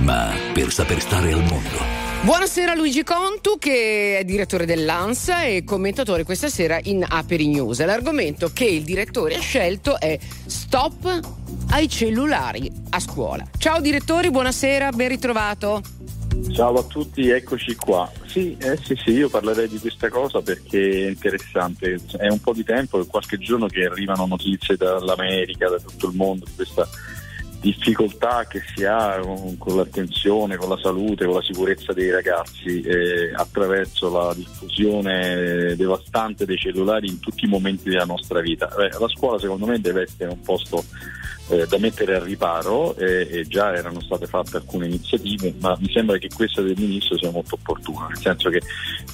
ma 0.00 0.32
per 0.52 0.72
saper 0.72 1.00
stare 1.00 1.32
al 1.32 1.42
mondo. 1.44 1.78
Buonasera 2.22 2.74
Luigi 2.74 3.04
Contu 3.04 3.58
che 3.58 4.18
è 4.18 4.24
direttore 4.24 4.66
dell'ANSA 4.66 5.44
e 5.44 5.62
commentatore 5.64 6.24
questa 6.24 6.48
sera 6.48 6.80
in 6.82 7.04
Aperi 7.08 7.46
News. 7.46 7.82
L'argomento 7.84 8.50
che 8.52 8.64
il 8.64 8.82
direttore 8.82 9.36
ha 9.36 9.40
scelto 9.40 10.00
è 10.00 10.18
stop 10.46 11.20
ai 11.70 11.88
cellulari 11.88 12.70
a 12.90 12.98
scuola. 12.98 13.46
Ciao 13.56 13.80
direttori, 13.80 14.30
buonasera, 14.30 14.90
ben 14.90 15.08
ritrovato. 15.08 15.80
Ciao 16.52 16.74
a 16.74 16.82
tutti, 16.82 17.28
eccoci 17.28 17.74
qua. 17.74 18.10
Sì, 18.26 18.56
eh, 18.60 18.76
sì, 18.76 18.94
sì, 19.02 19.12
io 19.12 19.28
parlerei 19.28 19.68
di 19.68 19.78
questa 19.78 20.08
cosa 20.08 20.42
perché 20.42 21.06
è 21.06 21.08
interessante. 21.08 21.98
È 22.16 22.28
un 22.28 22.40
po' 22.40 22.52
di 22.52 22.64
tempo, 22.64 23.00
è 23.00 23.06
qualche 23.06 23.38
giorno 23.38 23.66
che 23.66 23.84
arrivano 23.84 24.26
notizie 24.26 24.76
dall'America, 24.76 25.68
da 25.68 25.78
tutto 25.78 26.08
il 26.08 26.16
mondo, 26.16 26.44
di 26.44 26.54
questa 26.54 26.86
difficoltà 27.60 28.46
che 28.46 28.62
si 28.74 28.84
ha 28.84 29.20
con, 29.20 29.56
con 29.58 29.76
l'attenzione, 29.76 30.56
con 30.56 30.68
la 30.70 30.78
salute, 30.78 31.26
con 31.26 31.34
la 31.34 31.42
sicurezza 31.42 31.92
dei 31.92 32.10
ragazzi 32.10 32.80
eh, 32.80 33.32
attraverso 33.34 34.10
la 34.10 34.34
diffusione 34.34 35.74
devastante 35.76 36.46
dei 36.46 36.56
cellulari 36.56 37.08
in 37.08 37.20
tutti 37.20 37.44
i 37.44 37.48
momenti 37.48 37.90
della 37.90 38.04
nostra 38.04 38.40
vita. 38.40 38.68
Eh, 38.76 38.98
la 38.98 39.08
scuola 39.08 39.38
secondo 39.38 39.66
me 39.66 39.80
deve 39.80 40.02
essere 40.02 40.30
un 40.30 40.40
posto 40.40 40.84
eh, 41.50 41.66
da 41.66 41.78
mettere 41.78 42.16
al 42.16 42.22
riparo 42.22 42.94
eh, 42.96 43.28
e 43.30 43.44
già 43.46 43.74
erano 43.74 44.00
state 44.00 44.26
fatte 44.26 44.56
alcune 44.56 44.86
iniziative, 44.86 45.54
ma 45.60 45.76
mi 45.80 45.90
sembra 45.90 46.16
che 46.18 46.28
questa 46.34 46.62
del 46.62 46.76
Ministro 46.78 47.16
sia 47.18 47.30
molto 47.30 47.56
opportuna, 47.56 48.06
nel 48.06 48.18
senso 48.18 48.48
che 48.50 48.60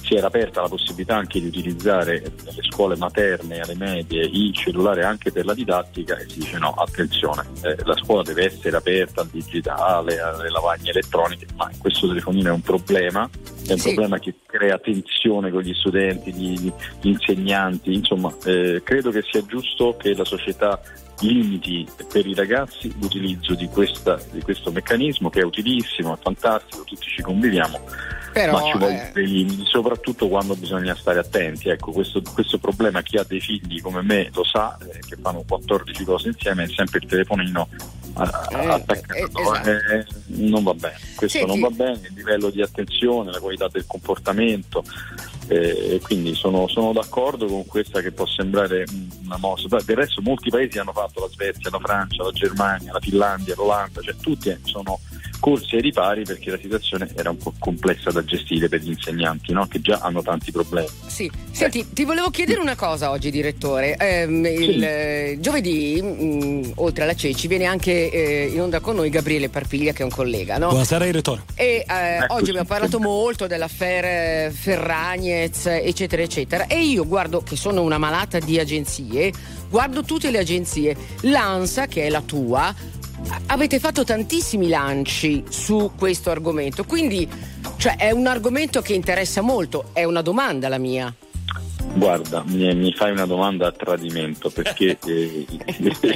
si 0.03 0.15
era 0.15 0.27
aperta 0.27 0.61
la 0.61 0.67
possibilità 0.69 1.15
anche 1.15 1.39
di 1.39 1.47
utilizzare 1.47 2.21
nelle 2.45 2.61
scuole 2.69 2.95
materne, 2.95 3.59
alle 3.59 3.75
medie, 3.75 4.21
il 4.23 4.53
cellulare 4.53 5.03
anche 5.03 5.31
per 5.31 5.45
la 5.45 5.53
didattica 5.53 6.17
e 6.17 6.29
si 6.29 6.39
dice 6.39 6.57
no, 6.57 6.71
attenzione, 6.71 7.43
eh, 7.63 7.75
la 7.83 7.95
scuola 7.95 8.21
deve 8.23 8.45
essere 8.45 8.77
aperta 8.77 9.21
al 9.21 9.27
digitale, 9.27 10.19
alle 10.19 10.49
lavagne 10.49 10.91
elettroniche, 10.91 11.47
ma 11.55 11.69
questo 11.77 12.07
telefonino 12.07 12.49
è 12.49 12.53
un 12.53 12.61
problema, 12.61 13.29
è 13.67 13.71
un 13.73 13.77
Sì. 13.79 13.93
problema 13.93 14.19
che 14.19 14.35
crea 14.45 14.77
tensione 14.77 15.51
con 15.51 15.61
gli 15.61 15.73
studenti, 15.73 16.33
gli, 16.33 16.71
gli 17.01 17.07
insegnanti, 17.09 17.93
insomma 17.93 18.33
eh, 18.45 18.81
credo 18.83 19.11
che 19.11 19.23
sia 19.29 19.45
giusto 19.45 19.95
che 19.97 20.13
la 20.13 20.23
società 20.25 20.79
limiti 21.21 21.87
per 22.11 22.25
i 22.25 22.33
ragazzi 22.33 22.93
l'utilizzo 22.99 23.55
di, 23.55 23.67
questa- 23.67 24.19
di 24.31 24.41
questo 24.41 24.71
meccanismo 24.71 25.29
che 25.29 25.41
è 25.41 25.43
utilissimo, 25.43 26.13
è 26.13 26.17
fantastico, 26.21 26.83
tutti 26.83 27.07
ci 27.07 27.21
conviviamo, 27.21 27.79
Però, 28.33 28.51
ma 28.51 28.63
ci 28.63 28.77
vogliono 28.77 29.01
eh, 29.01 29.11
dei 29.13 29.27
limiti, 29.27 29.63
soprattutto 29.65 30.27
quando 30.27 30.55
bisogna 30.55 30.95
stare 30.95 31.19
attenti. 31.19 31.69
Ecco, 31.69 31.91
questo, 31.91 32.21
questo 32.33 32.57
problema 32.59 33.01
chi 33.01 33.17
ha 33.17 33.23
dei 33.27 33.39
figli 33.39 33.81
come 33.81 34.01
me 34.03 34.29
lo 34.33 34.43
sa, 34.43 34.77
eh, 34.81 34.99
che 35.07 35.17
fanno 35.21 35.43
14 35.47 36.03
cose 36.03 36.27
insieme, 36.29 36.63
è 36.63 36.67
sempre 36.67 36.99
il 37.01 37.07
telefonino 37.07 37.67
a- 38.13 38.47
Eh, 38.51 38.65
attaccato. 38.67 39.13
eh, 39.15 39.23
esatto. 39.41 39.69
Eh, 39.69 40.05
non 40.27 40.63
va 40.63 40.73
bene, 40.73 40.95
questo 41.15 41.39
Senti- 41.39 41.59
non 41.59 41.59
va 41.69 41.75
bene, 41.75 41.99
il 42.07 42.13
livello 42.15 42.49
di 42.49 42.61
attenzione, 42.61 43.31
la 43.31 43.39
qualità 43.39 43.67
del 43.69 43.85
comportamento. 43.87 44.83
Eh, 45.47 45.99
quindi 46.03 46.33
sono, 46.33 46.67
sono 46.67 46.91
d'accordo 46.91 47.45
con 47.45 47.65
questa 47.65 48.01
che 48.01 48.11
può 48.11 48.25
sembrare 48.25 48.85
una 49.23 49.37
mossa. 49.37 49.67
Del 49.67 49.95
resto 49.95 50.21
molti 50.21 50.49
paesi 50.49 50.77
hanno 50.79 50.93
fatto 50.93 51.21
la 51.21 51.29
Svezia, 51.29 51.69
la 51.69 51.79
Francia, 51.79 52.23
la 52.23 52.31
Germania, 52.31 52.91
la 52.91 52.99
Finlandia, 52.99 53.55
l'Olanda, 53.55 54.01
cioè 54.01 54.15
tutti 54.17 54.49
eh, 54.49 54.59
sono 54.63 54.99
corsi 55.39 55.75
ai 55.75 55.81
ripari 55.81 56.23
perché 56.23 56.51
la 56.51 56.57
situazione 56.59 57.09
era 57.15 57.29
un 57.29 57.37
po' 57.37 57.53
complessa 57.57 58.11
da 58.11 58.23
gestire 58.23 58.67
per 58.67 58.81
gli 58.81 58.89
insegnanti, 58.89 59.53
no? 59.53 59.67
che 59.67 59.81
già 59.81 59.99
hanno 60.01 60.21
tanti 60.21 60.51
problemi. 60.51 60.87
Sì. 61.07 61.29
Senti, 61.51 61.87
ti 61.91 62.03
volevo 62.03 62.29
chiedere 62.29 62.59
una 62.59 62.75
cosa 62.75 63.09
oggi, 63.09 63.31
direttore. 63.31 63.95
Ehm, 63.95 64.45
il, 64.45 64.83
eh, 64.83 65.37
giovedì, 65.39 66.01
mh, 66.01 66.73
oltre 66.75 67.03
alla 67.03 67.15
Ceci, 67.15 67.47
viene 67.47 67.65
anche 67.65 68.11
eh, 68.11 68.51
in 68.51 68.61
onda 68.61 68.79
con 68.79 68.95
noi 68.95 69.09
Gabriele 69.09 69.49
Parpiglia, 69.49 69.91
che 69.91 70.01
è 70.01 70.03
un 70.03 70.11
collega, 70.11 70.57
no? 70.57 70.69
Buonasera, 70.69 71.05
direttore. 71.05 71.43
E 71.55 71.85
eh, 71.87 72.15
Eccoci. 72.17 72.31
oggi 72.33 72.49
abbiamo 72.49 72.67
parlato 72.67 72.99
molto 72.99 73.47
dell'affare 73.47 74.51
Ferragnez, 74.53 75.65
eccetera, 75.65 76.21
eccetera. 76.21 76.67
E 76.67 76.83
io 76.83 77.07
guardo 77.07 77.41
che 77.41 77.55
sono 77.55 77.81
una 77.81 77.97
malata 77.97 78.39
di 78.39 78.59
agenzie, 78.59 79.31
guardo 79.69 80.03
tutte 80.03 80.29
le 80.29 80.37
agenzie. 80.37 80.95
L'ANSA, 81.21 81.87
che 81.87 82.05
è 82.05 82.09
la 82.09 82.21
tua, 82.21 82.73
avete 83.47 83.79
fatto 83.79 84.03
tantissimi 84.03 84.67
lanci 84.67 85.43
su 85.49 85.91
questo 85.97 86.29
argomento. 86.29 86.83
Quindi, 86.83 87.27
cioè, 87.77 87.97
è 87.97 88.11
un 88.11 88.27
argomento 88.27 88.81
che 88.81 88.93
interessa 88.93 89.41
molto. 89.41 89.89
È 89.93 90.03
una 90.03 90.21
domanda 90.21 90.67
la 90.69 90.77
mia. 90.77 91.13
Guarda, 91.93 92.43
mi, 92.45 92.73
mi 92.75 92.93
fai 92.93 93.11
una 93.11 93.25
domanda 93.25 93.67
a 93.67 93.71
tradimento 93.71 94.49
perché 94.51 94.97
eh, 95.05 95.45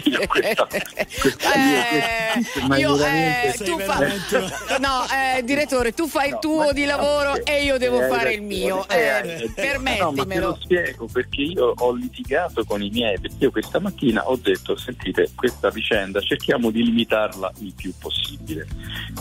io 0.04 0.28
questa, 0.28 0.68
questa 0.68 1.50
io, 1.56 2.68
ma 2.68 2.78
Io, 2.78 2.96
veramente- 2.96 3.64
eh, 3.64 3.66
tu 3.66 3.80
fa- 3.80 3.98
no, 4.78 5.04
eh, 5.38 5.44
direttore, 5.44 5.94
tu 5.94 6.08
fai 6.08 6.30
il 6.30 6.38
tuo 6.40 6.72
di 6.72 6.86
lavoro 6.86 7.44
e 7.44 7.64
io 7.64 7.78
devo 7.80 8.00
Eh, 8.04 8.08
fare 8.10 8.34
il 8.34 8.44
mio. 8.44 8.88
Eh. 8.90 9.50
No, 9.50 9.54
permettimelo. 9.56 10.48
lo 10.50 10.58
spiego 10.62 11.08
perché 11.12 11.42
io 11.42 11.74
ho 11.76 11.94
litigato 11.94 12.64
con 12.64 12.84
i 12.84 12.90
miei, 12.92 13.20
perché 13.20 13.36
io 13.40 13.52
questa 13.52 13.80
mattina 13.80 14.30
ho 14.30 14.36
detto, 14.36 14.76
sentite, 14.78 15.30
questa 15.34 15.70
vicenda 15.72 16.20
cerchiamo 16.22 16.70
di 16.70 16.84
limitarla 16.84 17.52
il 17.60 17.74
più 17.76 17.92
possibile, 17.98 18.68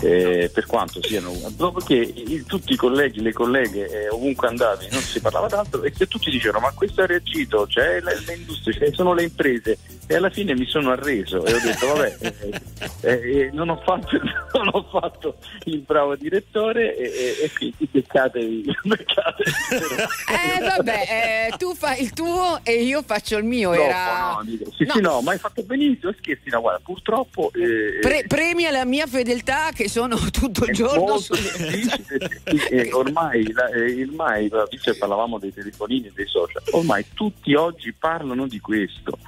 eh, 0.02 0.50
per 0.52 0.66
quanto 0.66 1.00
siano... 1.02 1.32
Dopo 1.56 1.80
che 1.80 2.44
tutti 2.46 2.72
i 2.74 2.76
colleghi, 2.76 3.22
le 3.22 3.32
colleghe, 3.32 3.88
eh, 4.04 4.08
ovunque 4.10 4.48
andavi, 4.48 4.88
non 4.90 5.00
si 5.00 5.20
parlava 5.20 5.48
tanto 5.48 5.82
e 5.82 5.90
che 5.92 6.06
tutti 6.06 6.30
dicevano 6.40 6.60
ma 6.66 6.72
questo 6.72 7.02
ha 7.02 7.06
reagito, 7.06 7.66
cioè 7.68 8.00
le, 8.00 8.18
le 8.26 8.34
industrie, 8.34 8.72
cioè, 8.74 8.92
sono 8.94 9.12
le 9.12 9.24
imprese 9.24 9.78
e 10.06 10.16
alla 10.16 10.30
fine 10.30 10.54
mi 10.54 10.66
sono 10.66 10.90
arreso 10.90 11.44
e 11.44 11.52
ho 11.54 11.60
detto 11.60 11.86
vabbè, 11.86 12.16
eh, 12.20 12.60
eh, 13.02 13.38
eh, 13.40 13.50
non, 13.52 13.68
ho 13.68 13.76
fatto, 13.84 14.16
non 14.54 14.68
ho 14.72 14.82
fatto 14.90 15.36
il 15.64 15.80
bravo 15.80 16.16
direttore 16.16 16.96
e, 16.96 17.02
e, 17.04 17.44
e 17.44 17.50
quindi 17.52 17.88
beccatevi, 17.90 18.64
beccatevi. 18.82 19.50
Eh, 20.28 20.64
vabbè, 20.64 21.48
eh, 21.52 21.56
tu 21.58 21.74
fai 21.74 22.02
il 22.02 22.12
tuo 22.12 22.60
e 22.64 22.82
io 22.82 23.02
faccio 23.02 23.36
il 23.36 23.44
mio. 23.44 23.72
Era... 23.72 24.32
no, 24.36 24.42
dico, 24.44 24.70
sì, 24.72 24.84
No. 24.84 24.94
sì, 24.94 25.00
no, 25.02 25.20
ma 25.20 25.32
hai 25.32 25.38
fatto 25.38 25.62
benissimo, 25.62 26.12
scherzi, 26.18 26.48
no, 26.48 26.60
guarda, 26.62 26.80
purtroppo 26.82 27.50
eh, 27.54 27.98
Pre- 28.00 28.24
premia 28.26 28.70
la 28.70 28.84
mia 28.84 29.06
fedeltà 29.06 29.68
che 29.74 29.88
sono 29.88 30.16
tutto 30.30 30.64
il 30.64 30.72
giorno 30.72 31.00
molto 31.00 31.20
su... 31.20 31.34
difficile, 31.34 32.40
sì, 32.44 32.56
eh, 32.70 32.92
ormai, 32.92 33.52
la- 33.52 33.68
eh, 33.68 34.02
ormai 34.02 34.50
visto 34.70 34.90
che 34.92 34.98
parlavamo 34.98 35.38
dei 35.38 35.52
telefonini 35.52 36.10
dei 36.22 36.26
social, 36.30 36.62
ormai 36.72 37.04
tutti 37.14 37.54
oggi 37.54 37.92
parlano 37.92 38.46
di 38.46 38.60
questo. 38.60 39.18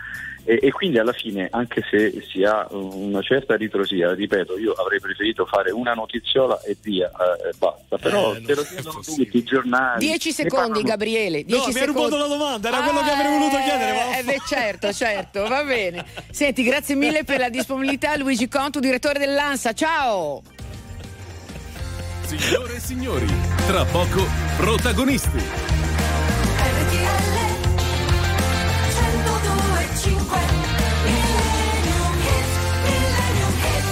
E, 0.45 0.59
e 0.61 0.73
quindi 0.73 0.99
alla 0.99 1.13
fine, 1.13 1.47
anche 1.53 1.85
se 1.89 2.21
si 2.29 2.43
ha 2.43 2.67
una 2.71 3.23
certa 3.23 3.55
ritrosia, 3.55 4.13
ripeto, 4.13 4.59
io 4.59 4.73
avrei 4.73 4.99
preferito 4.99 5.47
fare 5.47 5.71
una 5.71 5.93
notiziola 5.95 6.61
e 6.63 6.77
via, 6.83 7.09
eh, 7.09 7.53
basta. 7.57 7.97
Però 7.97 8.33
te 8.45 8.53
lo 8.57 8.63
chiedono 8.65 8.99
tutti 9.03 9.37
i 9.37 9.43
giornali. 9.45 10.05
10 10.05 10.29
ne 10.29 10.35
secondi, 10.35 10.57
parlano- 10.57 10.83
Gabriele. 10.89 11.45
10 11.45 11.49
mi 11.49 11.57
hai 11.67 11.73
secondi. 11.73 11.93
rubato 11.93 12.17
la 12.17 12.27
domanda, 12.27 12.69
era 12.69 12.81
quello 12.83 13.03
che 13.05 13.11
avrei 13.11 13.39
voluto 13.39 13.57
chiedere, 13.59 13.93
ma- 13.93 14.19
Eh, 14.19 14.23
beh, 14.25 14.39
certo, 14.49 14.93
certo, 14.93 15.47
va 15.47 15.63
bene. 15.63 16.05
Senti, 16.33 16.65
grazie 16.65 16.97
mille 16.97 17.23
per 17.23 17.39
la 17.39 17.49
disponibilità, 17.49 18.17
Luigi 18.17 18.49
Contu, 18.49 18.81
direttore 18.81 19.21
dell'ANSA. 19.21 19.73
Ciao! 19.75 20.43
Signore 22.25 22.75
e 22.75 22.81
signori, 22.81 23.27
tra 23.69 23.85
poco 23.85 24.27
protagonisti. 24.57 25.82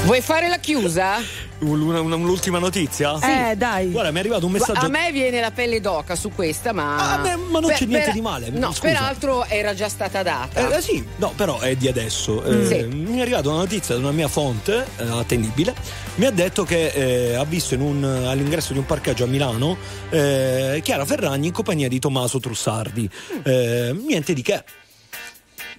Vuoi 0.04 0.20
fare 0.22 0.48
la 0.48 0.56
chiusa? 0.58 1.18
Una- 1.60 2.00
una- 2.00 2.16
l'ultima 2.16 2.58
notizia? 2.58 3.50
Eh, 3.50 3.54
dai. 3.54 3.90
Guarda, 3.90 4.10
mi 4.10 4.16
è 4.16 4.20
arrivato 4.20 4.46
un 4.46 4.52
messaggio. 4.52 4.80
A 4.86 4.88
me 4.88 5.12
viene 5.12 5.40
la 5.40 5.50
pelle 5.50 5.78
d'oca 5.80 6.16
su 6.16 6.30
questa, 6.34 6.72
ma. 6.72 7.12
Ah, 7.12 7.18
beh, 7.18 7.36
ma 7.36 7.60
non 7.60 7.70
c'è 7.70 7.84
niente 7.84 8.10
di 8.12 8.22
male, 8.22 8.48
No, 8.48 8.68
scusa. 8.72 8.80
peraltro 8.80 9.44
era 9.44 9.74
già 9.74 9.88
stata 9.90 10.22
data. 10.22 10.74
Eh, 10.74 10.80
sì, 10.80 11.06
no, 11.16 11.32
però 11.36 11.60
è 11.60 11.76
di 11.76 11.86
adesso. 11.86 12.42
Eh, 12.42 12.50
Mm. 12.54 12.66
Sì. 12.66 12.82
Mi 12.96 13.18
è 13.18 13.20
arrivata 13.20 13.50
una 13.50 13.58
notizia 13.58 13.94
da 13.94 14.00
una 14.00 14.10
mia 14.10 14.28
fonte 14.28 14.86
eh, 14.96 15.04
attendibile. 15.10 15.74
Mi 16.16 16.24
ha 16.24 16.30
detto 16.30 16.64
che 16.64 16.86
eh, 16.88 17.34
ha 17.34 17.44
visto 17.44 17.74
in 17.74 17.82
un- 17.82 18.04
all'ingresso 18.26 18.72
di 18.72 18.78
un 18.78 18.86
parcheggio 18.86 19.24
a 19.24 19.26
Milano 19.26 19.76
eh, 20.08 20.80
Chiara 20.82 21.04
Ferragni 21.04 21.48
in 21.48 21.52
compagnia 21.52 21.88
di 21.88 21.98
Tommaso 21.98 22.40
Trussardi. 22.40 23.08
Eh, 23.44 23.94
niente 24.06 24.32
di 24.32 24.42
che. 24.42 24.64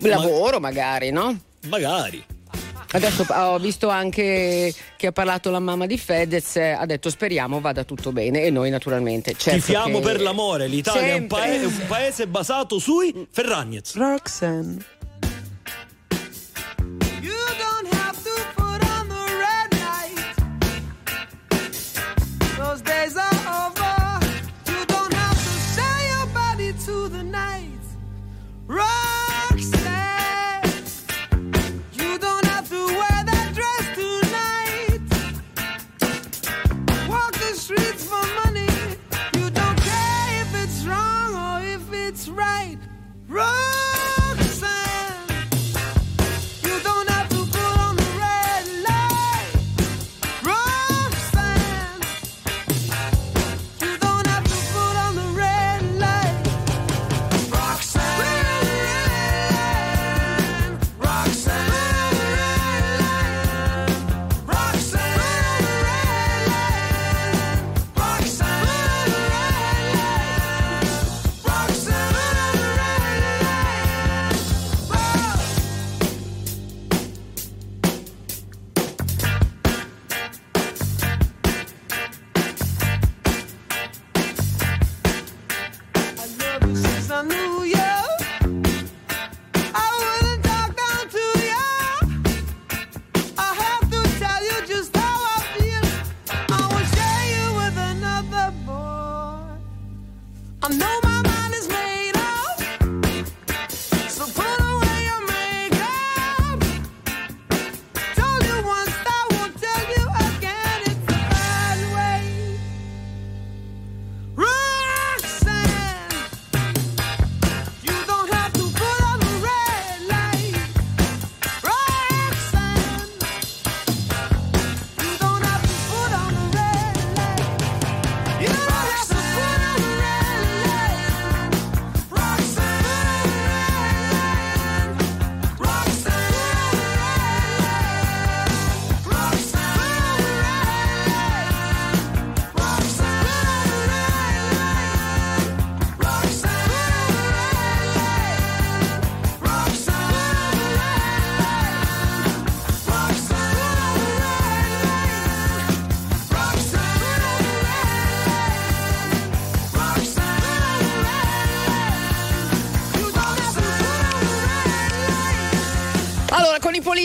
Lavoro, 0.09 0.59
magari, 0.59 1.11
no? 1.11 1.37
Magari. 1.67 2.23
Adesso 2.93 3.25
ho 3.29 3.57
visto 3.57 3.87
anche 3.87 4.73
che 4.97 5.07
ha 5.07 5.11
parlato 5.13 5.49
la 5.49 5.59
mamma 5.59 5.85
di 5.85 5.97
Fedez, 5.97 6.57
ha 6.57 6.85
detto 6.85 7.09
speriamo 7.09 7.61
vada 7.61 7.85
tutto 7.85 8.11
bene 8.11 8.41
e 8.41 8.49
noi 8.49 8.69
naturalmente. 8.69 9.33
Certo 9.37 9.59
Tifiamo 9.59 9.99
che- 9.99 10.03
per 10.05 10.21
l'amore. 10.21 10.67
L'Italia 10.67 11.13
è 11.13 11.19
un, 11.19 11.27
paese, 11.27 11.65
un 11.65 11.87
paese 11.87 12.27
basato 12.27 12.79
sui 12.79 13.27
Ferragnez. 13.31 13.95
Roxanne. 13.95 14.83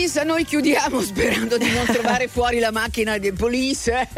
Police 0.07 0.23
noi 0.23 0.45
chiudiamo 0.45 1.01
sperando 1.03 1.57
di 1.57 1.69
non 1.71 1.85
trovare 1.85 2.27
fuori 2.27 2.59
la 2.59 2.71
macchina 2.71 3.17
dei 3.17 3.33
police. 3.33 4.07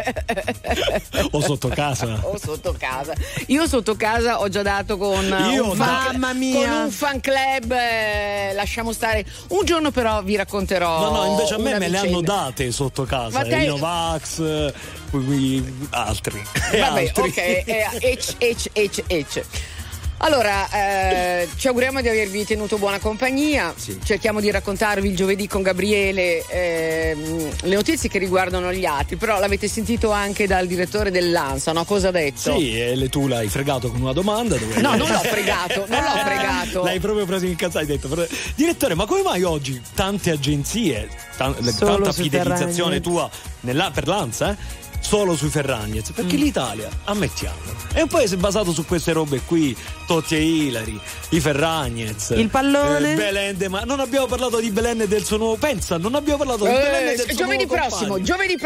O 1.32 1.41
sotto 1.41 1.68
casa. 1.70 2.20
o 2.24 2.38
sotto 2.38 2.76
casa. 2.78 3.14
Io 3.48 3.68
sotto 3.68 3.95
casa 3.95 4.40
ho 4.40 4.48
già 4.49 4.61
dato 4.61 4.98
con, 4.98 5.26
Io 5.52 5.72
un, 5.72 5.76
fan, 5.76 6.16
Mamma 6.18 6.34
mia. 6.34 6.68
con 6.70 6.78
un 6.86 6.91
fan 6.91 7.20
club. 7.20 7.72
eh, 7.72 8.52
lasciamo 8.53 8.91
stare. 8.94 9.26
Un 9.49 9.66
giorno 9.66 9.91
però 9.91 10.22
vi 10.24 10.36
racconterò. 10.36 10.99
No, 11.02 11.10
no, 11.18 11.26
invece 11.32 11.53
a 11.56 11.57
me 11.57 11.78
me 11.78 11.88
le 11.90 11.98
hanno 11.98 12.07
vicenda. 12.20 12.34
date 12.34 12.72
sotto 12.72 13.03
casa. 13.03 13.40
Ma 13.40 13.44
te- 13.45 13.66
Novax, 13.66 14.41
altri. 15.91 16.44
e 16.72 16.80
Vabbè, 16.80 17.02
altri. 17.07 17.22
ok, 17.30 17.38
eh, 17.38 17.86
ec, 17.99 18.36
ec, 18.38 18.70
ec, 18.74 19.03
ec. 19.07 19.45
Allora, 20.22 20.70
eh, 20.70 21.48
ci 21.56 21.68
auguriamo 21.68 22.02
di 22.02 22.10
avervi 22.10 22.44
tenuto 22.44 22.78
buona 22.78 23.00
compagnia. 23.00 23.74
Cerchiamo 24.04 24.41
di 24.41 24.52
raccontarvi 24.52 25.08
il 25.08 25.16
giovedì 25.16 25.48
con 25.48 25.62
Gabriele 25.62 26.44
ehm, 26.46 27.50
le 27.62 27.76
notizie 27.76 28.10
che 28.10 28.20
riguardano 28.20 28.74
gli 28.74 28.84
altri, 28.84 29.16
però 29.16 29.40
l'avete 29.40 29.70
sentito 29.70 30.12
anche 30.12 30.46
dal 30.46 30.68
direttore 30.68 31.10
dell'ANSA, 31.10 31.72
no? 31.72 31.86
Cosa 31.86 32.10
ha 32.10 32.12
detto? 32.12 32.58
Sì, 32.58 32.78
e 32.78 32.96
le- 32.96 33.08
tu 33.08 33.28
l'hai 33.28 33.48
fregato 33.48 33.90
con 33.90 34.02
una 34.02 34.12
domanda. 34.12 34.58
Dove... 34.58 34.82
No, 34.82 34.96
non 34.96 35.10
l'ho 35.10 35.20
fregato, 35.20 35.86
non 35.88 36.04
l'ho 36.04 36.18
fregato. 36.26 36.84
L'hai 36.84 37.00
proprio 37.00 37.26
preso 37.26 37.46
in 37.46 37.56
cazzo, 37.56 37.78
hai 37.78 37.86
detto. 37.86 38.10
"Però- 38.10 38.26
Direttore, 38.56 38.96
ma 38.96 39.06
come 39.06 39.22
mai 39.22 39.44
oggi 39.44 39.82
tante 39.96 40.32
agenzie, 40.32 41.08
Solo 41.38 41.62
tanta 41.96 42.12
fidelizzazione 42.12 43.00
Ferragnez. 43.00 43.02
tua 43.02 43.30
nella- 43.62 43.90
per 43.91 44.06
l'ANSA, 44.08 44.52
eh? 44.52 44.56
Solo 45.02 45.36
sui 45.36 45.50
Ferragnez, 45.50 46.12
perché 46.12 46.36
Mm. 46.36 46.40
l'Italia, 46.40 46.90
ammettiamo, 47.06 47.56
è 47.94 48.02
un 48.02 48.08
paese 48.10 48.38
basato 48.38 48.72
su 48.74 48.86
queste 48.86 49.12
robe 49.14 49.42
qui, 49.44 49.76
Totti 50.06 50.36
e 50.36 50.42
Ilari, 50.44 51.00
i 51.30 51.40
Ferragnez, 51.40 52.32
Il 52.36 52.50
pallone? 52.50 53.14
eh, 53.14 53.16
Belen 53.16 53.58
de 53.58 53.70
Ma- 53.70 53.82
non 53.86 54.00
abbiamo 54.02 54.28
parlato 54.28 54.60
di 54.60 54.70
Belen 54.70 55.02
e 55.02 55.08
del 55.08 55.24
suo 55.24 55.38
nuovo, 55.38 55.56
pensa, 55.56 55.98
non 55.98 56.14
abbiamo 56.16 56.38
parlato 56.38 56.66
di 56.66 56.72
Belen 56.72 57.08
e 57.08 57.12
Eh, 57.14 57.16
del 57.16 57.26
suo 57.28 57.36
giovedì 57.38 57.66
nuovo 57.66 57.80
prossimo, 57.82 58.00
compagno. 58.14 58.24
giovedì 58.26 58.58